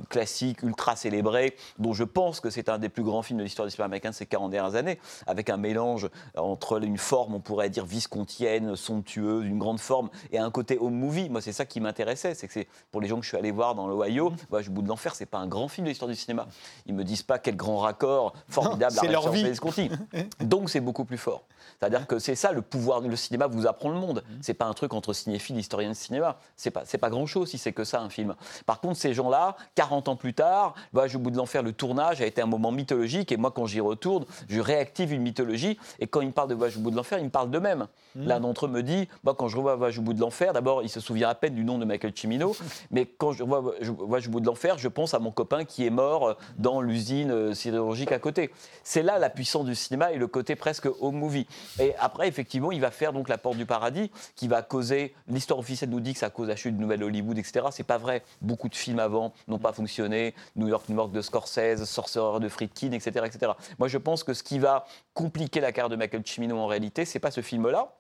classique, 0.09 0.63
ultra 0.63 0.97
célébré, 0.97 1.57
dont 1.79 1.93
je 1.93 2.05
pense 2.05 2.41
que 2.41 2.51
c'est 2.51 2.69
un 2.69 2.79
des 2.79 2.89
plus 2.89 3.03
grands 3.03 3.23
films 3.23 3.39
de 3.39 3.45
l'histoire 3.45 3.67
du 3.67 3.73
cinéma 3.73 3.87
américain 3.87 4.11
de 4.11 4.15
ces 4.15 4.27
40 4.27 4.51
dernières 4.51 4.75
années, 4.75 4.99
avec 5.27 5.51
un 5.51 5.57
mélange 5.57 6.09
entre 6.37 6.83
une 6.83 6.99
forme, 6.99 7.35
on 7.35 7.41
pourrait 7.41 7.71
dire, 7.71 7.85
viscontienne, 7.85 8.77
somptueuse, 8.77 9.47
une 9.47 9.59
grande 9.59 9.81
forme, 9.81 10.11
et 10.33 10.39
un 10.39 10.51
côté 10.51 10.79
home 10.79 10.95
movie. 10.95 11.29
Moi, 11.29 11.41
c'est 11.41 11.53
ça 11.53 11.67
qui 11.67 11.81
m'intéressait. 11.81 12.35
C'est 12.35 12.47
que 12.47 12.53
c'est 12.53 12.69
pour 12.91 13.01
les 13.01 13.09
gens 13.09 13.17
que 13.17 13.23
je 13.23 13.29
suis 13.29 13.37
allé 13.37 13.51
voir 13.51 13.75
dans 13.75 13.87
l'Ohio, 13.87 14.33
Voyage 14.51 14.69
au 14.69 14.73
bout 14.73 14.83
de 14.83 14.89
l'enfer, 14.89 15.15
c'est 15.15 15.27
pas 15.27 15.39
un 15.39 15.47
grand 15.47 15.69
film 15.69 15.85
de 15.87 15.91
l'histoire 15.91 16.09
du 16.09 16.17
cinéma. 16.17 16.47
Ils 16.87 16.95
me 16.95 17.05
disent 17.05 17.23
pas 17.23 17.39
quel 17.39 17.57
grand 17.57 17.79
raccord 17.79 18.35
formidable 18.49 18.97
c'est 18.99 19.09
leur 19.09 19.31
vie. 19.31 19.45
Visconti. 19.45 19.91
Donc, 20.41 20.71
c'est 20.71 20.81
beaucoup 20.81 21.05
plus 21.05 21.19
fort. 21.19 21.45
C'est-à-dire 21.79 22.07
que 22.07 22.19
c'est 22.19 22.35
ça 22.35 22.53
le 22.53 22.63
pouvoir, 22.63 23.01
le 23.01 23.17
cinéma 23.17 23.47
vous 23.47 23.67
apprend 23.67 23.91
le 23.91 23.99
monde. 23.99 24.23
C'est 24.41 24.55
pas 24.55 24.67
un 24.67 24.75
truc 24.75 24.95
entre 24.95 25.13
cinéphiles, 25.13 25.57
historiens 25.59 25.91
de 25.91 25.95
cinéma. 25.95 26.39
C'est 26.57 26.71
pas, 26.71 26.85
pas 26.85 27.11
grand-chose 27.11 27.51
si 27.51 27.59
c'est 27.59 27.73
que 27.73 27.85
ça 27.85 28.01
un 28.01 28.11
film. 28.11 28.35
Par 28.67 28.81
contre, 28.81 28.99
ces 28.99 29.15
gens-là, 29.15 29.57
40 29.75 30.09
ans 30.09 30.17
plus 30.17 30.35
tard, 30.35 30.75
Voyage 30.93 31.17
au 31.17 31.19
bout 31.19 31.31
de 31.31 31.37
l'enfer, 31.37 31.63
le 31.63 31.73
tournage 31.73 32.21
a 32.21 32.27
été 32.27 32.43
un 32.43 32.47
moment 32.47 32.71
mythologique. 32.71 33.33
Et 33.33 33.37
moi, 33.37 33.51
quand 33.51 33.67
j'y 33.67 33.81
retourne, 33.81 34.25
je 34.49 34.61
réactive 34.61 35.13
une 35.13 35.23
mythologie. 35.23 35.79
Et 36.01 36.07
quand 36.07 36.21
ils 36.21 36.29
me 36.29 36.33
parlent 36.33 36.49
de 36.49 36.55
Voyage 36.55 36.77
au 36.77 36.81
bout 36.81 36.91
de 36.91 36.97
l'enfer, 36.97 37.19
ils 37.19 37.25
me 37.25 37.31
parlent 37.31 37.51
d'eux-mêmes. 37.51 37.87
Mmh. 38.15 38.27
L'un 38.27 38.41
d'entre 38.41 38.67
eux 38.67 38.69
me 38.69 38.83
dit, 38.83 39.09
moi, 39.25 39.35
quand 39.35 39.49
je 39.49 39.57
revois 39.57 39.77
Voyage 39.77 39.99
au 39.99 40.03
bout 40.03 40.15
de 40.15 40.21
l'enfer, 40.21 40.53
d'abord, 40.53 40.83
il 40.83 40.89
se 40.89 41.01
souvient 41.01 41.29
à 41.29 41.35
peine 41.35 41.55
du 41.55 41.65
nom 41.65 41.79
de 41.79 41.85
Michael 41.85 42.13
Cimino. 42.15 42.57
mais 42.91 43.07
quand 43.07 43.33
je 43.33 43.45
vois 43.45 43.61
Voyage 43.61 44.29
au 44.29 44.31
bout 44.31 44.41
de 44.41 44.47
l'enfer, 44.47 44.79
je 44.79 44.89
pense 44.89 45.15
à 45.15 45.19
mon 45.19 45.31
copain 45.31 45.65
qui 45.65 45.87
est 45.87 45.91
mort 45.91 46.37
dans 46.59 46.81
l'usine 46.81 47.31
euh, 47.31 47.55
sidérurgique 47.55 48.13
à 48.13 48.19
côté. 48.19 48.51
C'est 48.83 49.03
là 49.03 49.19
la 49.19 49.31
puissance 49.31 49.65
du 49.65 49.75
cinéma 49.75 50.13
et 50.13 50.17
le 50.17 50.27
côté 50.27 50.57
presque 50.57 50.89
home 51.01 51.17
movie. 51.17 51.47
Et 51.79 51.95
après, 51.99 52.29
effectivement, 52.29 52.73
il 52.73 52.81
va 52.81 52.91
faire 52.91 53.13
donc 53.13 53.29
La 53.29 53.39
Porte 53.39 53.57
du 53.57 53.67
Paradis, 53.67 54.11
qui 54.37 54.49
va 54.49 54.63
causer. 54.63 55.15
L'histoire 55.29 55.59
officielle 55.59 55.91
nous 55.91 56.01
dit 56.01 56.13
que 56.13 56.19
ça 56.19 56.31
cause 56.31 56.49
la 56.49 56.57
chute 56.57 56.77
de 56.77 56.81
Nouvelle 56.81 57.03
Hollywood, 57.03 57.39
etc. 57.39 57.67
C'est 57.71 57.85
pas 57.85 57.99
vrai. 57.99 58.23
Beaucoup 58.41 58.69
de 58.69 58.75
films 58.75 58.99
avant 58.99 59.33
n'ont 59.47 59.59
pas 59.59 59.73
fonctionné. 59.73 60.35
New 60.57 60.69
York, 60.69 60.89
New 60.89 60.97
York 60.97 61.13
de 61.13 61.23
Scorsese, 61.23 61.85
Sorcerer 61.85 62.41
de 62.41 62.49
Friedkin, 62.49 62.93
etc., 62.93 63.27
etc. 63.27 63.53
Moi, 63.79 63.89
je 63.89 63.99
pense 63.99 64.25
que 64.25 64.35
ce 64.35 64.43
qui 64.43 64.59
va 64.59 64.87
compliquer 65.15 65.61
la 65.61 65.73
carrière 65.73 65.89
de 65.89 65.97
Michael 65.97 66.23
Cimino 66.25 66.59
en 66.59 66.67
réalité, 66.67 67.05
c'est 67.05 67.21
pas 67.21 67.31
ce 67.31 67.41
film-là, 67.41 67.93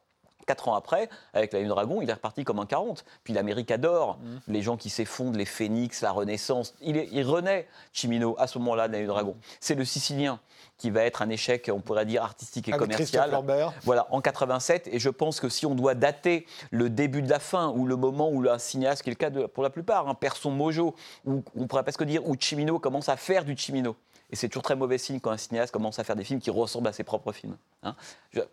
Quatre 0.49 0.69
ans 0.69 0.75
après, 0.75 1.11
avec 1.35 1.53
la 1.53 1.59
Lune 1.59 1.69
Dragon, 1.69 2.01
il 2.01 2.09
est 2.09 2.15
reparti 2.15 2.43
comme 2.43 2.59
un 2.59 2.65
40. 2.65 3.05
Puis 3.23 3.35
l'Amérique 3.35 3.71
adore 3.71 4.17
mmh. 4.17 4.37
les 4.49 4.63
gens 4.63 4.79
qui 4.79 4.89
s'effondrent, 4.89 5.37
les 5.37 5.45
phénix, 5.45 6.01
la 6.01 6.11
Renaissance. 6.11 6.75
Il, 6.81 6.97
il 6.97 7.23
renaît, 7.27 7.69
Chimino, 7.93 8.35
à 8.39 8.47
ce 8.47 8.59
moment-là 8.59 8.89
de 8.89 8.95
la 8.95 9.01
Lune 9.01 9.09
Dragon. 9.09 9.37
C'est 9.61 9.75
le 9.75 9.85
Sicilien 9.85 10.41
qui 10.79 10.91
va 10.91 11.03
être 11.03 11.23
un 11.23 11.29
échec, 11.29 11.71
on 11.73 11.81
pourrait 11.81 12.07
dire, 12.07 12.23
artistique 12.23 12.69
et 12.69 12.73
Avec 12.73 12.89
commercial. 12.89 13.31
Voilà, 13.83 14.07
en 14.11 14.21
87. 14.21 14.89
Et 14.93 14.99
je 15.01 15.11
pense 15.11 15.41
que 15.41 15.49
si 15.49 15.67
on 15.67 15.75
doit 15.75 15.95
dater 15.95 16.47
le 16.71 16.89
début 16.89 17.21
de 17.21 17.29
la 17.29 17.41
fin, 17.41 17.71
ou 17.71 17.87
le 17.87 17.97
moment 17.97 18.31
où 18.31 18.49
un 18.49 18.59
cinéaste, 18.59 19.03
qui 19.03 19.11
est 19.11 19.13
le 19.13 19.17
cas 19.17 19.31
de, 19.31 19.47
pour 19.47 19.65
la 19.65 19.71
plupart, 19.71 20.09
hein, 20.09 20.15
perd 20.15 20.37
son 20.37 20.53
mojo, 20.53 20.95
ou 21.27 21.43
on 21.57 21.67
pourrait 21.67 21.83
presque 21.83 22.05
dire 22.05 22.27
où 22.27 22.37
Chimino 22.39 22.79
commence 22.79 23.09
à 23.09 23.17
faire 23.17 23.45
du 23.45 23.57
Chimino. 23.57 23.97
Et 24.31 24.37
c'est 24.37 24.49
toujours 24.49 24.63
très 24.63 24.77
mauvais 24.77 24.99
signe 24.99 25.21
quand 25.21 25.31
un 25.31 25.37
cinéaste 25.37 25.73
commence 25.73 25.99
à 25.99 26.05
faire 26.05 26.17
des 26.17 26.25
films 26.25 26.41
qui 26.41 26.51
ressemblent 26.51 26.89
à 26.89 26.93
ses 26.93 27.05
propres 27.05 27.33
films. 27.33 27.57
Hein. 27.85 27.95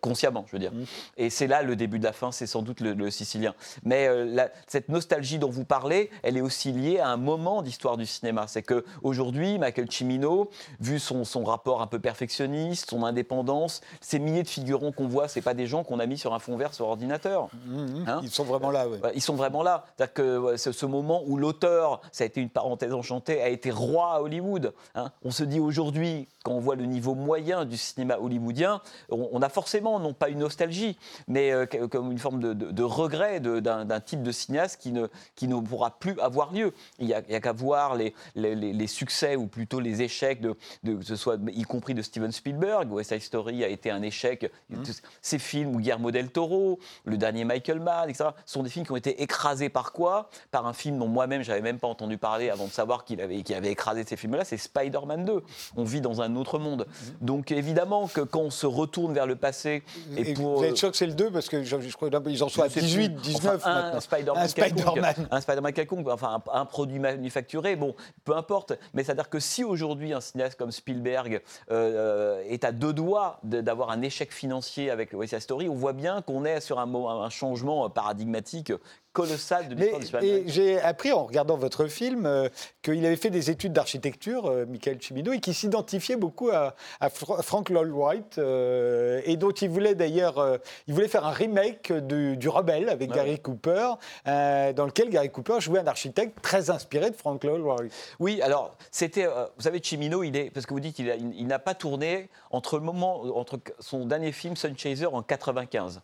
consciemment, 0.00 0.44
je 0.46 0.52
veux 0.52 0.60
dire. 0.60 0.72
Mmh. 0.72 0.84
Et 1.16 1.30
c'est 1.30 1.48
là 1.48 1.62
le 1.62 1.74
début 1.74 1.98
de 1.98 2.04
la 2.04 2.12
fin, 2.12 2.30
c'est 2.30 2.46
sans 2.46 2.62
doute 2.62 2.80
le, 2.80 3.10
sicilien. 3.10 3.54
Mais 3.82 4.06
euh, 4.06 4.46
cette 4.68 4.88
nostalgie 4.88 5.38
dont 5.38 5.50
vous 5.50 5.64
parlez, 5.64 6.10
elle 6.22 6.36
est 6.36 6.40
aussi 6.40 6.70
liée 6.70 7.00
à 7.00 7.08
un 7.08 7.16
moment 7.16 7.62
d'histoire 7.62 7.96
du 7.96 8.06
cinéma. 8.06 8.46
C'est 8.46 8.62
qu'aujourd'hui, 8.62 9.58
Michael 9.58 9.90
Cimino, 9.90 10.48
vu 10.78 11.00
son, 11.00 11.24
son, 11.24 11.42
rapport 11.42 11.82
un 11.82 11.88
peu 11.88 11.98
perfectionniste, 11.98 12.90
son 12.90 13.04
indépendance, 13.04 13.80
ces 14.00 14.20
milliers 14.20 14.44
de 14.44 14.48
figurants 14.48 14.92
qu'on 14.92 15.08
voit, 15.08 15.26
c'est 15.26 15.42
pas 15.42 15.54
des 15.54 15.66
gens 15.66 15.82
qu'on 15.82 15.98
a 15.98 16.06
mis 16.06 16.18
sur 16.18 16.32
un 16.32 16.38
fond 16.38 16.56
vert 16.56 16.72
sur 16.72 16.86
ordinateur. 16.86 17.48
Mmh, 17.66 17.76
mmh. 17.76 18.04
Hein. 18.06 18.20
ils 18.22 18.30
sont 18.30 18.44
vraiment 18.44 18.70
là, 18.70 18.88
oui. 18.88 18.98
Ils 19.14 19.22
sont 19.22 19.34
vraiment 19.34 19.64
là. 19.64 19.84
C'est-à-dire 19.96 20.14
que 20.14 20.56
ce 20.56 20.86
moment 20.86 21.22
où 21.26 21.36
l'auteur, 21.36 22.00
ça 22.12 22.22
a 22.22 22.26
été 22.28 22.40
une 22.40 22.50
parenthèse 22.50 22.94
enchantée, 22.94 23.42
a 23.42 23.48
été 23.48 23.72
roi 23.72 24.14
à 24.14 24.20
Hollywood. 24.20 24.72
Hein. 24.94 25.10
On 25.24 25.32
se 25.32 25.42
dit 25.42 25.58
aujourd'hui, 25.66 26.28
quand 26.42 26.52
on 26.52 26.60
voit 26.60 26.76
le 26.76 26.86
niveau 26.86 27.14
moyen 27.14 27.64
du 27.64 27.76
cinéma 27.76 28.18
hollywoodien, 28.18 28.80
on, 29.10 29.42
a 29.42 29.48
forcément, 29.48 29.98
non 29.98 30.14
pas 30.14 30.28
une 30.28 30.38
nostalgie, 30.38 30.96
mais 31.28 31.50
euh, 31.52 31.66
comme 31.66 32.12
une 32.12 32.18
forme 32.18 32.40
de, 32.40 32.82
regret 32.82 33.40
d'un 33.40 34.00
type 34.00 34.22
de 34.22 34.32
cinéaste 34.32 34.80
qui 34.80 34.92
ne, 34.92 35.08
qui 35.34 35.48
ne 35.48 35.58
pourra 35.60 35.98
plus 35.98 36.18
avoir 36.20 36.52
lieu. 36.52 36.72
Il 36.98 37.06
n'y 37.06 37.14
a, 37.14 37.22
qu'à 37.22 37.52
voir 37.52 37.96
les, 37.96 38.14
les, 38.34 38.86
succès 38.86 39.36
ou 39.36 39.46
plutôt 39.46 39.80
les 39.80 40.02
échecs, 40.02 40.40
de, 40.40 40.56
de, 40.84 41.02
ce 41.02 41.16
soit, 41.16 41.38
y 41.52 41.62
compris 41.62 41.94
de 41.94 42.02
Steven 42.02 42.30
Spielberg. 42.30 42.92
West 42.92 43.10
Side 43.10 43.22
Story 43.22 43.64
a 43.64 43.68
été 43.68 43.90
un 43.90 44.02
échec. 44.02 44.50
Mmh. 44.70 44.82
Ces 45.20 45.38
films, 45.38 45.74
ou 45.74 45.78
Guillermo 45.78 46.10
del 46.10 46.30
Toro, 46.30 46.78
le 47.04 47.16
dernier 47.16 47.44
Michael 47.44 47.80
Mann, 47.80 48.08
etc., 48.08 48.30
sont 48.44 48.62
des 48.62 48.70
films 48.70 48.86
qui 48.86 48.92
ont 48.92 48.96
été 48.96 49.22
écrasés 49.22 49.68
par 49.68 49.92
quoi? 49.92 50.30
Par 50.50 50.66
un 50.66 50.72
film 50.72 50.98
dont 50.98 51.08
moi-même, 51.08 51.42
j'avais 51.42 51.60
même 51.60 51.78
pas 51.78 51.88
entendu 51.88 52.18
parler 52.18 52.50
avant 52.50 52.66
de 52.66 52.72
savoir 52.72 53.04
qu'il 53.04 53.20
avait, 53.20 53.42
avait 53.52 53.72
écrasé 53.72 54.04
ces 54.04 54.16
films-là, 54.16 54.44
c'est 54.44 54.56
Spider-Man 54.56 55.24
2 55.24 55.42
on 55.76 55.84
vit 55.84 56.00
dans 56.00 56.20
un 56.20 56.36
autre 56.36 56.58
monde. 56.58 56.86
Donc 57.20 57.50
évidemment 57.50 58.08
que 58.08 58.20
quand 58.20 58.40
on 58.40 58.50
se 58.50 58.66
retourne 58.66 59.12
vers 59.12 59.26
le 59.26 59.36
passé 59.36 59.82
et, 60.16 60.34
pour... 60.34 60.58
Vous 60.58 60.64
êtes 60.64 60.76
sûr 60.76 60.90
que 60.90 60.96
c'est 60.96 61.06
le 61.06 61.14
2 61.14 61.30
parce 61.30 61.48
que 61.48 61.62
je, 61.62 61.76
crois 61.92 62.10
qu'ils 62.10 62.42
en 62.42 62.48
sont 62.48 62.62
à 62.62 62.68
18, 62.68 63.16
19 63.16 63.62
un 63.64 64.00
Spider-Man 64.00 64.48
quelconque, 64.52 65.00
un 65.30 65.40
Spider-Man 65.40 65.72
quelconque, 65.72 66.08
enfin 66.08 66.42
un, 66.52 66.64
produit 66.64 66.98
manufacturé, 66.98 67.76
bon, 67.76 67.94
peu 68.24 68.36
importe. 68.36 68.78
Mais 68.94 69.04
c'est-à-dire 69.04 69.28
que 69.28 69.40
si 69.40 69.64
aujourd'hui 69.64 70.12
un 70.12 70.20
cinéaste 70.20 70.58
comme 70.58 70.72
Spielberg 70.72 71.42
euh, 71.70 72.42
est 72.48 72.64
à 72.64 72.72
deux 72.72 72.92
doigts 72.92 73.40
d'avoir 73.42 73.90
un 73.90 74.02
échec 74.02 74.32
financier 74.32 74.90
avec 74.90 75.12
West 75.12 75.32
Side 75.32 75.42
Story, 75.42 75.68
on 75.68 75.74
voit 75.74 75.92
bien 75.92 76.22
qu'on 76.22 76.44
est 76.44 76.60
sur 76.60 76.78
un, 76.78 76.92
un 76.94 77.30
changement 77.30 77.88
paradigmatique 77.90 78.72
colossal 79.16 79.68
de 79.68 79.74
l'histoire 79.74 80.22
Et 80.22 80.44
j'ai 80.46 80.78
appris 80.78 81.10
en 81.10 81.24
regardant 81.24 81.56
votre 81.56 81.86
film 81.86 82.26
euh, 82.26 82.50
qu'il 82.82 83.04
avait 83.06 83.16
fait 83.16 83.30
des 83.30 83.50
études 83.50 83.72
d'architecture, 83.72 84.44
euh, 84.44 84.66
Michael 84.66 84.98
Cimino, 85.00 85.32
et 85.32 85.40
qu'il 85.40 85.54
s'identifiait 85.54 86.16
beaucoup 86.16 86.50
à, 86.50 86.74
Frank 87.08 87.70
Lloyd 87.70 87.90
Wright, 87.90 88.36
euh, 88.36 89.22
et 89.24 89.38
dont 89.38 89.52
il 89.52 89.70
voulait 89.70 89.94
d'ailleurs, 89.94 90.58
il 90.86 90.92
voulait 90.92 91.08
faire 91.08 91.24
un 91.24 91.30
remake 91.30 91.92
du, 91.92 92.48
Rebelle 92.48 92.90
avec 92.90 93.10
Gary 93.10 93.40
Cooper, 93.40 93.94
dans 94.26 94.86
lequel 94.86 95.08
Gary 95.08 95.30
Cooper 95.30 95.60
jouait 95.60 95.80
un 95.80 95.86
architecte 95.86 96.40
très 96.42 96.70
inspiré 96.70 97.10
de 97.10 97.16
Frank 97.16 97.42
Lloyd 97.42 97.62
Wright. 97.62 97.92
Oui, 98.20 98.42
alors 98.42 98.76
c'était, 98.90 99.26
vous 99.26 99.62
savez, 99.62 99.80
Cimino, 99.82 100.22
il 100.22 100.36
est, 100.36 100.50
parce 100.50 100.66
que 100.66 100.74
vous 100.74 100.80
dites 100.80 100.94
qu'il 100.94 101.06
il, 101.36 101.46
n'a 101.46 101.58
pas 101.58 101.74
tourné 101.74 102.28
entre 102.50 102.76
le 102.76 102.84
moment, 102.84 103.22
entre 103.36 103.58
son 103.80 104.04
dernier 104.04 104.32
film 104.32 104.56
Sun 104.56 104.76
Chaser 104.76 105.06
en 105.06 105.22
95 105.22 105.96
mmh. 105.96 106.00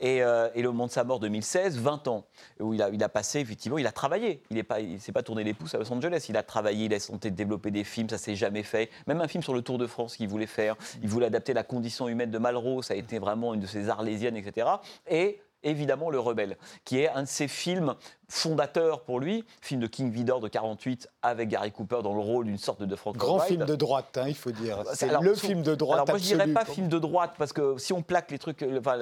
et, 0.00 0.16
et 0.16 0.62
le 0.62 0.68
moment 0.68 0.86
de 0.86 0.92
sa 0.92 1.04
mort 1.04 1.20
2016, 1.20 1.78
20 1.78 2.08
ans 2.08 2.26
où 2.60 2.74
il 2.74 2.82
a, 2.82 3.08
passé, 3.08 3.40
effectivement, 3.40 3.78
il 3.78 3.86
a 3.86 3.92
travaillé. 3.92 4.42
Il 4.50 4.56
ne 4.56 4.98
s'est 4.98 5.12
pas 5.12 5.22
tourné 5.22 5.44
les 5.44 5.54
pouces 5.54 5.74
à 5.74 5.78
Los 5.78 5.92
Angeles. 5.92 6.26
Il 6.28 6.36
a 6.36 6.42
travaillé, 6.42 6.86
il 6.86 6.94
a 6.94 7.00
tenté 7.00 7.30
de 7.30 7.36
développer 7.36 7.70
des 7.70 7.84
films, 7.84 8.08
ça 8.08 8.18
s'est 8.18 8.36
jamais 8.36 8.62
fait. 8.62 8.90
Même 9.06 9.20
un 9.20 9.28
film 9.28 9.42
sur 9.42 9.54
le 9.54 9.62
Tour 9.62 9.78
de 9.78 9.86
France 9.86 10.16
qu'il 10.16 10.28
voulait 10.28 10.46
faire. 10.46 10.76
Il 11.02 11.08
voulait 11.08 11.26
adapter 11.26 11.52
la 11.52 11.62
condition 11.62 12.08
humaine 12.08 12.30
de 12.30 12.38
Malraux, 12.38 12.82
ça 12.82 12.94
a 12.94 12.96
été 12.96 13.18
vraiment 13.18 13.54
une 13.54 13.60
de 13.60 13.66
ses 13.66 13.88
arlésiennes, 13.88 14.36
etc. 14.36 14.68
Et 15.08 15.40
évidemment 15.66 16.10
Le 16.10 16.18
Rebelle, 16.18 16.56
qui 16.84 17.00
est 17.00 17.08
un 17.08 17.22
de 17.22 17.28
ses 17.28 17.48
films 17.48 17.94
fondateur 18.28 19.02
pour 19.02 19.20
lui, 19.20 19.44
film 19.60 19.80
de 19.80 19.86
King 19.86 20.10
Vidor 20.10 20.40
de 20.40 20.48
48 20.48 21.08
avec 21.22 21.48
Gary 21.48 21.70
Cooper 21.70 21.98
dans 22.02 22.14
le 22.14 22.20
rôle 22.20 22.46
d'une 22.46 22.58
sorte 22.58 22.82
de 22.82 22.96
Frank 22.96 23.16
Grand 23.16 23.38
film 23.38 23.64
de 23.64 23.76
droite, 23.76 24.18
hein, 24.18 24.24
il 24.26 24.34
faut 24.34 24.50
dire. 24.50 24.82
C'est 24.94 25.10
le 25.20 25.34
film 25.34 25.62
de 25.62 25.74
droite. 25.74 25.98
Alors 25.98 26.08
moi 26.08 26.18
je 26.18 26.24
dirais 26.24 26.48
pas 26.48 26.64
film 26.64 26.88
de 26.88 26.98
droite 26.98 27.34
parce 27.38 27.52
que 27.52 27.78
si 27.78 27.92
on 27.92 28.02
plaque 28.02 28.30
les 28.30 28.38
trucs, 28.38 28.64
enfin, 28.78 28.98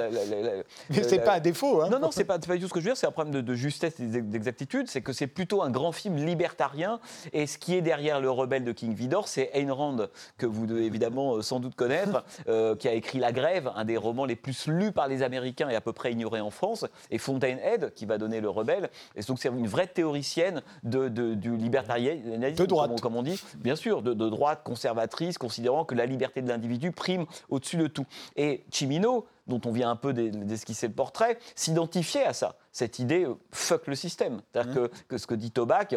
mais 0.90 1.02
c'est 1.02 1.20
pas 1.20 1.34
un 1.34 1.40
défaut. 1.40 1.82
Hein. 1.82 1.88
Non 1.90 1.98
non 1.98 2.10
c'est 2.10 2.24
pas, 2.24 2.38
pas 2.38 2.54
du 2.54 2.60
tout 2.60 2.68
ce 2.68 2.74
que 2.74 2.80
je 2.80 2.84
veux 2.84 2.90
dire. 2.90 2.96
C'est 2.96 3.06
un 3.06 3.12
problème 3.12 3.42
de, 3.42 3.54
justesse 3.54 3.98
et 4.00 4.06
d'exactitude. 4.06 4.88
C'est 4.88 5.00
que 5.00 5.12
c'est 5.12 5.26
plutôt 5.26 5.62
un 5.62 5.70
grand 5.70 5.92
film 5.92 6.16
libertarien 6.16 7.00
et 7.32 7.46
ce 7.46 7.56
qui 7.58 7.74
est 7.74 7.82
derrière 7.82 8.20
le 8.20 8.30
rebelle 8.30 8.64
de 8.64 8.72
King 8.72 8.94
Vidor, 8.94 9.28
c'est 9.28 9.50
Ayn 9.54 9.70
Rand 9.70 10.08
que 10.36 10.46
vous 10.46 10.66
devez 10.66 10.84
évidemment 10.84 11.36
euh, 11.36 11.42
sans 11.42 11.60
doute 11.60 11.74
connaître, 11.74 12.24
euh, 12.48 12.76
qui 12.76 12.88
a 12.88 12.92
écrit 12.92 13.18
La 13.18 13.32
Grève, 13.32 13.70
un 13.74 13.84
des 13.84 13.96
romans 13.96 14.24
les 14.24 14.36
plus 14.36 14.66
lus 14.66 14.92
par 14.92 15.08
les 15.08 15.22
Américains 15.22 15.68
et 15.68 15.74
à 15.74 15.80
peu 15.80 15.92
près 15.92 16.12
ignorés 16.12 16.40
en 16.40 16.50
France, 16.54 16.86
et 17.10 17.18
Fontainehead 17.18 17.92
qui 17.94 18.06
va 18.06 18.18
donner 18.18 18.40
le 18.40 18.48
rebelle. 18.48 18.90
Et 19.16 19.22
donc 19.22 19.38
c'est 19.38 19.48
une 19.48 19.66
vraie 19.66 19.86
théoricienne 19.86 20.62
de, 20.82 21.08
du 21.08 21.56
libertarianisme, 21.56 22.38
de 22.38 22.66
droite. 22.66 23.00
Comme, 23.00 23.16
on 23.16 23.22
dit, 23.22 23.42
bien 23.56 23.76
sûr, 23.76 24.02
de, 24.02 24.14
droite 24.14 24.62
conservatrice, 24.64 25.38
considérant 25.38 25.84
que 25.84 25.94
la 25.94 26.06
liberté 26.06 26.42
de 26.42 26.48
l'individu 26.48 26.92
prime 26.92 27.26
au-dessus 27.48 27.76
de 27.76 27.86
tout. 27.86 28.06
Et 28.36 28.64
Chimino, 28.70 29.26
dont 29.46 29.60
on 29.66 29.72
vient 29.72 29.90
un 29.90 29.96
peu 29.96 30.12
d'esquisser 30.12 30.88
le 30.88 30.94
portrait, 30.94 31.38
s'identifiait 31.54 32.24
à 32.24 32.32
ça, 32.32 32.56
cette 32.72 32.98
idée 32.98 33.24
euh, 33.24 33.34
fuck 33.50 33.86
le 33.86 33.94
système. 33.94 34.40
C'est-à-dire 34.52 34.72
mmh. 34.72 34.74
que, 34.74 34.90
que, 35.08 35.18
ce 35.18 35.26
que 35.26 35.34
dit 35.34 35.50
Tobac, 35.50 35.94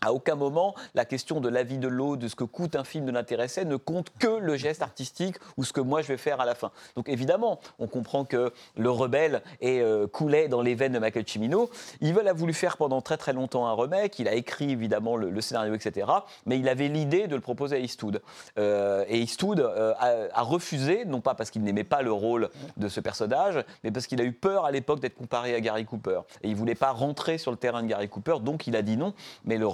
à 0.00 0.12
aucun 0.12 0.34
moment, 0.34 0.74
la 0.94 1.04
question 1.04 1.40
de 1.40 1.48
la 1.48 1.62
vie 1.62 1.78
de 1.78 1.88
l'eau, 1.88 2.16
de 2.16 2.28
ce 2.28 2.36
que 2.36 2.44
coûte 2.44 2.76
un 2.76 2.84
film 2.84 3.06
de 3.06 3.12
l'intéressé, 3.12 3.64
ne 3.64 3.76
compte 3.76 4.10
que 4.18 4.38
le 4.38 4.56
geste 4.56 4.82
artistique 4.82 5.36
ou 5.56 5.64
ce 5.64 5.72
que 5.72 5.80
moi 5.80 6.02
je 6.02 6.08
vais 6.08 6.16
faire 6.16 6.40
à 6.40 6.44
la 6.44 6.54
fin. 6.54 6.70
Donc 6.96 7.08
évidemment, 7.08 7.60
on 7.78 7.86
comprend 7.86 8.24
que 8.24 8.52
le 8.76 8.90
rebelle 8.90 9.42
est, 9.60 9.80
euh, 9.80 10.06
coulait 10.06 10.48
dans 10.48 10.62
les 10.62 10.74
veines 10.74 10.92
de 10.92 10.98
Michael 10.98 11.26
Cimino. 11.26 11.70
Il 12.00 12.16
a 12.26 12.32
voulu 12.32 12.52
faire 12.52 12.76
pendant 12.76 13.00
très 13.00 13.16
très 13.16 13.32
longtemps 13.32 13.66
un 13.66 13.74
remake. 13.74 14.18
Il 14.18 14.28
a 14.28 14.34
écrit 14.34 14.70
évidemment 14.70 15.16
le, 15.16 15.40
scénario, 15.40 15.74
etc. 15.74 16.06
Mais 16.46 16.58
il 16.58 16.68
avait 16.68 16.88
l'idée 16.88 17.26
de 17.26 17.34
le 17.34 17.40
proposer 17.40 17.76
à 17.76 17.78
Eastwood. 17.78 18.22
Euh, 18.58 19.04
et 19.08 19.20
Eastwood 19.20 19.60
euh, 19.60 19.94
a, 19.98 20.42
refusé, 20.42 21.04
non 21.04 21.20
pas 21.20 21.34
parce 21.34 21.50
qu'il 21.50 21.62
n'aimait 21.62 21.84
pas 21.84 22.02
le 22.02 22.12
rôle 22.12 22.48
de 22.76 22.88
ce 22.88 23.00
personnage, 23.00 23.62
mais 23.84 23.90
parce 23.90 24.06
qu'il 24.06 24.20
a 24.20 24.24
eu 24.24 24.32
peur 24.32 24.64
à 24.64 24.70
l'époque 24.70 25.00
d'être 25.00 25.14
comparé 25.14 25.54
à 25.54 25.60
Gary 25.60 25.84
Cooper. 25.84 26.20
Et 26.42 26.48
il 26.48 26.56
voulait 26.56 26.74
pas 26.74 26.90
rentrer 26.90 27.38
sur 27.38 27.50
le 27.50 27.56
terrain 27.56 27.82
de 27.82 27.88
Gary 27.88 28.08
Cooper, 28.08 28.36
donc 28.40 28.66
il 28.66 28.76
a 28.76 28.82
dit 28.82 28.96
non. 28.96 29.14
Mais 29.44 29.58
le 29.58 29.66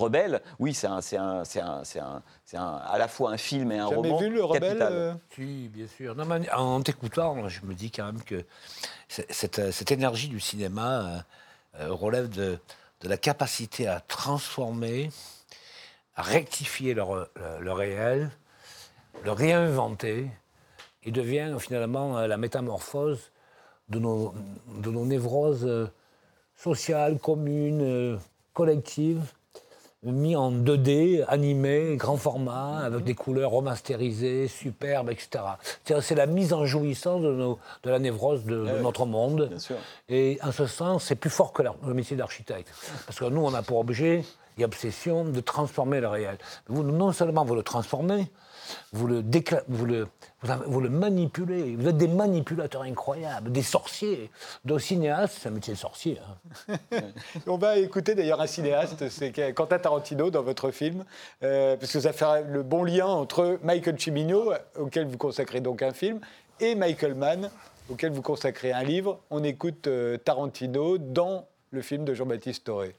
oui, 0.59 0.75
c'est 0.75 0.87
à 0.87 2.99
la 2.99 3.09
fois 3.09 3.31
un 3.31 3.37
film 3.37 3.73
et 3.73 3.79
un 3.79 3.87
roman. 3.87 4.19
vu 4.19 4.31
le 4.31 4.45
Rebelle 4.45 4.79
euh 4.81 5.15
Oui, 5.39 5.69
bien 5.69 5.87
sûr. 5.87 6.17
en 6.53 6.83
t'écoutant, 6.83 7.49
je 7.49 7.65
me 7.65 7.75
dis 7.75 7.91
quand 7.91 8.07
même 8.07 8.23
que 8.23 8.45
cette, 9.09 9.91
énergie 9.91 10.29
du 10.29 10.41
cinéma 10.41 11.01
euh, 11.01 11.19
euh, 11.81 11.93
relève 11.93 12.29
de, 12.29 12.59
la 13.05 13.17
capacité 13.17 13.89
à 13.89 14.01
transformer, 14.01 15.11
à 16.15 16.23
rectifier 16.23 16.95
le, 16.95 17.73
réel, 17.73 18.31
le 19.25 19.33
réinventer, 19.33 20.31
et 21.03 21.11
devient 21.11 21.57
finalement 21.59 22.21
la 22.21 22.37
métamorphose 22.37 23.33
de 23.89 23.99
nos, 23.99 24.33
de 24.69 24.91
nos 24.91 25.05
névroses 25.05 25.91
sociale, 26.55 27.19
commune, 27.19 28.21
collective 28.55 29.33
mis 30.03 30.35
en 30.35 30.51
2D, 30.51 31.25
animé, 31.29 31.97
grand 31.97 32.17
format, 32.17 32.79
avec 32.79 33.05
des 33.05 33.15
couleurs 33.15 33.53
remasterisées, 33.53 34.49
superbes, 34.49 35.11
etc. 35.11 35.45
C'est 36.01 36.15
la 36.17 36.27
mise 36.27 36.53
en 36.53 36.67
jouissance 36.67 37.23
de, 37.23 37.31
de 37.85 37.91
la 37.91 37.99
névrose 37.99 38.45
de, 38.45 38.67
eh 38.69 38.83
notre 38.83 39.07
monde. 39.07 39.51
Et 40.09 40.39
en 40.43 40.51
ce 40.51 40.67
sens, 40.67 41.05
c'est 41.05 41.15
plus 41.15 41.31
fort 41.31 41.53
que 41.53 41.63
le 41.63 41.95
métier 41.95 42.17
d'architecte. 42.17 42.69
Parce 43.07 43.19
que 43.19 43.27
nous, 43.27 43.43
on 43.43 43.55
a 43.55 43.63
pour 43.63 43.79
objet 43.79 44.25
et 44.59 44.65
obsession 44.65 45.25
de 45.25 45.41
transformer 45.41 46.01
le 46.01 46.09
réel. 46.09 46.37
Vous, 46.67 46.83
non 46.83 47.13
seulement 47.13 47.45
vous 47.45 47.55
le 47.55 47.63
transformez, 47.63 48.27
vous 48.93 49.07
le, 49.07 49.23
le, 49.23 50.09
vous, 50.67 50.81
le 50.81 50.89
manipulez. 50.89 51.77
Vous 51.77 51.89
êtes 51.89 51.97
des 51.97 52.09
manipulateurs 52.09 52.83
incroyables, 52.83 53.53
des 53.53 53.63
sorciers. 53.63 54.31
De 54.65 54.79
cinéaste, 54.79 55.39
c'est 55.41 55.49
un 55.49 55.53
métier 55.53 55.75
de 55.75 55.79
sorcier. 55.79 56.19
Hein. 56.69 56.79
On 57.47 57.57
va 57.57 57.79
écouter 57.79 58.15
d'ailleurs 58.15 58.41
un 58.41 58.47
cinéaste, 58.47 59.09
c'est 59.09 59.33
Quentin 59.55 59.79
Tarantino 59.79 60.31
dans 60.31 60.43
votre 60.43 60.71
film, 60.71 61.05
euh, 61.43 61.77
parce 61.77 61.93
que 61.93 62.01
ça 62.01 62.13
fait 62.13 62.45
le 62.49 62.63
bon 62.63 62.85
lien 62.85 63.07
entre 63.07 63.59
Michael 63.63 63.99
Cimino, 63.99 64.53
auquel 64.79 65.07
vous 65.07 65.19
consacrez 65.19 65.61
donc 65.61 65.83
un 65.83 65.93
film, 65.93 66.21
et 66.61 66.75
Michael 66.75 67.15
Mann, 67.15 67.51
auquel 67.91 68.13
vous 68.13 68.23
consacrez 68.23 68.73
un 68.73 68.83
livre. 68.83 69.21
On 69.31 69.43
écoute 69.45 69.87
euh, 69.87 70.17
Tarantino 70.19 70.99
dans 70.99 71.47
le 71.71 71.83
film 71.83 72.05
de 72.05 72.15
Jean-Baptiste 72.15 72.65
Toré. 72.65 72.95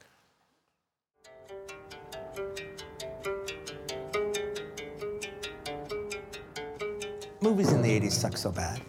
Movies 7.44 7.72
in 7.72 7.82
the 7.82 8.00
80s 8.00 8.12
suck 8.12 8.38
so 8.38 8.50
bad. 8.50 8.80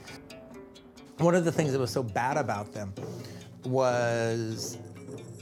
One 1.18 1.36
of 1.36 1.44
the 1.44 1.52
things 1.52 1.74
that 1.74 1.80
was 1.80 1.92
so 1.92 2.02
bad 2.02 2.38
about 2.38 2.74
them 2.74 2.94
was 3.66 4.78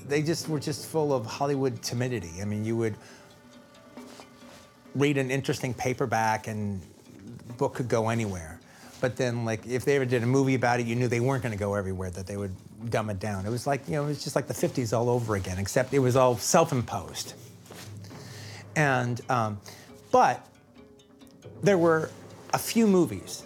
they 0.08 0.24
just 0.24 0.50
were 0.50 0.60
just 0.60 0.88
full 0.88 1.14
of 1.14 1.24
Hollywood 1.24 1.80
timidity. 1.84 2.42
I 2.42 2.46
mean, 2.46 2.66
you 2.66 2.76
would 2.76 2.96
read 4.96 5.20
an 5.20 5.30
interesting 5.30 5.76
paperback 5.76 6.48
and 6.48 6.82
the 7.46 7.54
book 7.54 7.76
could 7.76 7.88
go 7.88 8.10
anywhere. 8.10 8.60
But 9.00 9.16
then, 9.16 9.46
like, 9.46 9.68
if 9.68 9.86
they 9.86 9.96
ever 9.96 10.06
did 10.06 10.24
a 10.24 10.26
movie 10.26 10.56
about 10.56 10.80
it, 10.80 10.88
you 10.88 10.96
knew 10.96 11.08
they 11.08 11.20
weren't 11.20 11.44
going 11.44 11.52
to 11.52 11.60
go 11.60 11.76
everywhere, 11.76 12.10
that 12.10 12.26
they 12.26 12.38
would 12.38 12.56
dumb 12.90 13.12
it 13.12 13.20
down. 13.20 13.46
It 13.46 13.50
was 13.50 13.68
like, 13.68 13.88
you 13.88 13.94
know, 13.94 14.06
it 14.06 14.08
was 14.08 14.24
just 14.24 14.36
like 14.36 14.48
the 14.48 14.56
50s 14.56 14.98
all 14.98 15.10
over 15.10 15.36
again, 15.36 15.60
except 15.60 15.94
it 15.94 16.00
was 16.00 16.16
all 16.16 16.36
self 16.38 16.72
imposed. 16.72 17.36
And, 18.76 19.22
um, 19.30 19.60
but 20.12 20.48
there 21.62 21.78
were 21.78 22.10
a 22.54 22.60
few 22.60 22.88
movies 22.88 23.44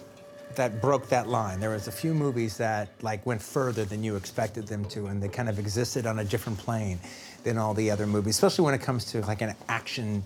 that 0.55 0.81
broke 0.81 1.07
that 1.09 1.27
line. 1.27 1.59
There 1.59 1.69
was 1.69 1.87
a 1.87 1.91
few 1.91 2.13
movies 2.13 2.57
that 2.57 2.89
like 3.01 3.25
went 3.25 3.41
further 3.41 3.85
than 3.85 4.03
you 4.03 4.15
expected 4.15 4.67
them 4.67 4.85
to, 4.85 5.07
and 5.07 5.21
they 5.21 5.29
kind 5.29 5.49
of 5.49 5.59
existed 5.59 6.05
on 6.05 6.19
a 6.19 6.23
different 6.23 6.57
plane 6.57 6.99
than 7.43 7.57
all 7.57 7.73
the 7.73 7.89
other 7.89 8.07
movies, 8.07 8.35
especially 8.35 8.65
when 8.65 8.73
it 8.73 8.81
comes 8.81 9.05
to 9.05 9.21
like 9.21 9.41
an 9.41 9.55
action 9.69 10.23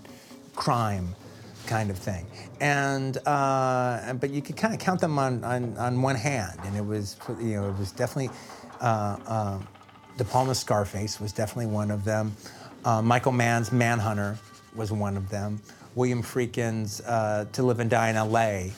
crime 0.55 1.15
kind 1.67 1.89
of 1.89 1.97
thing. 1.97 2.25
And 2.59 3.17
uh, 3.27 4.13
but 4.19 4.31
you 4.31 4.41
could 4.41 4.57
kind 4.57 4.73
of 4.73 4.79
count 4.79 5.01
them 5.01 5.19
on, 5.19 5.43
on, 5.43 5.77
on 5.77 6.01
one 6.01 6.15
hand, 6.15 6.59
and 6.63 6.75
it 6.75 6.85
was 6.85 7.17
you 7.39 7.55
know 7.55 7.69
it 7.69 7.77
was 7.77 7.91
definitely 7.91 8.35
uh, 8.79 9.17
uh, 9.27 9.59
De 10.17 10.23
Palma's 10.23 10.59
Scarface 10.59 11.19
was 11.19 11.31
definitely 11.31 11.67
one 11.67 11.91
of 11.91 12.03
them. 12.03 12.35
Uh, 12.83 13.01
Michael 13.01 13.31
Mann's 13.31 13.71
Manhunter 13.71 14.37
was 14.75 14.91
one 14.91 15.17
of 15.17 15.29
them. 15.29 15.61
William 15.95 16.23
Freakin's 16.23 17.01
uh, 17.01 17.45
To 17.53 17.63
Live 17.63 17.79
and 17.79 17.89
Die 17.89 18.09
in 18.09 18.15
L.A. 18.15 18.71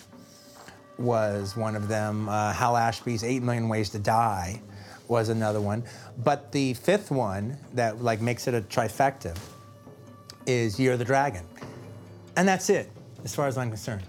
was 0.98 1.56
one 1.56 1.76
of 1.76 1.88
them. 1.88 2.28
Uh, 2.28 2.54
Hal 2.54 2.76
Ashby's 2.76 3.24
Eight 3.24 3.44
Million 3.44 3.70
Ways 3.70 3.90
to 3.92 4.00
Die 4.00 4.62
was 5.08 5.30
another 5.30 5.62
one. 5.62 5.84
But 6.24 6.52
the 6.52 6.74
fifth 6.74 7.12
one 7.12 7.58
that 7.74 8.02
like 8.02 8.22
makes 8.22 8.48
it 8.48 8.54
a 8.54 8.62
trifecta 8.62 9.38
is 10.46 10.80
Year 10.80 10.94
of 10.94 11.00
the 11.00 11.06
Dragon. 11.06 11.46
And 12.36 12.48
that's 12.48 12.70
it, 12.70 12.90
as 13.24 13.36
far 13.36 13.48
as 13.48 13.58
I'm 13.58 13.70
concerned. 13.70 14.04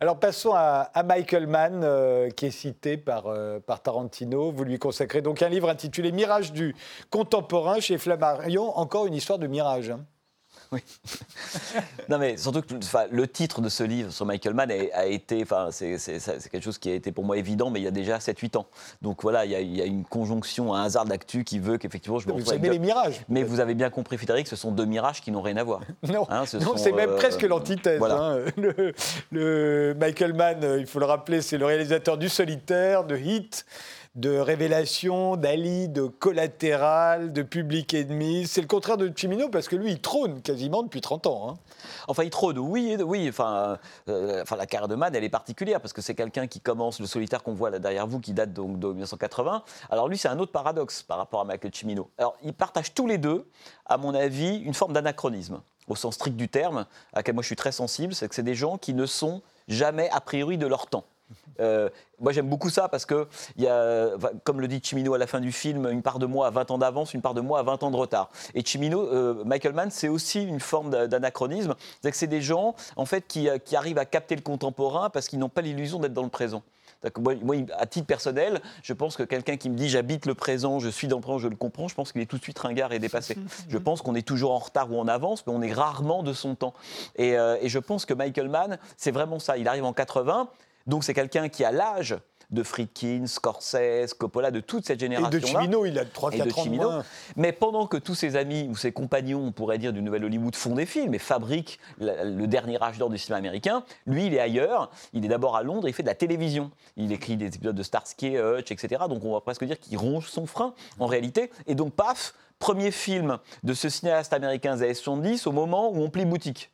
Alors 0.00 0.18
passons 0.18 0.52
à, 0.52 0.90
à 0.94 1.04
Michael 1.04 1.46
Mann, 1.46 1.82
euh, 1.84 2.28
qui 2.30 2.46
est 2.46 2.50
cité 2.50 2.96
par, 2.96 3.28
euh, 3.28 3.60
par 3.60 3.80
Tarantino. 3.80 4.50
Vous 4.50 4.64
lui 4.64 4.76
consacrez 4.76 5.22
donc 5.22 5.42
un 5.42 5.48
livre 5.48 5.68
intitulé 5.68 6.10
Mirage 6.10 6.52
du 6.52 6.74
contemporain 7.08 7.78
chez 7.78 7.98
Flammarion, 7.98 8.76
encore 8.76 9.06
une 9.06 9.14
histoire 9.14 9.38
de 9.38 9.46
mirage. 9.46 9.90
Hein. 9.90 10.00
Oui. 10.72 10.80
non, 12.08 12.18
mais 12.18 12.36
surtout 12.36 12.62
que 12.62 12.74
le 13.10 13.28
titre 13.28 13.60
de 13.60 13.68
ce 13.68 13.84
livre 13.84 14.10
sur 14.10 14.24
Michael 14.24 14.54
Mann 14.54 14.70
a, 14.70 15.06
été. 15.06 15.44
C'est 15.70 16.50
quelque 16.50 16.64
chose 16.64 16.78
qui 16.78 16.90
a 16.90 16.94
été 16.94 17.12
pour 17.12 17.24
moi 17.24 17.36
évident, 17.36 17.70
mais 17.70 17.80
il 17.80 17.84
y 17.84 17.88
a 17.88 17.92
déjà 17.92 18.18
7-8 18.18 18.56
ans. 18.56 18.66
Donc 19.02 19.22
voilà, 19.22 19.44
il 19.44 19.52
y, 19.52 19.82
a, 19.82 19.84
une 19.84 20.04
conjonction, 20.04 20.74
un 20.74 20.82
hasard 20.82 21.04
d'actu 21.04 21.44
qui 21.44 21.58
veut 21.58 21.76
qu'effectivement 21.78 22.18
je 22.18 22.28
me 22.28 22.32
Vous 22.32 22.52
aimez 22.52 22.70
les 22.70 22.78
mirages. 22.78 23.22
Mais 23.28 23.42
vous 23.42 23.60
avez 23.60 23.74
bien 23.74 23.90
compris, 23.90 24.16
Frédéric, 24.16 24.48
ce 24.48 24.56
sont 24.56 24.72
deux 24.72 24.86
mirages 24.86 25.20
qui 25.20 25.30
n'ont 25.30 25.42
rien 25.42 25.56
à 25.56 25.64
voir. 25.64 25.80
non, 26.02 26.26
hein, 26.30 26.44
c'est 26.46 26.92
même 26.92 27.10
euh, 27.10 27.16
presque 27.16 27.42
l'antithèse. 27.42 28.02
Hein. 28.02 28.38
Le, 29.30 29.94
Michael 29.98 30.32
Mann, 30.32 30.76
il 30.78 30.86
faut 30.86 30.98
le 30.98 31.06
rappeler, 31.06 31.42
c'est 31.42 31.58
le 31.58 31.66
réalisateur 31.66 32.16
du 32.16 32.28
Solitaire, 32.28 33.04
de 33.04 33.16
Hit 33.16 33.66
de 34.14 34.36
révélation, 34.36 35.36
d'Ali, 35.36 35.88
de 35.88 36.02
collatéral, 36.02 37.32
de 37.32 37.42
public 37.42 37.94
ennemi. 37.94 38.46
C'est 38.46 38.60
le 38.60 38.66
contraire 38.66 38.98
de 38.98 39.10
Chimino 39.16 39.48
parce 39.48 39.68
que 39.68 39.76
lui, 39.76 39.92
il 39.92 40.00
trône 40.00 40.42
quasiment 40.42 40.82
depuis 40.82 41.00
30 41.00 41.26
ans. 41.28 41.50
Hein. 41.50 41.54
Enfin, 42.08 42.22
il 42.24 42.30
trône, 42.30 42.58
oui, 42.58 42.96
oui. 43.02 43.26
Enfin, 43.30 43.78
euh, 44.08 44.44
la 44.50 44.66
carrière 44.66 44.88
de 44.88 44.96
Mann, 44.96 45.14
elle 45.14 45.24
est 45.24 45.30
particulière 45.30 45.80
parce 45.80 45.94
que 45.94 46.02
c'est 46.02 46.14
quelqu'un 46.14 46.46
qui 46.46 46.60
commence 46.60 47.00
le 47.00 47.06
solitaire 47.06 47.42
qu'on 47.42 47.54
voit 47.54 47.70
là 47.70 47.78
derrière 47.78 48.06
vous, 48.06 48.20
qui 48.20 48.34
date 48.34 48.52
donc 48.52 48.78
de 48.78 48.88
1980. 48.88 49.62
Alors 49.88 50.08
lui, 50.08 50.18
c'est 50.18 50.28
un 50.28 50.38
autre 50.38 50.52
paradoxe 50.52 51.02
par 51.02 51.16
rapport 51.16 51.40
à 51.40 51.44
Michael 51.44 51.74
Cimino. 51.74 52.10
Alors, 52.18 52.36
ils 52.42 52.52
partagent 52.52 52.92
tous 52.92 53.06
les 53.06 53.16
deux, 53.16 53.48
à 53.86 53.96
mon 53.96 54.14
avis, 54.14 54.58
une 54.58 54.74
forme 54.74 54.92
d'anachronisme 54.92 55.62
au 55.88 55.96
sens 55.96 56.14
strict 56.14 56.36
du 56.36 56.48
terme, 56.48 56.86
à 57.12 57.18
laquelle 57.18 57.34
moi 57.34 57.42
je 57.42 57.48
suis 57.48 57.56
très 57.56 57.72
sensible, 57.72 58.14
c'est 58.14 58.28
que 58.28 58.34
c'est 58.34 58.42
des 58.42 58.54
gens 58.54 58.78
qui 58.78 58.94
ne 58.94 59.06
sont 59.06 59.42
jamais 59.68 60.08
a 60.10 60.20
priori 60.20 60.56
de 60.58 60.66
leur 60.66 60.86
temps. 60.86 61.04
Euh, 61.60 61.88
moi, 62.20 62.32
j'aime 62.32 62.48
beaucoup 62.48 62.70
ça 62.70 62.88
parce 62.88 63.04
que, 63.04 63.26
y 63.56 63.66
a, 63.66 64.10
comme 64.44 64.60
le 64.60 64.68
dit 64.68 64.80
Chimino 64.82 65.14
à 65.14 65.18
la 65.18 65.26
fin 65.26 65.40
du 65.40 65.52
film, 65.52 65.88
une 65.90 66.02
part 66.02 66.18
de 66.18 66.26
moi 66.26 66.46
à 66.46 66.50
20 66.50 66.70
ans 66.70 66.78
d'avance, 66.78 67.14
une 67.14 67.22
part 67.22 67.34
de 67.34 67.40
moi 67.40 67.58
à 67.58 67.62
20 67.62 67.82
ans 67.82 67.90
de 67.90 67.96
retard. 67.96 68.30
Et 68.54 68.64
Chimino, 68.64 69.00
euh, 69.00 69.42
Michael 69.44 69.72
Mann, 69.72 69.90
c'est 69.90 70.08
aussi 70.08 70.42
une 70.42 70.60
forme 70.60 70.90
d'anachronisme. 71.08 71.74
C'est 72.02 72.10
que 72.10 72.16
c'est 72.16 72.26
des 72.26 72.42
gens, 72.42 72.74
en 72.96 73.06
fait, 73.06 73.26
qui, 73.26 73.48
qui, 73.64 73.76
arrivent 73.76 73.98
à 73.98 74.04
capter 74.04 74.36
le 74.36 74.42
contemporain 74.42 75.10
parce 75.10 75.28
qu'ils 75.28 75.38
n'ont 75.38 75.48
pas 75.48 75.62
l'illusion 75.62 75.98
d'être 75.98 76.14
dans 76.14 76.22
le 76.22 76.28
présent. 76.28 76.62
Moi, 77.18 77.34
moi, 77.42 77.56
à 77.78 77.86
titre 77.86 78.06
personnel, 78.06 78.60
je 78.82 78.92
pense 78.92 79.16
que 79.16 79.22
quelqu'un 79.22 79.56
qui 79.56 79.68
me 79.68 79.74
dit 79.74 79.88
j'habite 79.88 80.26
le 80.26 80.34
présent, 80.34 80.78
je 80.78 80.88
suis 80.88 81.08
dans 81.08 81.16
le 81.16 81.22
présent, 81.22 81.38
je 81.38 81.48
le 81.48 81.56
comprends, 81.56 81.88
je 81.88 81.94
pense 81.94 82.12
qu'il 82.12 82.20
est 82.20 82.26
tout 82.26 82.38
de 82.38 82.42
suite 82.42 82.58
ringard 82.58 82.92
et 82.92 82.98
dépassé. 82.98 83.36
je 83.68 83.78
pense 83.78 84.02
qu'on 84.02 84.14
est 84.14 84.26
toujours 84.26 84.52
en 84.52 84.58
retard 84.58 84.92
ou 84.92 84.98
en 84.98 85.08
avance, 85.08 85.44
mais 85.46 85.52
on 85.52 85.62
est 85.62 85.72
rarement 85.72 86.22
de 86.22 86.32
son 86.32 86.54
temps. 86.54 86.74
Et, 87.16 87.36
euh, 87.36 87.56
et 87.60 87.68
je 87.68 87.78
pense 87.78 88.06
que 88.06 88.14
Michael 88.14 88.48
Mann, 88.48 88.78
c'est 88.96 89.10
vraiment 89.10 89.38
ça. 89.38 89.56
Il 89.56 89.66
arrive 89.66 89.84
en 89.84 89.92
80. 89.92 90.48
Donc 90.86 91.04
c'est 91.04 91.14
quelqu'un 91.14 91.48
qui 91.48 91.64
a 91.64 91.72
l'âge 91.72 92.16
de 92.50 92.62
Friedkin, 92.62 93.26
Scorsese, 93.26 94.12
Coppola, 94.12 94.50
de 94.50 94.60
toute 94.60 94.84
cette 94.84 95.00
génération. 95.00 95.30
Et 95.30 95.40
de 95.40 95.46
Chimino, 95.46 95.86
il 95.86 95.98
a 95.98 96.04
3-4 96.04 96.60
ans 96.60 96.66
moins. 96.66 97.04
Mais 97.34 97.50
pendant 97.50 97.86
que 97.86 97.96
tous 97.96 98.14
ses 98.14 98.36
amis 98.36 98.66
ou 98.68 98.76
ses 98.76 98.92
compagnons, 98.92 99.42
on 99.42 99.52
pourrait 99.52 99.78
dire, 99.78 99.94
du 99.94 100.02
Nouvel 100.02 100.26
Hollywood 100.26 100.54
font 100.54 100.74
des 100.74 100.84
films 100.84 101.14
et 101.14 101.18
fabriquent 101.18 101.78
le 101.98 102.44
dernier 102.44 102.80
âge 102.82 102.98
d'or 102.98 103.08
du 103.08 103.16
cinéma 103.16 103.38
américain, 103.38 103.84
lui, 104.06 104.26
il 104.26 104.34
est 104.34 104.40
ailleurs. 104.40 104.90
Il 105.14 105.24
est 105.24 105.28
d'abord 105.28 105.56
à 105.56 105.62
Londres, 105.62 105.88
il 105.88 105.94
fait 105.94 106.02
de 106.02 106.08
la 106.08 106.14
télévision. 106.14 106.70
Il 106.98 107.10
écrit 107.10 107.38
des 107.38 107.46
épisodes 107.46 107.74
de 107.74 107.82
Starsky 107.82 108.36
Hutch, 108.36 108.70
etc. 108.70 109.04
Donc 109.08 109.24
on 109.24 109.32
va 109.32 109.40
presque 109.40 109.64
dire 109.64 109.80
qu'il 109.80 109.96
ronge 109.96 110.28
son 110.28 110.44
frein, 110.44 110.74
en 110.98 111.06
réalité. 111.06 111.50
Et 111.66 111.74
donc, 111.74 111.94
paf, 111.94 112.34
premier 112.62 112.92
film 112.92 113.38
de 113.64 113.74
ce 113.74 113.88
cinéaste 113.88 114.32
américain 114.32 114.76
des 114.76 114.84
années 114.84 114.94
70 114.94 115.48
au 115.48 115.52
moment 115.52 115.90
où 115.90 116.00
on 116.00 116.10
plie 116.10 116.24
boutique. 116.24 116.70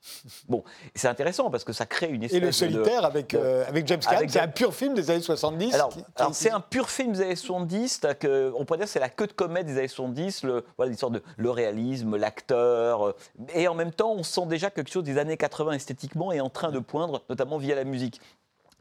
Bon, 0.46 0.62
c'est 0.94 1.08
intéressant 1.08 1.50
parce 1.50 1.64
que 1.64 1.72
ça 1.72 1.86
crée 1.86 2.08
une 2.08 2.24
espèce 2.24 2.36
Et 2.36 2.44
le 2.44 2.52
solitaire 2.52 3.06
avec, 3.06 3.32
euh, 3.32 3.64
avec 3.66 3.86
James 3.86 4.00
Caan, 4.00 4.20
c'est 4.28 4.38
un 4.38 4.48
pur 4.48 4.74
film 4.74 4.92
des 4.92 5.10
années 5.10 5.22
70 5.22 5.74
Alors, 5.74 5.90
c'est 6.32 6.50
un 6.50 6.60
pur 6.60 6.90
film 6.90 7.12
des 7.12 7.22
années 7.22 7.36
70, 7.36 8.02
que, 8.20 8.52
on 8.54 8.66
pourrait 8.66 8.80
dire 8.80 8.88
c'est 8.88 9.00
la 9.00 9.08
queue 9.08 9.28
de 9.28 9.32
comète 9.32 9.64
des 9.64 9.78
années 9.78 9.88
70, 9.88 10.42
le, 10.42 10.62
voilà, 10.76 10.90
l'histoire 10.90 11.10
de 11.10 11.22
le 11.38 11.50
réalisme, 11.50 12.16
l'acteur, 12.16 13.08
euh, 13.08 13.16
et 13.54 13.66
en 13.66 13.74
même 13.74 13.92
temps 13.92 14.12
on 14.12 14.22
sent 14.22 14.44
déjà 14.46 14.68
quelque 14.68 14.90
chose 14.90 15.04
des 15.04 15.16
années 15.16 15.38
80 15.38 15.72
esthétiquement 15.72 16.32
est 16.32 16.40
en 16.40 16.50
train 16.50 16.70
de 16.70 16.80
poindre, 16.80 17.22
notamment 17.30 17.56
via 17.56 17.74
la 17.74 17.84
musique. 17.84 18.20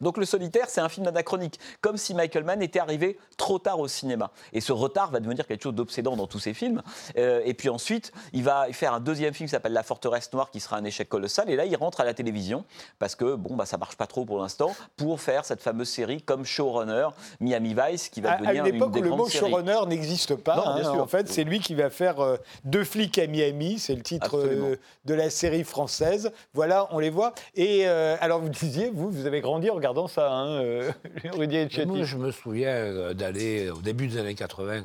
Donc 0.02 0.18
Le 0.18 0.26
Solitaire, 0.26 0.70
c'est 0.70 0.82
un 0.82 0.90
film 0.90 1.08
anachronique, 1.08 1.60
comme 1.82 1.98
si 1.98 2.14
Michael 2.14 2.44
Mann 2.44 2.62
était 2.62 2.80
arrivé 2.80 3.18
trop 3.36 3.60
tard 3.60 3.80
au 3.80 3.88
cinéma. 3.88 4.32
Et 4.54 4.62
ce 4.62 4.72
retard 4.72 5.12
va 5.12 5.20
devenir 5.20 5.48
quelque 5.48 5.64
chose 5.64 5.74
d'obsédant 5.74 6.16
dans 6.16 6.28
tous 6.28 6.40
ses 6.40 6.54
films. 6.54 6.82
Euh, 7.18 7.42
et 7.46 7.54
puis 7.54 7.70
ensuite, 7.70 8.12
il 8.34 8.44
va 8.44 8.68
faire 8.74 8.94
un 8.94 9.00
deuxième 9.00 9.34
film 9.34 9.48
qui 9.48 9.52
s'appelle 9.52 9.74
La 9.74 9.84
Forteresse 9.84 10.32
Noire, 10.34 10.52
qui 10.52 10.60
sera 10.60 10.78
un 10.78 10.84
échec 10.84 11.10
colossal. 11.10 11.50
Et 11.50 11.56
là, 11.56 11.66
il 11.66 11.76
rentre 11.76 12.02
à 12.02 12.06
la 12.06 12.14
télévision, 12.14 12.66
parce 13.00 13.16
que 13.16 13.36
bon, 13.36 13.56
bah, 13.56 13.66
ça 13.66 13.78
marche 13.78 13.96
pas 13.96 14.08
trop 14.08 14.26
pour 14.26 14.40
l'instant, 14.40 14.76
pour 14.98 15.20
faire 15.20 15.46
cette 15.46 15.62
fameuse 15.62 15.90
série 15.90 16.22
comme 16.22 16.46
showrunner, 16.46 17.10
Miami 17.40 17.76
Vice, 17.76 18.10
qui 18.10 18.22
va 18.22 18.38
devenir 18.38 18.64
à 18.64 18.68
une 18.68 18.76
époque 18.76 18.96
où 18.96 19.02
le 19.02 19.10
mot 19.10 19.28
showrunner 19.28 19.80
n'existe 19.88 20.36
pas. 20.36 20.64
Hein. 20.66 21.00
en 21.00 21.08
fait, 21.08 21.28
c'est 21.28 21.44
lui 21.44 21.60
qui 21.60 21.74
va 21.74 21.90
faire 21.90 22.20
euh, 22.20 22.38
Deux 22.66 22.84
flics 22.84 23.18
à 23.18 23.28
Miami, 23.28 23.80
c'est 23.80 23.96
le 23.96 24.04
titre 24.04 24.38
euh, 24.38 24.76
de 25.06 25.14
la 25.14 25.30
série 25.30 25.64
française. 25.64 26.32
Voilà, 26.54 26.88
on 26.92 27.00
les 27.00 27.10
voit. 27.10 27.34
Et 27.56 27.88
alors, 27.88 28.40
vous 28.40 28.50
disiez, 28.50 28.92
vous, 28.94 29.10
vous 29.10 29.26
avez 29.26 29.42
grandi 29.42 29.70
en 29.70 29.76
regardant 29.76 29.87
ça, 30.08 30.32
hein, 30.32 30.48
euh, 30.62 30.92
Moi, 31.86 32.04
je 32.04 32.18
me 32.18 32.32
souviens 32.32 32.70
euh, 32.70 33.14
d'aller 33.14 33.70
au 33.70 33.82
début 33.82 34.08
des 34.08 34.18
années 34.18 34.36
80 34.36 34.84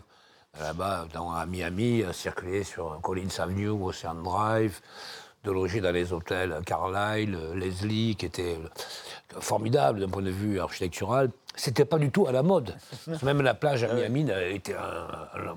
là-bas, 0.61 1.07
à 1.35 1.47
Miami, 1.47 2.05
circuler 2.13 2.63
sur 2.63 3.01
Collins 3.01 3.39
Avenue, 3.39 3.71
Ocean 3.71 4.15
Drive, 4.23 4.81
de 5.45 5.51
loger 5.51 5.81
dans 5.81 5.93
les 5.93 6.13
hôtels 6.13 6.61
Carlyle, 6.67 7.39
Leslie, 7.55 8.17
qui 8.17 8.27
étaient 8.27 8.59
formidables 9.41 10.01
d'un 10.01 10.09
point 10.09 10.23
de 10.23 10.31
vue 10.31 10.61
architectural. 10.61 11.31
C'était 11.57 11.87
pas 11.87 11.99
du 11.99 12.11
tout 12.11 12.27
à 12.27 12.33
la 12.33 12.43
mode. 12.43 12.77
Même 13.23 13.41
la 13.41 13.55
plage 13.55 13.83
à 13.83 13.89
ah 13.91 13.95
Miami 13.95 14.27
était 14.51 14.75
un, 14.75 15.57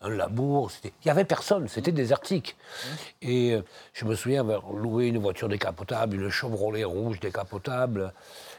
un 0.00 0.10
labour. 0.10 0.70
Il 0.84 0.90
n'y 1.04 1.10
avait 1.10 1.24
personne, 1.24 1.68
c'était 1.68 1.92
désertique. 1.92 2.56
Et 3.22 3.54
euh, 3.54 3.62
je 3.92 4.04
me 4.04 4.14
souviens 4.14 4.40
avoir 4.40 4.72
loué 4.72 5.06
une 5.06 5.18
voiture 5.18 5.48
décapotable, 5.48 6.16
une 6.16 6.28
Chevrolet 6.28 6.84
rouge 6.84 7.20
décapotable. 7.20 8.12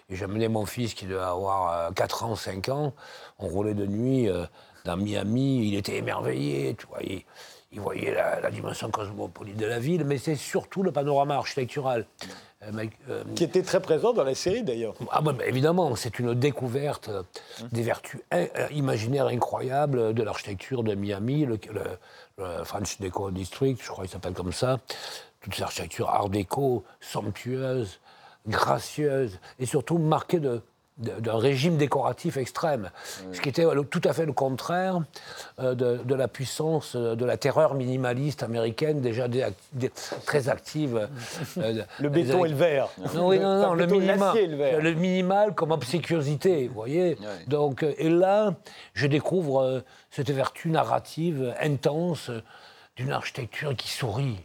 Et 0.09 0.15
j'amenais 0.15 0.47
mon 0.47 0.65
fils 0.65 0.93
qui 0.93 1.05
devait 1.05 1.19
avoir 1.19 1.93
4 1.93 2.23
euh, 2.23 2.27
ans, 2.27 2.35
5 2.35 2.69
ans. 2.69 2.93
On 3.39 3.47
roulait 3.47 3.73
de 3.73 3.85
nuit 3.85 4.29
euh, 4.29 4.45
dans 4.85 4.95
Miami. 4.95 5.67
Il 5.67 5.75
était 5.75 5.97
émerveillé, 5.97 6.75
tu 6.75 6.87
vois. 6.87 6.99
Il, 7.03 7.23
voyait 7.81 8.13
la, 8.13 8.49
dimension 8.49 8.89
cosmopolite 8.89 9.57
de 9.57 9.65
la 9.65 9.77
ville, 9.77 10.05
mais 10.05 10.17
c'est 10.17 10.35
surtout 10.35 10.81
le 10.81 10.91
panorama 10.91 11.35
architectural. 11.35 12.07
Euh, 12.63 13.23
qui 13.35 13.43
était 13.43 13.61
très 13.61 13.81
présent 13.81 14.13
dans 14.13 14.23
la 14.23 14.33
série 14.33 14.63
d'ailleurs. 14.63 14.95
Ah 15.11 15.21
évidemment, 15.45 15.95
c'est 15.95 16.17
une 16.17 16.33
découverte 16.33 17.11
des 17.71 17.83
vertus 17.83 18.21
imaginaires 18.71 19.27
incroyables 19.27 20.15
de 20.15 20.23
l'architecture 20.23 20.81
de 20.81 20.95
Miami, 20.95 21.45
le, 21.45 21.59
French 22.63 22.99
Deco 22.99 23.29
District, 23.29 23.79
je 23.83 23.89
crois 23.89 24.05
qu'il 24.05 24.13
s'appelle 24.13 24.33
comme 24.33 24.53
ça. 24.53 24.79
Toute 25.41 25.53
cette 25.53 25.65
architecture 25.65 26.09
art 26.09 26.29
déco, 26.29 26.83
somptueuse, 26.99 27.99
gracieuse 28.47 29.39
et 29.59 29.65
surtout 29.65 29.97
marquée 29.97 30.39
de, 30.39 30.61
d'un 30.97 31.37
régime 31.37 31.77
décoratif 31.77 32.37
extrême, 32.37 32.89
ce 33.31 33.39
qui 33.39 33.49
était 33.49 33.65
tout 33.89 34.01
à 34.03 34.13
fait 34.13 34.25
le 34.25 34.33
contraire 34.33 34.99
euh, 35.59 35.75
de, 35.75 36.15
la 36.15 36.27
puissance, 36.27 36.95
euh, 36.95 37.15
de 37.15 37.23
la 37.23 37.37
terreur 37.37 37.75
minimaliste 37.75 38.41
américaine 38.41 38.99
déjà 38.99 39.27
très 40.25 40.49
active. 40.49 41.07
Euh, 41.57 41.83
le 41.99 42.09
béton 42.09 42.45
et 42.45 42.49
le 42.49 42.55
verre. 42.55 42.89
Non, 43.13 43.27
oui, 43.27 43.39
non, 43.39 43.61
non, 43.61 43.73
le, 43.75 43.85
minimal, 43.85 44.35
le, 44.35 44.79
le, 44.79 44.93
minimal 44.95 45.53
comme 45.53 45.71
obséquiosité, 45.71 46.67
vous 46.67 46.73
voyez. 46.73 47.17
Donc, 47.45 47.83
et 47.83 48.09
là, 48.09 48.55
je 48.93 49.05
découvre 49.05 49.83
cette 50.09 50.31
vertu 50.31 50.69
narrative 50.69 51.53
intense 51.61 52.31
d'une 52.95 53.11
architecture 53.11 53.75
qui 53.75 53.89
sourit, 53.89 54.39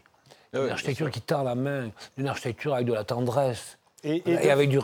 d'une 0.52 0.68
architecture 0.68 1.10
qui 1.10 1.22
tend 1.22 1.44
la 1.44 1.54
main, 1.54 1.90
d'une 2.18 2.28
architecture 2.28 2.74
avec 2.74 2.86
de 2.86 2.92
la 2.92 3.04
tendresse. 3.04 3.78
Et, 4.04 4.50
avec 4.50 4.68
du, 4.68 4.78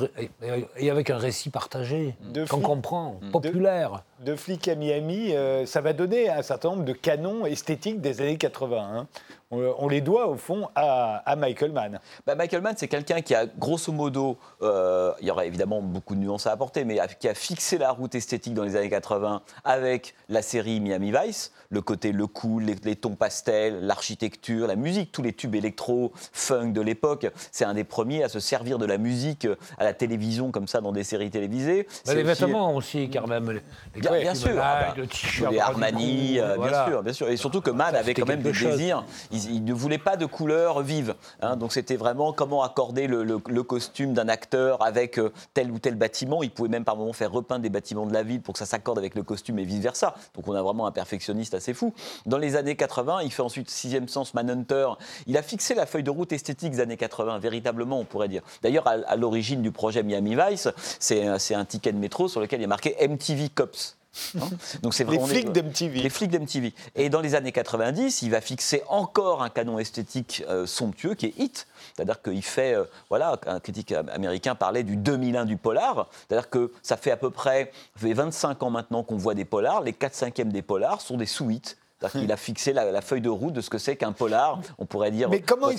et, 0.76 0.90
avec 0.90 1.10
un 1.10 1.18
récit 1.18 1.50
partagé, 1.50 2.14
qu'on 2.48 2.60
comprend, 2.60 3.20
populaire. 3.32 4.04
De, 4.24 4.34
flic 4.36 4.68
à 4.68 4.74
Miami, 4.74 5.34
euh, 5.34 5.66
ça 5.66 5.80
va 5.80 5.92
donner 5.92 6.28
un 6.28 6.42
certain 6.42 6.70
nombre 6.70 6.84
de 6.84 6.92
canons 6.92 7.46
esthétiques 7.46 8.00
des 8.00 8.20
années 8.20 8.36
80. 8.36 8.76
Hein. 8.78 9.06
On, 9.50 9.88
les 9.88 10.02
doit, 10.02 10.28
au 10.28 10.36
fond, 10.36 10.68
à, 10.74 11.34
Michael 11.38 11.72
Mann. 11.72 12.00
Bah, 12.26 12.34
Michael 12.34 12.60
Mann, 12.60 12.74
c'est 12.76 12.86
quelqu'un 12.86 13.22
qui 13.22 13.34
a, 13.34 13.46
grosso 13.46 13.90
modo, 13.90 14.36
euh, 14.60 15.14
il 15.22 15.26
y 15.26 15.30
aurait 15.30 15.46
évidemment 15.46 15.80
beaucoup 15.80 16.14
de 16.14 16.20
nuances 16.20 16.46
à 16.46 16.52
apporter, 16.52 16.84
mais 16.84 17.00
qui 17.18 17.28
a 17.28 17.34
fixé 17.34 17.78
la 17.78 17.90
route 17.90 18.14
esthétique 18.14 18.52
dans 18.52 18.62
les 18.62 18.76
années 18.76 18.90
80 18.90 19.40
avec 19.64 20.14
la 20.28 20.42
série 20.42 20.80
Miami 20.80 21.12
Vice, 21.12 21.52
le 21.70 21.80
côté 21.80 22.12
le 22.12 22.26
cool, 22.26 22.64
les, 22.64 22.96
tons 22.96 23.14
pastels, 23.14 23.80
l'architecture, 23.80 24.66
la 24.66 24.76
musique, 24.76 25.12
tous 25.12 25.22
les 25.22 25.32
tubes 25.32 25.54
électro, 25.54 26.12
funk 26.32 26.72
de 26.72 26.82
l'époque. 26.82 27.26
C'est 27.50 27.64
un 27.64 27.74
des 27.74 27.84
premiers 27.84 28.24
à 28.24 28.28
se 28.28 28.40
servir 28.40 28.76
de 28.78 28.84
la 28.84 28.98
musique 28.98 29.48
à 29.78 29.84
la 29.84 29.94
télévision 29.94 30.50
comme 30.50 30.68
ça 30.68 30.82
dans 30.82 30.92
des 30.92 31.04
séries 31.04 31.30
télévisées. 31.30 31.86
Bah, 32.04 32.14
les 32.14 32.22
vêtements 32.22 32.74
aussi, 32.76 33.08
car 33.08 33.26
même. 33.26 33.50
Les, 33.50 33.62
bien, 34.10 34.34
sûr, 34.34 34.50
ah 34.60 34.94
bah, 34.96 35.50
les 35.50 35.58
Armani, 35.58 36.40
euh, 36.40 36.56
bien 36.56 36.84
sûr, 36.86 37.02
bien 37.02 37.12
sûr. 37.12 37.28
Et 37.28 37.36
surtout 37.36 37.60
que 37.60 37.70
Mann 37.70 37.94
avait 37.94 38.14
quand 38.14 38.26
même 38.26 38.42
des 38.42 38.52
désirs. 38.52 39.04
Il, 39.30 39.64
ne 39.64 39.72
voulait 39.72 39.98
pas 39.98 40.16
de 40.16 40.26
couleurs 40.26 40.82
vives. 40.82 41.14
Hein. 41.42 41.56
donc 41.56 41.72
c'était 41.72 41.96
vraiment 41.96 42.32
comment 42.32 42.62
accorder 42.62 43.06
le, 43.06 43.38
costume 43.62 44.14
d'un 44.14 44.28
acteur 44.28 44.82
avec 44.82 45.18
euh, 45.18 45.32
tel 45.52 45.70
ou 45.70 45.78
tel 45.78 45.94
bâtiment. 45.94 46.42
Il 46.42 46.50
pouvait 46.50 46.68
même 46.68 46.84
par 46.84 46.96
moments 46.96 47.12
faire 47.12 47.30
repeindre 47.30 47.62
des 47.62 47.68
bâtiments 47.68 48.06
de 48.06 48.12
la 48.12 48.22
ville 48.22 48.40
pour 48.40 48.54
que 48.54 48.58
ça 48.58 48.66
s'accorde 48.66 48.98
avec 48.98 49.14
le 49.14 49.22
costume 49.22 49.58
et 49.58 49.64
vice 49.64 49.80
versa. 49.80 50.14
Donc 50.34 50.48
on 50.48 50.54
a 50.54 50.62
vraiment 50.62 50.86
un 50.86 50.92
perfectionniste 50.92 51.54
assez 51.54 51.74
fou. 51.74 51.92
Dans 52.26 52.38
les 52.38 52.56
années 52.56 52.76
80, 52.76 53.22
il 53.22 53.32
fait 53.32 53.42
ensuite 53.42 53.68
Sixième 53.70 54.08
Sens, 54.08 54.34
Manhunter. 54.34 54.88
Il 55.26 55.36
a 55.36 55.42
fixé 55.42 55.74
la 55.74 55.86
feuille 55.86 56.02
de 56.02 56.10
route 56.10 56.32
esthétique 56.32 56.72
des 56.72 56.80
années 56.80 56.96
80, 56.96 57.38
véritablement, 57.38 58.00
on 58.00 58.04
pourrait 58.04 58.28
dire. 58.28 58.42
D'ailleurs, 58.62 58.86
à, 58.86 59.16
l'origine 59.16 59.62
du 59.62 59.72
projet 59.72 60.02
Miami 60.02 60.36
Vice, 60.36 60.68
c'est 60.98 61.54
un 61.54 61.64
ticket 61.64 61.92
de 61.92 61.98
métro 61.98 62.28
sur 62.28 62.40
lequel 62.40 62.60
il 62.60 62.62
y 62.62 62.66
a 62.66 62.68
marqué 62.68 62.96
MTV 63.06 63.50
Cops. 63.50 63.97
Hein 64.36 64.48
Donc 64.82 64.94
c'est 64.94 65.08
les 65.08 65.18
flics 65.18 65.52
d'MTV. 65.52 66.00
Les 66.00 66.10
flics 66.10 66.30
d'MTV. 66.30 66.74
Et 66.94 67.08
dans 67.08 67.20
les 67.20 67.34
années 67.34 67.52
90, 67.52 68.22
il 68.22 68.30
va 68.30 68.40
fixer 68.40 68.82
encore 68.88 69.42
un 69.42 69.48
canon 69.48 69.78
esthétique 69.78 70.44
euh, 70.48 70.66
somptueux 70.66 71.14
qui 71.14 71.26
est 71.26 71.38
Hit. 71.38 71.66
C'est-à-dire 71.94 72.22
qu'il 72.22 72.42
fait, 72.42 72.74
euh, 72.74 72.84
voilà, 73.08 73.38
un 73.46 73.60
critique 73.60 73.92
américain 73.92 74.54
parlait 74.54 74.82
du 74.82 74.96
2001 74.96 75.44
du 75.44 75.56
polar. 75.56 76.08
C'est-à-dire 76.28 76.50
que 76.50 76.72
ça 76.82 76.96
fait 76.96 77.10
à 77.10 77.16
peu 77.16 77.30
près 77.30 77.72
25 77.96 78.62
ans 78.62 78.70
maintenant 78.70 79.02
qu'on 79.02 79.16
voit 79.16 79.34
des 79.34 79.44
polars. 79.44 79.82
Les 79.82 79.92
4 79.92 80.14
5 80.14 80.40
des 80.48 80.62
polars 80.62 81.00
sont 81.00 81.16
des 81.16 81.26
sous-hits. 81.26 81.76
Il 82.14 82.30
a 82.30 82.36
fixé 82.36 82.72
la, 82.72 83.00
feuille 83.00 83.20
de 83.20 83.28
route 83.28 83.52
de 83.52 83.60
ce 83.60 83.70
que 83.70 83.78
c'est 83.78 83.96
qu'un 83.96 84.12
polar, 84.12 84.60
on 84.78 84.86
pourrait 84.86 85.10
dire. 85.10 85.28
Mais 85.28 85.40
comment, 85.40 85.70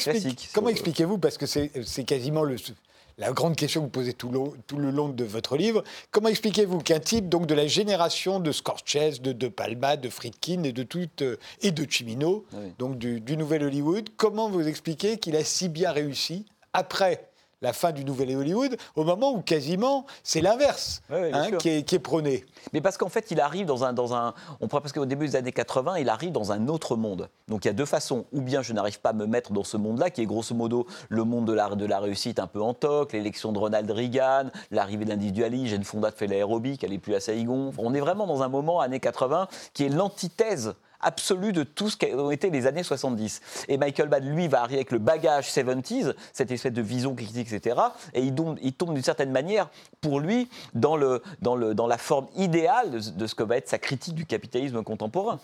comment 0.53 0.69
expliquez-vous, 0.69 1.17
parce 1.17 1.37
que 1.37 1.45
c'est 1.45 2.03
quasiment 2.03 2.43
le, 2.43 2.57
la 3.19 3.31
grande 3.31 3.55
question 3.55 3.81
que 3.81 3.85
vous 3.85 3.91
posez 3.91 4.13
tout 4.13 4.31
le, 4.31 4.91
long 4.91 5.09
de 5.09 5.23
votre 5.23 5.57
livre. 5.57 5.83
Comment 6.09 6.29
expliquez-vous 6.29 6.79
qu'un 6.79 6.99
type 6.99 7.29
donc 7.29 7.45
de 7.45 7.53
la 7.53 7.67
génération 7.67 8.39
de 8.39 8.51
Scorsese, 8.51 9.21
de 9.21 9.33
De 9.33 9.47
Palma, 9.49 9.97
de 9.97 10.09
Friedkin 10.09 10.63
et 10.63 10.71
de 10.71 10.83
toute 10.83 11.21
euh, 11.21 11.37
et 11.61 11.71
de 11.71 11.85
Cimino, 11.89 12.45
donc 12.77 12.97
du, 12.97 13.19
du 13.19 13.37
Nouvel 13.37 13.63
Hollywood, 13.63 14.09
comment 14.17 14.49
vous 14.49 14.67
expliquez 14.67 15.17
qu'il 15.17 15.35
a 15.35 15.43
si 15.43 15.69
bien 15.69 15.91
réussi 15.91 16.45
après 16.73 17.28
la 17.61 17.73
fin 17.73 17.91
du 17.91 18.05
Nouvel 18.05 18.35
Hollywood, 18.35 18.77
au 18.95 19.03
moment 19.03 19.33
où 19.33 19.41
quasiment 19.41 20.05
c'est 20.23 20.41
l'inverse 20.41 21.01
hein, 21.11 21.51
qui, 21.59 21.69
est, 21.69 21.99
prôné. 21.99 22.45
Mais 22.73 22.81
parce 22.81 22.97
qu'en 22.97 23.09
fait, 23.09 23.31
il 23.31 23.41
arrive 23.41 23.65
dans 23.65 23.83
un, 23.83 23.91
dans 23.91 24.13
un. 24.13 24.33
On 24.61 24.67
pourrait 24.67 24.81
parce 24.81 24.93
qu'au 24.93 25.05
début 25.05 25.27
des 25.27 25.35
années 25.35 25.51
80, 25.51 25.97
il 25.97 26.09
arrive 26.09 26.31
dans 26.31 26.51
un 26.51 26.67
autre 26.67 26.95
monde. 26.95 27.29
Donc 27.47 27.65
il 27.65 27.67
y 27.67 27.71
a 27.71 27.73
deux 27.73 27.85
façons. 27.85 28.25
Ou 28.31 28.41
bien 28.41 28.61
je 28.61 28.71
n'arrive 28.71 29.01
pas 29.01 29.09
à 29.09 29.13
me 29.13 29.25
mettre 29.25 29.51
dans 29.51 29.63
ce 29.63 29.77
monde-là, 29.77 30.09
qui 30.09 30.21
est 30.21 30.25
grosso 30.25 30.55
modo 30.55 30.87
le 31.09 31.23
monde 31.23 31.45
de 31.45 31.53
la, 31.53 31.69
de 31.69 31.85
la 31.85 31.99
réussite 31.99 32.39
un 32.39 32.47
peu 32.47 32.61
en 32.61 32.73
toc, 32.73 33.13
l'élection 33.13 33.51
de 33.51 33.59
Ronald 33.59 33.89
Reagan, 33.91 34.49
l'arrivée 34.71 35.03
de 35.03 35.09
l'individualisme, 35.09 35.67
Jane 35.67 35.83
Fonda 35.83 36.11
fait 36.11 36.27
l'aérobic, 36.27 36.83
elle 36.83 36.91
n'est 36.91 36.97
plus 36.97 37.15
à 37.15 37.19
Saigon. 37.19 37.71
On 37.77 37.93
est 37.93 37.99
vraiment 37.99 38.25
dans 38.25 38.41
un 38.41 38.49
moment, 38.49 38.79
années 38.79 38.99
80, 38.99 39.47
qui 39.73 39.83
est 39.83 39.89
l'antithèse 39.89 40.75
absolue 41.01 41.53
de 41.53 41.63
tout 41.63 41.89
ce 41.89 41.97
qu'ont 41.97 42.31
été 42.31 42.49
les 42.49 42.67
années 42.67 42.83
70. 42.83 43.41
Et 43.67 43.77
Michael 43.77 44.09
Mann, 44.09 44.23
lui, 44.27 44.47
va 44.47 44.61
arriver 44.61 44.77
avec 44.77 44.91
le 44.91 44.99
bagage 44.99 45.49
70s, 45.49 46.13
cette 46.33 46.51
espèce 46.51 46.73
de 46.73 46.81
vision 46.81 47.15
critique, 47.15 47.51
etc. 47.51 47.79
Et 48.13 48.21
il 48.21 48.35
tombe, 48.35 48.57
il 48.61 48.73
tombe 48.73 48.93
d'une 48.93 49.03
certaine 49.03 49.31
manière, 49.31 49.69
pour 50.01 50.19
lui, 50.19 50.49
dans, 50.73 50.97
le, 50.97 51.21
dans, 51.41 51.55
le, 51.55 51.73
dans 51.73 51.87
la 51.87 51.97
forme 51.97 52.27
idéale 52.35 52.91
de, 52.91 53.27
ce 53.27 53.35
que 53.35 53.43
va 53.43 53.57
être 53.57 53.69
sa 53.69 53.77
critique 53.77 54.15
du 54.15 54.25
capitalisme 54.25 54.83
contemporain. 54.83 55.39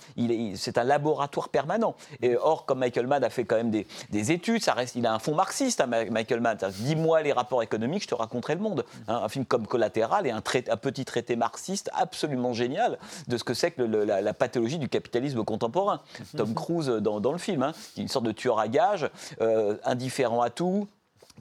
C'est 0.55 0.77
un 0.77 0.83
laboratoire 0.83 1.49
permanent. 1.49 1.95
Et 2.21 2.35
or, 2.35 2.65
comme 2.65 2.79
Michael 2.79 3.07
Mann 3.07 3.23
a 3.23 3.29
fait 3.29 3.45
quand 3.45 3.55
même 3.55 3.71
des, 3.71 3.87
des 4.09 4.31
études, 4.31 4.63
ça 4.63 4.73
reste, 4.73 4.95
il 4.95 5.05
a 5.05 5.13
un 5.13 5.19
fond 5.19 5.35
marxiste, 5.35 5.81
hein, 5.81 5.87
Michael 5.87 6.41
Mann. 6.41 6.57
Dis-moi 6.79 7.21
les 7.21 7.31
rapports 7.31 7.63
économiques, 7.63 8.03
je 8.03 8.07
te 8.07 8.15
raconterai 8.15 8.55
le 8.55 8.61
monde. 8.61 8.85
Hein, 9.07 9.21
un 9.23 9.29
film 9.29 9.45
comme 9.45 9.67
Collatéral 9.67 10.27
et 10.27 10.31
un, 10.31 10.37
un, 10.37 10.77
petit 10.77 11.05
traité 11.05 11.35
marxiste 11.35 11.89
absolument 11.93 12.53
génial 12.53 12.97
de 13.27 13.37
ce 13.37 13.43
que 13.43 13.53
c'est 13.53 13.71
que 13.71 13.81
la, 13.81 14.21
la 14.21 14.33
pathologie 14.33 14.77
du 14.77 14.89
capitalisme 14.89 15.43
contemporain. 15.45 16.01
Tom 16.35 16.53
Cruise 16.55 16.87
dans, 16.87 17.19
dans 17.19 17.31
le 17.31 17.37
film, 17.37 17.63
hein, 17.63 17.73
qui 17.93 18.01
est 18.01 18.03
une 18.03 18.09
sorte 18.09 18.25
de 18.25 18.31
tueur 18.31 18.59
à 18.59 18.67
gages, 18.67 19.09
euh, 19.41 19.77
indifférent 19.83 20.41
à 20.41 20.49
tout, 20.49 20.87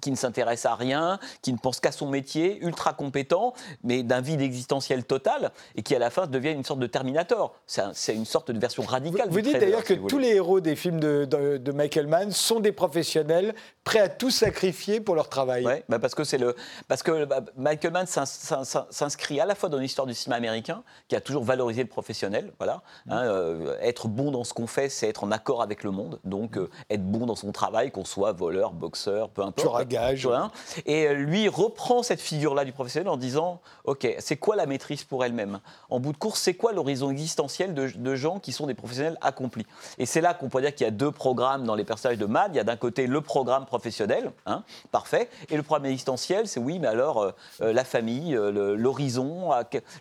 qui 0.01 0.11
ne 0.11 0.17
s'intéresse 0.17 0.67
à 0.67 0.75
rien, 0.75 1.19
qui 1.43 1.53
ne 1.53 1.59
pense 1.59 1.81
qu'à 1.81 1.93
son 1.93 2.09
métier, 2.09 2.59
ultra 2.63 2.93
compétent, 2.93 3.55
mais 3.83 4.03
d'un 4.03 4.21
vide 4.21 4.41
existentiel 4.41 5.05
total, 5.05 5.53
et 5.77 5.83
qui 5.83 5.95
à 5.95 5.99
la 5.99 6.11
fin 6.11 6.27
devient 6.27 6.51
une 6.51 6.65
sorte 6.65 6.81
de 6.81 6.87
Terminator. 6.87 7.55
C'est 7.67 8.15
une 8.15 8.25
sorte 8.25 8.51
de 8.51 8.59
version 8.59 8.83
radicale. 8.83 9.29
Vous, 9.31 9.41
dites 9.41 9.59
d'ailleurs 9.59 9.85
que 9.85 9.95
tous 9.95 10.19
les 10.19 10.35
héros 10.35 10.61
des 10.61 10.77
films 10.77 11.01
de, 11.01 11.73
Michael 11.73 12.07
Mann 12.07 12.31
sont 12.31 12.61
des 12.61 12.73
professionnels 12.73 13.55
prêts 13.83 14.01
à 14.01 14.09
tout 14.09 14.31
sacrifier 14.31 15.01
pour 15.01 15.15
leur 15.15 15.29
travail. 15.29 15.65
Oui, 15.67 15.73
bah 15.89 15.99
parce 15.99 16.15
que 16.15 16.23
le 16.37 16.55
parce 16.89 17.03
que 17.03 17.25
bah, 17.25 17.41
Michael 17.57 17.93
Mann 17.93 18.07
s'inscrit 18.07 19.41
à 19.41 19.47
la 19.47 19.55
fois 19.55 19.69
dans 19.69 19.79
l'histoire 19.79 20.07
du 20.07 20.15
cinéma 20.15 20.37
américain, 20.37 20.83
qui 21.09 21.17
a 21.17 21.21
toujours 21.21 21.45
valorisé 21.45 21.83
le 21.83 21.89
professionnel. 21.89 22.53
Voilà, 22.59 22.83
hein, 23.09 23.23
euh, 23.25 23.77
être 23.81 24.09
bon 24.09 24.31
dans 24.31 24.45
ce 24.45 24.55
qu'on 24.55 24.67
fait, 24.67 24.89
c'est 24.89 25.09
être 25.09 25.25
en 25.25 25.31
accord 25.31 25.63
avec 25.63 25.85
le 25.85 25.91
monde. 25.91 26.21
Donc 26.25 26.57
euh, 26.57 26.71
être 26.91 27.05
bon 27.05 27.27
dans 27.27 27.37
son 27.37 27.53
travail, 27.53 27.91
qu'on 27.91 28.05
soit 28.05 28.33
voleur, 28.33 28.73
boxeur, 28.73 29.29
peu 29.31 29.43
importe 29.43 29.84
gage. 29.85 30.29
Et 30.87 31.13
lui 31.15 31.49
reprend 31.49 32.03
cette 32.03 32.21
figure-là 32.21 32.65
du 32.65 32.73
professionnel 32.73 33.09
en 33.09 33.17
disant 33.17 33.61
Ok, 33.85 34.07
c'est 34.19 34.37
quoi 34.37 34.57
la 34.57 34.67
maîtrise 34.67 35.05
pour 35.05 35.25
elle-même? 35.25 35.61
En 35.91 36.01
bout 36.01 36.13
de 36.13 36.17
course, 36.17 36.41
c'est 36.41 36.55
quoi 36.55 36.73
l'horizon 36.73 37.11
existentiel 37.11 37.75
de, 37.75 38.15
gens 38.15 38.39
qui 38.39 38.53
sont 38.53 38.67
des 38.67 38.75
professionnels 38.75 39.19
accomplis? 39.21 39.67
Et 39.99 40.07
c'est 40.07 40.21
là 40.21 40.35
qu'on 40.35 40.49
peut 40.49 40.61
dire 40.61 40.75
qu'il 40.75 40.85
y 40.85 40.89
a 40.89 40.93
deux 40.93 41.11
programmes 41.11 41.65
dans 41.65 41.75
les 41.75 41.85
personnages 41.85 42.19
de 42.19 42.27
Mad. 42.27 42.53
Il 42.55 42.57
y 42.57 42.61
a 42.61 42.65
d'un 42.65 42.77
côté 42.77 43.07
le 43.07 43.21
programme 43.21 43.67
professionnel, 43.67 44.33
hein, 44.47 44.63
parfait, 44.91 45.29
et 45.51 45.57
le 45.57 45.63
programme 45.63 45.87
existentiel, 45.87 46.49
c'est 46.49 46.61
oui, 46.61 46.79
mais 46.79 46.89
alors 46.89 47.23
euh, 47.23 47.33
euh, 47.61 47.73
la 47.73 47.85
famille, 47.85 48.37
euh, 48.37 48.77
l'horizon, 48.77 49.51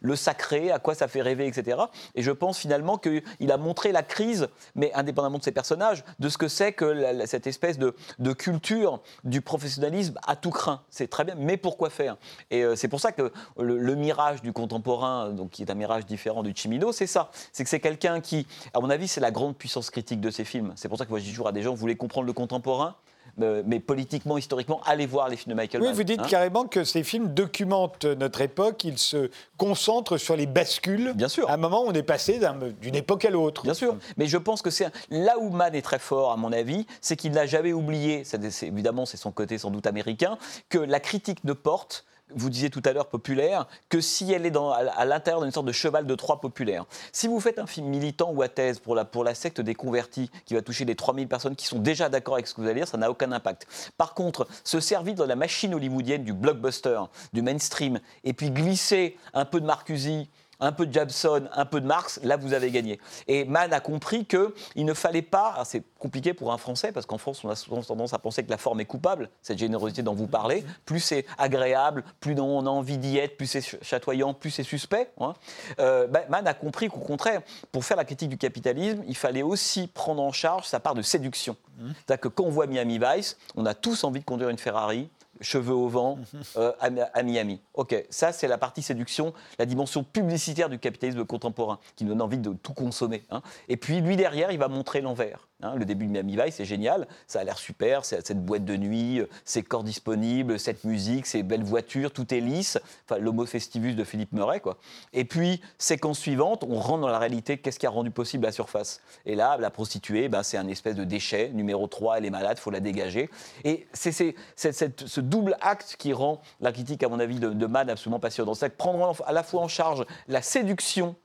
le 0.02 0.16
sacré, 0.16 0.72
à 0.72 0.80
quoi 0.80 0.96
ça 0.96 1.08
fait 1.08 1.22
rêver, 1.22 1.48
etc. 1.48 1.78
Et 2.16 2.22
je 2.22 2.32
pense 2.32 2.58
finalement 2.58 2.98
qu'il 2.98 3.52
a 3.52 3.58
montré 3.58 3.92
la 3.92 4.04
crise, 4.04 4.48
mais 4.76 4.94
indépendamment 4.94 5.38
de 5.38 5.44
ses 5.44 5.52
personnages, 5.52 6.04
de 6.20 6.30
ce 6.30 6.38
que 6.38 6.48
c'est 6.48 6.74
que 6.74 7.26
cette 7.26 7.48
espèce 7.48 7.78
de, 7.78 7.94
culture 8.34 9.02
du 9.24 9.42
professionnalisme 9.74 10.20
à 10.26 10.36
tout 10.36 10.52
craint. 10.52 10.82
C'est 10.90 11.10
très 11.10 11.24
bien, 11.24 11.36
mais 11.38 11.58
pourquoi 11.58 11.90
faire? 11.90 12.18
Et 12.52 12.64
c'est 12.76 12.88
pour 12.88 13.00
ça 13.00 13.12
que 13.12 13.32
le, 13.58 13.96
mirage 13.96 14.42
du 14.42 14.54
contemporain, 14.54 15.30
donc 15.32 15.52
qui 15.52 15.64
est 15.64 15.72
un 15.72 15.76
mirage 15.76 16.06
différent 16.06 16.44
du 16.44 16.54
Chimino, 16.56 16.92
c'est 16.92 17.08
ça. 17.08 17.32
C'est 17.52 17.64
que 17.64 17.70
c'est 17.70 17.80
quelqu'un 17.80 18.22
qui, 18.22 18.48
à 18.74 18.80
mon 18.80 18.90
avis, 18.90 19.08
c'est 19.08 19.22
la 19.22 19.32
grande 19.32 19.56
puissance 19.56 19.90
critique 19.90 20.22
de 20.22 20.30
ces 20.30 20.46
films. 20.46 20.74
C'est 20.76 20.90
pour 20.90 20.98
ça 20.98 21.06
que 21.06 21.10
moi 21.10 21.20
je 21.20 21.26
dis 21.26 21.32
toujours 21.32 21.48
à 21.48 21.52
des 21.52 21.62
gens, 21.62 21.72
vous 21.72 21.78
voulez 21.78 21.96
comprendre 21.96 22.28
le 22.28 22.34
contemporain? 22.34 22.96
euh, 22.96 23.13
mais 23.38 23.80
politiquement, 23.80 24.38
historiquement, 24.38 24.82
allez 24.86 25.06
voir 25.06 25.30
les 25.30 25.38
films 25.38 25.52
de 25.52 25.56
Michael 25.56 25.82
Mann. 25.82 25.90
Oui, 25.90 25.96
vous 25.96 26.04
dites 26.04 26.20
hein. 26.20 26.28
carrément 26.30 26.66
que 26.66 26.84
ces 26.84 27.04
films 27.04 27.34
documentent 27.34 28.06
notre 28.06 28.42
époque, 28.42 28.84
ils 28.84 28.98
se 28.98 29.30
concentrent 29.58 30.18
sur 30.18 30.36
les 30.36 30.46
bascules. 30.46 31.14
Bien 31.16 31.30
sûr. 31.30 31.50
À 31.50 31.54
un 31.54 31.58
moment, 31.58 31.84
on 31.86 31.94
est 31.94 32.04
passé 32.04 32.40
d'une 32.82 32.96
époque 32.96 33.26
à 33.26 33.30
l'autre. 33.30 33.64
Bien 33.64 33.74
sûr. 33.74 33.98
Mais 34.18 34.28
je 34.28 34.38
pense 34.38 34.62
que 34.62 34.70
c'est 34.70 34.88
là 35.10 35.38
où 35.40 35.50
Mann 35.50 35.74
est 35.74 35.82
très 35.82 36.00
fort, 36.00 36.32
à 36.32 36.38
mon 36.38 36.52
avis, 36.52 36.86
c'est 37.02 37.16
qu'il 37.16 37.32
n'a 37.32 37.46
jamais 37.46 37.74
oublié, 37.74 38.24
évidemment, 38.62 39.06
c'est 39.06 39.18
son 39.18 39.32
côté 39.32 39.58
sans 39.58 39.72
doute 39.72 39.88
américain, 39.88 40.38
que 40.70 40.78
la 40.78 41.00
critique 41.00 41.44
ne 41.44 41.54
porte 41.54 42.06
vous 42.36 42.50
disiez 42.50 42.70
tout 42.70 42.82
à 42.86 42.94
l'heure 42.94 43.08
populaire, 43.08 43.68
que 43.90 44.02
si 44.02 44.32
elle 44.32 44.46
est 44.46 44.56
à, 44.56 45.06
l'intérieur 45.06 45.42
d'une 45.42 45.52
sorte 45.52 45.66
de 45.66 45.72
cheval 45.72 46.06
de 46.06 46.16
Troie 46.16 46.40
populaire. 46.42 46.86
Si 47.12 47.28
vous 47.28 47.40
faites 47.40 47.60
un 47.60 47.68
film 47.68 47.88
militant 47.88 48.32
ou 48.32 48.42
à 48.42 48.50
thèse 48.50 48.80
pour 48.80 48.96
la, 48.96 49.36
secte 49.36 49.62
des 49.62 49.76
convertis, 49.76 50.30
qui 50.46 50.54
va 50.54 50.62
toucher 50.62 50.86
les 50.86 50.96
3000 50.96 51.28
personnes 51.28 51.56
qui 51.56 51.66
sont 51.66 51.80
déjà 51.80 52.10
d'accord 52.10 52.36
avec 52.36 52.48
ce 52.48 52.54
que 52.54 52.62
vous 52.62 52.68
allez 52.68 52.82
dire, 52.82 52.88
ça 52.88 52.98
n'a 52.98 53.10
aucun 53.10 53.32
impact. 53.32 53.68
Par 53.98 54.14
contre, 54.14 54.48
se 54.64 54.80
servir 54.80 55.16
dans 55.16 55.26
la 55.26 55.36
machine 55.36 55.74
hollywoodienne 55.74 56.24
du 56.24 56.34
blockbuster, 56.34 57.00
du 57.34 57.42
mainstream, 57.42 58.00
et 58.24 58.34
puis 58.34 58.52
glisser 58.52 59.18
un 59.34 59.46
peu 59.46 59.60
de 59.60 59.66
Marcuse, 59.66 60.28
un 60.60 60.72
peu 60.72 60.86
de 60.86 60.94
Jabson, 60.94 61.48
un 61.54 61.66
peu 61.66 61.82
de 61.82 61.86
Marx, 61.86 62.20
là 62.24 62.38
vous 62.38 62.54
avez 62.54 62.72
gagné. 62.72 63.00
Et 63.28 63.46
Mann 63.46 63.74
a 63.74 63.80
compris 63.80 64.26
qu'il 64.26 64.86
ne 64.86 64.94
fallait 64.94 65.22
pas, 65.22 65.62
c'est 65.66 65.84
compliqué 66.00 66.34
pour 66.34 66.54
un 66.54 66.58
Français, 66.58 66.92
parce 66.92 67.06
qu'en 67.06 67.18
France 67.18 67.44
on 67.44 67.50
a 67.50 67.56
souvent 67.56 67.82
tendance 67.82 68.14
à 68.14 68.20
penser 68.20 68.44
que 68.44 68.50
la 68.50 68.58
forme 68.58 68.80
est 68.80 68.86
coupable, 68.86 69.30
cette 69.42 69.58
générosité 69.58 70.04
dont 70.04 70.14
vous 70.14 70.28
parlez, 70.28 70.64
plus 70.86 71.00
c'est 71.00 71.26
agréable, 71.38 72.04
plus 72.20 72.40
on 72.40 72.66
a 72.66 72.70
envie 72.70 72.98
d'y 72.98 73.18
être, 73.18 73.38
plus 73.38 73.48
c'est 73.48 73.84
chatoyant, 73.84 74.34
plus 74.34 74.52
c'est 74.52 74.64
suspect. 74.64 75.12
Hein. 75.20 75.34
Euh, 75.80 76.08
ben, 76.08 76.24
Mann 76.30 76.48
a 76.48 76.54
compris 76.54 76.90
qu'au 76.90 77.00
contraire, 77.00 77.42
pour 77.72 77.86
faire 77.86 77.98
la 77.98 78.06
critique 78.06 78.30
du 78.30 78.38
capitalisme, 78.38 79.04
il 79.08 79.16
fallait 79.16 79.44
aussi 79.44 79.88
prendre 79.88 80.22
en 80.22 80.32
charge 80.32 80.66
sa 80.66 80.80
part 80.80 80.96
de 80.96 81.02
séduction. 81.02 81.56
Mmh. 81.78 81.92
C'est-à-dire 82.06 82.22
que 82.22 82.28
quand 82.28 82.44
on 82.44 82.50
voit 82.50 82.68
Miami 82.68 83.00
Vice, 83.00 83.38
on 83.56 83.66
a 83.66 83.74
tous 83.74 84.04
envie 84.04 84.20
de 84.20 84.26
conduire 84.26 84.50
une 84.50 84.58
Ferrari, 84.58 85.10
cheveux 85.42 85.74
au 85.74 85.88
vent 85.88 86.20
euh, 86.58 86.72
à, 86.80 87.24
Miami. 87.24 87.62
Ok, 87.74 87.96
ça 88.10 88.32
c'est 88.32 88.48
la 88.48 88.58
partie 88.58 88.82
séduction, 88.82 89.34
la 89.60 89.66
dimension 89.66 90.04
publicitaire 90.04 90.70
du 90.70 90.80
capitalisme 90.80 91.26
contemporain 91.26 91.80
qui 91.96 92.04
nous 92.04 92.12
donne 92.12 92.22
envie 92.22 92.38
de 92.38 92.54
tout 92.54 92.74
consommer. 92.74 93.24
Hein. 93.30 93.42
Et 93.68 93.78
puis 93.78 94.02
lui 94.02 94.16
derrière, 94.16 94.52
il 94.52 94.60
va 94.60 94.68
montrer 94.68 95.02
l'envers. 95.02 95.48
Hein, 95.64 95.76
le 95.76 95.86
début 95.86 96.08
de 96.08 96.12
Miami 96.12 96.36
Vice, 96.36 96.56
c'est 96.56 96.66
génial, 96.66 97.08
ça 97.26 97.40
a 97.40 97.44
l'air 97.46 97.58
super, 97.58 98.04
cette 98.04 98.44
boîte 98.44 98.66
de 98.66 98.76
nuit, 98.76 99.22
euh, 99.22 99.30
ces 99.46 99.64
corps 99.64 99.84
disponibles, 99.84 100.60
cette 100.60 100.84
musique, 100.84 101.26
ces 101.26 101.42
belles 101.42 101.64
voitures, 101.64 102.12
tout 102.12 102.34
est 102.34 102.42
lisse, 102.42 102.78
enfin 103.06 103.20
l'homo 103.20 103.46
festivus 103.46 103.96
de 103.96 104.04
Philippe 104.04 104.34
Murray. 104.34 104.60
Quoi. 104.60 104.78
Et 105.14 105.24
puis, 105.24 105.62
séquence 105.78 106.20
suivante, 106.20 106.66
on 106.68 106.80
rentre 106.80 107.02
dans 107.02 107.08
la 107.08 107.20
réalité, 107.20 107.58
qu'est-ce 107.58 107.80
qui 107.80 107.88
a 107.88 107.90
rendu 107.90 108.12
possible 108.12 108.44
la 108.44 108.52
surface? 108.52 109.00
Et 109.26 109.36
là, 109.36 109.58
la 109.58 109.70
prostituée, 109.70 110.28
ben, 110.28 110.44
c'est 110.44 110.58
un 110.58 110.68
espèce 110.68 110.96
de 110.96 111.06
déchet, 111.06 111.50
numéro 111.54 111.88
3, 111.88 112.18
elle 112.18 112.26
est 112.26 112.30
malade, 112.30 112.58
faut 112.60 112.72
la 112.72 112.82
dégager. 112.82 113.30
Et 113.64 113.88
c'est 113.94 114.12
ce 114.58 115.20
double 115.22 115.56
acte 115.62 115.96
qui 115.98 116.12
rend 116.12 116.42
la 116.60 116.74
critique, 116.74 117.04
à 117.04 117.08
mon 117.08 117.20
avis, 117.20 117.40
de, 117.40 117.50
de 117.50 117.66
Man 117.66 117.90
absolument 117.90 118.20
passionnante. 118.20 118.58
C'est 118.58 118.76
prendre 118.76 119.16
à 119.26 119.32
la 119.32 119.44
fois 119.44 119.62
en 119.62 119.70
charge 119.70 120.06
la 120.28 120.42
séduction 120.42 121.16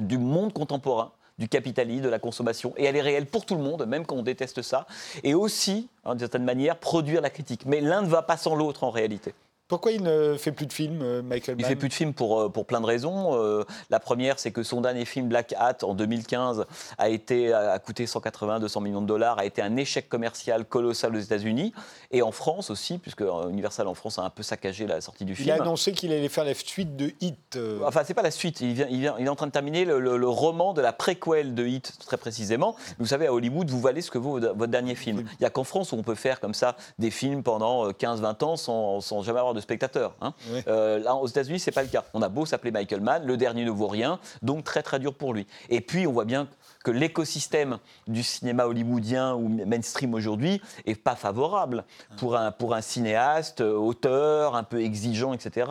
du 0.00 0.18
monde 0.18 0.52
contemporain, 0.52 1.12
du 1.38 1.48
capitalisme, 1.48 2.02
de 2.02 2.08
la 2.08 2.18
consommation, 2.18 2.74
et 2.76 2.84
elle 2.84 2.96
est 2.96 3.02
réelle 3.02 3.26
pour 3.26 3.46
tout 3.46 3.54
le 3.54 3.62
monde, 3.62 3.86
même 3.86 4.04
quand 4.04 4.16
on 4.16 4.22
déteste 4.22 4.62
ça, 4.62 4.86
et 5.22 5.34
aussi, 5.34 5.88
hein, 6.04 6.10
d'une 6.10 6.20
certaine 6.20 6.44
manière, 6.44 6.76
produire 6.78 7.20
la 7.20 7.30
critique. 7.30 7.64
Mais 7.66 7.80
l'un 7.80 8.02
ne 8.02 8.08
va 8.08 8.22
pas 8.22 8.36
sans 8.36 8.54
l'autre 8.54 8.84
en 8.84 8.90
réalité. 8.90 9.34
Pourquoi 9.68 9.92
il 9.92 10.02
ne 10.02 10.34
fait 10.38 10.52
plus 10.52 10.64
de 10.64 10.72
films, 10.72 11.00
euh, 11.02 11.20
Michael 11.20 11.56
Mann 11.56 11.60
Il 11.60 11.62
ne 11.64 11.68
fait 11.68 11.76
plus 11.76 11.90
de 11.90 11.94
films 11.94 12.14
pour, 12.14 12.40
euh, 12.40 12.48
pour 12.48 12.64
plein 12.64 12.80
de 12.80 12.86
raisons. 12.86 13.34
Euh, 13.34 13.64
la 13.90 14.00
première, 14.00 14.38
c'est 14.38 14.50
que 14.50 14.62
son 14.62 14.80
dernier 14.80 15.04
film, 15.04 15.28
Black 15.28 15.54
Hat, 15.58 15.76
en 15.82 15.92
2015, 15.92 16.64
a, 16.96 17.08
été, 17.10 17.52
a 17.52 17.78
coûté 17.78 18.06
180-200 18.06 18.82
millions 18.82 19.02
de 19.02 19.06
dollars, 19.06 19.38
a 19.38 19.44
été 19.44 19.60
un 19.60 19.76
échec 19.76 20.08
commercial 20.08 20.64
colossal 20.64 21.14
aux 21.14 21.18
États-Unis 21.18 21.74
et 22.10 22.22
en 22.22 22.32
France 22.32 22.70
aussi, 22.70 22.96
puisque 22.96 23.20
Universal 23.20 23.88
en 23.88 23.94
France 23.94 24.18
a 24.18 24.22
un 24.22 24.30
peu 24.30 24.42
saccagé 24.42 24.86
la 24.86 25.02
sortie 25.02 25.26
du 25.26 25.36
film. 25.36 25.48
Il 25.48 25.52
a 25.52 25.62
annoncé 25.62 25.92
qu'il 25.92 26.12
allait 26.12 26.30
faire 26.30 26.44
la 26.44 26.54
suite 26.54 26.96
de 26.96 27.12
Hit. 27.20 27.58
Enfin, 27.84 28.00
c'est 28.06 28.14
pas 28.14 28.22
la 28.22 28.30
suite. 28.30 28.62
Il, 28.62 28.72
vient, 28.72 28.86
il, 28.88 29.00
vient, 29.00 29.16
il, 29.18 29.26
est 29.26 29.30
en 29.30 29.36
train 29.36 29.48
de 29.48 29.52
terminer 29.52 29.84
le, 29.84 30.28
roman 30.28 30.72
de 30.72 30.80
la 30.80 30.94
préquelle 30.94 31.54
de 31.54 31.66
Hit, 31.66 31.92
très 32.06 32.16
précisément. 32.16 32.74
Vous 32.98 33.06
savez, 33.06 33.26
à 33.26 33.34
Hollywood, 33.34 33.68
vous 33.68 33.80
valez 33.80 34.00
ce 34.00 34.10
que 34.10 34.18
vaut 34.18 34.40
votre 34.40 34.66
dernier 34.66 34.94
film. 34.94 35.24
Il 35.32 35.40
n'y 35.40 35.46
a 35.46 35.50
qu'en 35.50 35.64
France 35.64 35.92
où 35.92 35.96
on 35.96 36.02
peut 36.02 36.14
faire 36.14 36.40
comme 36.40 36.54
ça 36.54 36.76
des 36.98 37.10
films 37.10 37.42
pendant 37.42 37.90
15-20 37.90 38.44
ans 38.44 38.56
sans, 38.56 39.02
sans 39.02 39.20
jamais 39.20 39.40
avoir 39.40 39.52
de 39.52 39.57
spectateurs. 39.60 40.14
Hein. 40.20 40.34
Euh, 40.68 40.98
là, 40.98 41.14
aux 41.14 41.26
États-Unis, 41.26 41.58
c'est 41.58 41.72
pas 41.72 41.82
le 41.82 41.88
cas. 41.88 42.04
On 42.14 42.22
a 42.22 42.28
beau 42.28 42.46
s'appeler 42.46 42.70
Michael 42.70 43.00
Mann, 43.00 43.24
le 43.24 43.36
dernier 43.36 43.64
ne 43.64 43.70
vaut 43.70 43.88
rien, 43.88 44.18
donc 44.42 44.64
très 44.64 44.82
très 44.82 44.98
dur 44.98 45.14
pour 45.14 45.34
lui. 45.34 45.46
Et 45.68 45.80
puis, 45.80 46.06
on 46.06 46.12
voit 46.12 46.24
bien 46.24 46.48
que 46.84 46.90
l'écosystème 46.90 47.78
du 48.06 48.22
cinéma 48.22 48.66
hollywoodien 48.66 49.34
ou 49.34 49.48
mainstream 49.48 50.14
aujourd'hui 50.14 50.62
est 50.86 50.94
pas 50.94 51.16
favorable 51.16 51.84
pour 52.16 52.36
un, 52.36 52.52
pour 52.52 52.74
un 52.74 52.80
cinéaste, 52.80 53.60
auteur, 53.60 54.54
un 54.54 54.62
peu 54.62 54.80
exigeant, 54.82 55.32
etc. 55.32 55.70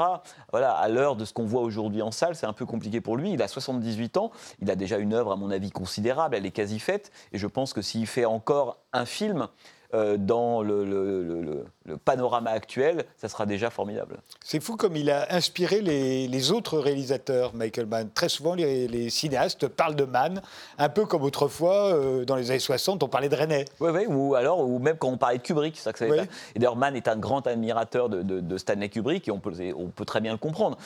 Voilà, 0.51 0.73
à 0.73 0.89
l'heure 0.89 1.15
de 1.15 1.25
ce 1.25 1.33
qu'on 1.33 1.45
voit 1.45 1.61
aujourd'hui 1.61 2.01
en 2.01 2.11
salle, 2.11 2.35
c'est 2.35 2.45
un 2.45 2.53
peu 2.53 2.65
compliqué 2.65 3.01
pour 3.01 3.17
lui. 3.17 3.31
Il 3.31 3.41
a 3.41 3.47
78 3.47 4.17
ans, 4.17 4.31
il 4.61 4.69
a 4.69 4.75
déjà 4.75 4.97
une 4.97 5.13
œuvre, 5.13 5.31
à 5.31 5.35
mon 5.35 5.49
avis, 5.49 5.71
considérable, 5.71 6.35
elle 6.35 6.45
est 6.45 6.51
quasi 6.51 6.79
faite, 6.79 7.11
et 7.31 7.37
je 7.37 7.47
pense 7.47 7.73
que 7.73 7.81
s'il 7.81 8.07
fait 8.07 8.25
encore 8.25 8.77
un 8.93 9.05
film, 9.05 9.47
euh, 9.93 10.17
dans 10.17 10.63
le, 10.63 10.83
le 10.83 11.65
panorama 12.05 12.51
actuel, 12.51 13.05
ça 13.17 13.29
sera 13.29 13.45
déjà 13.45 13.69
formidable. 13.69 14.17
C'est 14.43 14.59
fou 14.59 14.75
comme 14.75 14.95
il 14.95 15.09
a 15.09 15.33
inspiré 15.33 15.81
les, 15.81 16.51
autres 16.51 16.77
réalisateurs, 16.79 17.53
Michael 17.53 17.85
Mann. 17.85 18.09
Très 18.13 18.29
souvent, 18.29 18.55
les, 18.55 19.09
cinéastes 19.09 19.67
parlent 19.67 19.95
de 19.95 20.03
Mann, 20.03 20.41
un 20.77 20.89
peu 20.89 21.05
comme 21.05 21.23
autrefois, 21.23 21.93
euh, 21.93 22.25
dans 22.25 22.35
les 22.35 22.51
années 22.51 22.59
60, 22.59 23.03
on 23.03 23.07
parlait 23.07 23.29
de 23.29 23.35
René. 23.35 23.65
Oui, 23.79 23.91
oui, 23.93 24.05
ou 24.07 24.35
alors, 24.35 24.59
ou 24.59 24.79
même 24.79 24.97
quand 24.97 25.09
on 25.09 25.17
parlait 25.17 25.37
de 25.37 25.43
Kubrick. 25.43 25.77
Ça 25.77 25.93
que 25.93 26.03
Et 26.03 26.27
d'ailleurs, 26.55 26.75
Mann 26.75 26.95
est 26.95 27.07
un 27.07 27.17
grand 27.17 27.45
admirateur 27.47 28.09
de, 28.09 28.57
Stanley 28.57 28.89
Kubrick, 28.89 29.27
et 29.27 29.31
on 29.31 29.39
peut, 29.39 29.53
on 29.77 29.87
peut 29.87 30.05
très 30.05 30.21
bien 30.21 30.31
le 30.31 30.37
comprendre. 30.37 30.77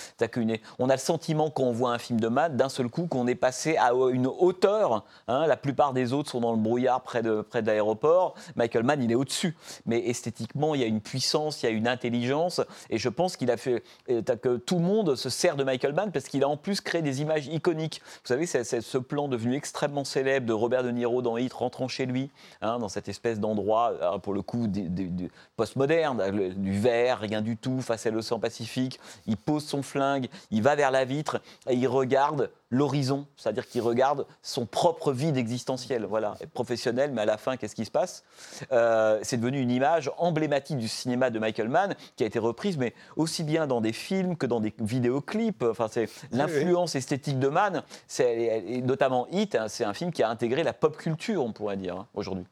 On 0.80 0.89
a 0.89 0.93
le 0.93 0.99
sentiment, 0.99 1.49
quand 1.49 1.64
on 1.64 1.72
voit 1.72 1.91
un 1.91 1.97
film 1.97 2.20
de 2.20 2.28
Mann, 2.28 2.56
d'un 2.56 2.70
seul 2.70 2.89
coup, 2.89 3.08
qu'on 3.08 3.28
est 3.28 3.36
passé 3.36 3.78
à 3.78 3.91
une 4.12 4.28
hauteur. 4.28 5.06
Hein. 5.28 5.47
la 5.47 5.58
plupart 5.58 5.93
des 5.93 6.14
autres 6.14 6.32
sont 6.32 6.41
dans 6.41 6.52
le 6.52 6.58
brouillard 6.58 7.02
près 7.02 7.22
de, 7.22 7.41
près 7.41 7.62
de 7.62 7.68
l'aéroport. 7.68 8.36
Michael 8.56 8.84
Mann, 8.84 9.02
il 9.02 9.12
est 9.12 9.16
au-dessus. 9.16 9.56
Mais 9.86 10.08
esthétiquement, 10.08 10.76
il 10.76 10.82
y 10.82 10.84
a 10.84 10.88
une 10.91 11.01
puissance, 11.01 11.63
il 11.63 11.65
y 11.65 11.69
a 11.69 11.71
une 11.71 11.87
intelligence. 11.87 12.61
Et 12.89 12.97
je 12.97 13.09
pense 13.09 13.37
qu'il 13.37 13.49
a 13.49 13.57
fait 13.57 13.83
euh, 14.09 14.21
que 14.21 14.57
tout 14.57 14.75
le 14.75 14.81
monde 14.81 15.15
se 15.15 15.29
sert 15.29 15.55
de 15.55 15.63
Michael 15.63 15.93
Mann 15.93 16.11
parce 16.11 16.25
qu'il 16.25 16.43
a 16.43 16.47
en 16.47 16.57
plus 16.57 16.81
créé 16.81 17.01
des 17.01 17.21
images 17.21 17.47
iconiques. 17.47 18.01
Vous 18.23 18.27
savez, 18.27 18.45
c'est 18.45 18.63
ce 18.63 18.97
plan 18.97 19.27
devenu 19.27 19.55
extrêmement 19.55 20.03
célèbre 20.03 20.45
de 20.45 20.53
Robert 20.53 20.83
De 20.83 20.91
Niro 20.91 21.21
dans 21.21 21.37
Hit 21.37 21.53
rentrant 21.53 21.87
chez 21.87 22.05
lui, 22.05 22.29
hein, 22.61 22.79
dans 22.79 22.89
cette 22.89 23.09
espèce 23.09 23.39
d'endroit, 23.39 23.93
euh, 24.01 24.17
pour 24.19 24.33
le 24.33 24.41
coup, 24.41 24.67
du, 24.67 25.31
postmoderne, 25.55 26.53
du 26.55 26.79
verre, 26.79 27.19
rien 27.19 27.41
du 27.41 27.57
tout, 27.57 27.81
face 27.81 28.05
à 28.05 28.11
l'océan 28.11 28.39
Pacifique. 28.39 28.99
Il 29.27 29.37
pose 29.37 29.65
son 29.65 29.81
flingue, 29.81 30.27
il 30.51 30.61
va 30.61 30.75
vers 30.75 30.91
la 30.91 31.05
vitre 31.05 31.41
et 31.69 31.75
il 31.75 31.87
regarde 31.87 32.49
l'horizon, 32.72 33.28
c'est-à-dire 33.36 33.67
qu'il 33.67 33.82
regarde 33.82 34.26
son 34.41 34.65
propre 34.65 35.11
vide 35.11 35.38
existentiel, 35.38 36.05
voilà, 36.05 36.36
professionnel, 36.53 37.11
mais 37.11 37.22
à 37.22 37.26
la 37.26 37.38
fin, 37.38 37.57
qu'est-ce 37.57 37.76
qui 37.76 37.86
se 37.86 37.91
passe? 37.91 38.24
Euh, 38.72 39.19
C'est 39.22 39.38
devenu 39.38 39.59
une 39.59 39.69
image 39.69 40.09
emblématique 40.17 40.78
du 40.78 40.88
cinéma 40.88 41.30
de 41.30 41.38
Michael 41.38 41.69
Mann 41.69 41.95
qui 42.15 42.24
a 42.24 42.28
été 42.28 42.39
reprise, 42.39 42.78
mais 42.78 42.93
aussi 43.17 43.43
bien 43.43 43.67
dans 43.67 43.82
des 43.82 43.93
films 43.93 44.38
que 44.38 44.45
dans 44.45 44.61
des 44.61 44.74
vidéoclips. 44.80 45.63
Enfin, 45.63 45.88
c'est 45.91 46.09
l'influence 46.32 46.95
esthétique 46.95 47.38
de 47.38 47.49
Mann, 47.49 47.84
c'est 48.07 48.82
notamment 48.84 49.28
Hit, 49.32 49.55
hein, 49.55 49.67
c'est 49.67 49.84
un 49.84 49.93
film 49.93 50.11
qui 50.11 50.24
a 50.24 50.30
intégré 50.30 50.63
la 50.63 50.74
pop 50.74 50.97
culture, 50.97 51.43
on 51.43 51.51
pourrait 51.51 51.78
dire 51.78 51.97
hein, 51.97 52.07
aujourd'hui. 52.13 52.45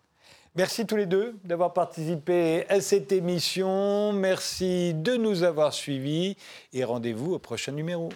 Merci 0.56 0.86
tous 0.86 0.96
les 0.96 1.06
deux 1.06 1.38
d'avoir 1.46 1.74
participé 1.74 2.66
à 2.70 2.82
cette 2.82 3.12
émission. 3.12 4.12
Merci 4.12 4.94
de 4.94 5.16
nous 5.16 5.44
avoir 5.44 5.74
suivis 5.74 6.36
et 6.74 6.84
rendez-vous 6.84 7.36
au 7.36 7.40
prochain 7.40 7.72
numéro. 7.72 8.10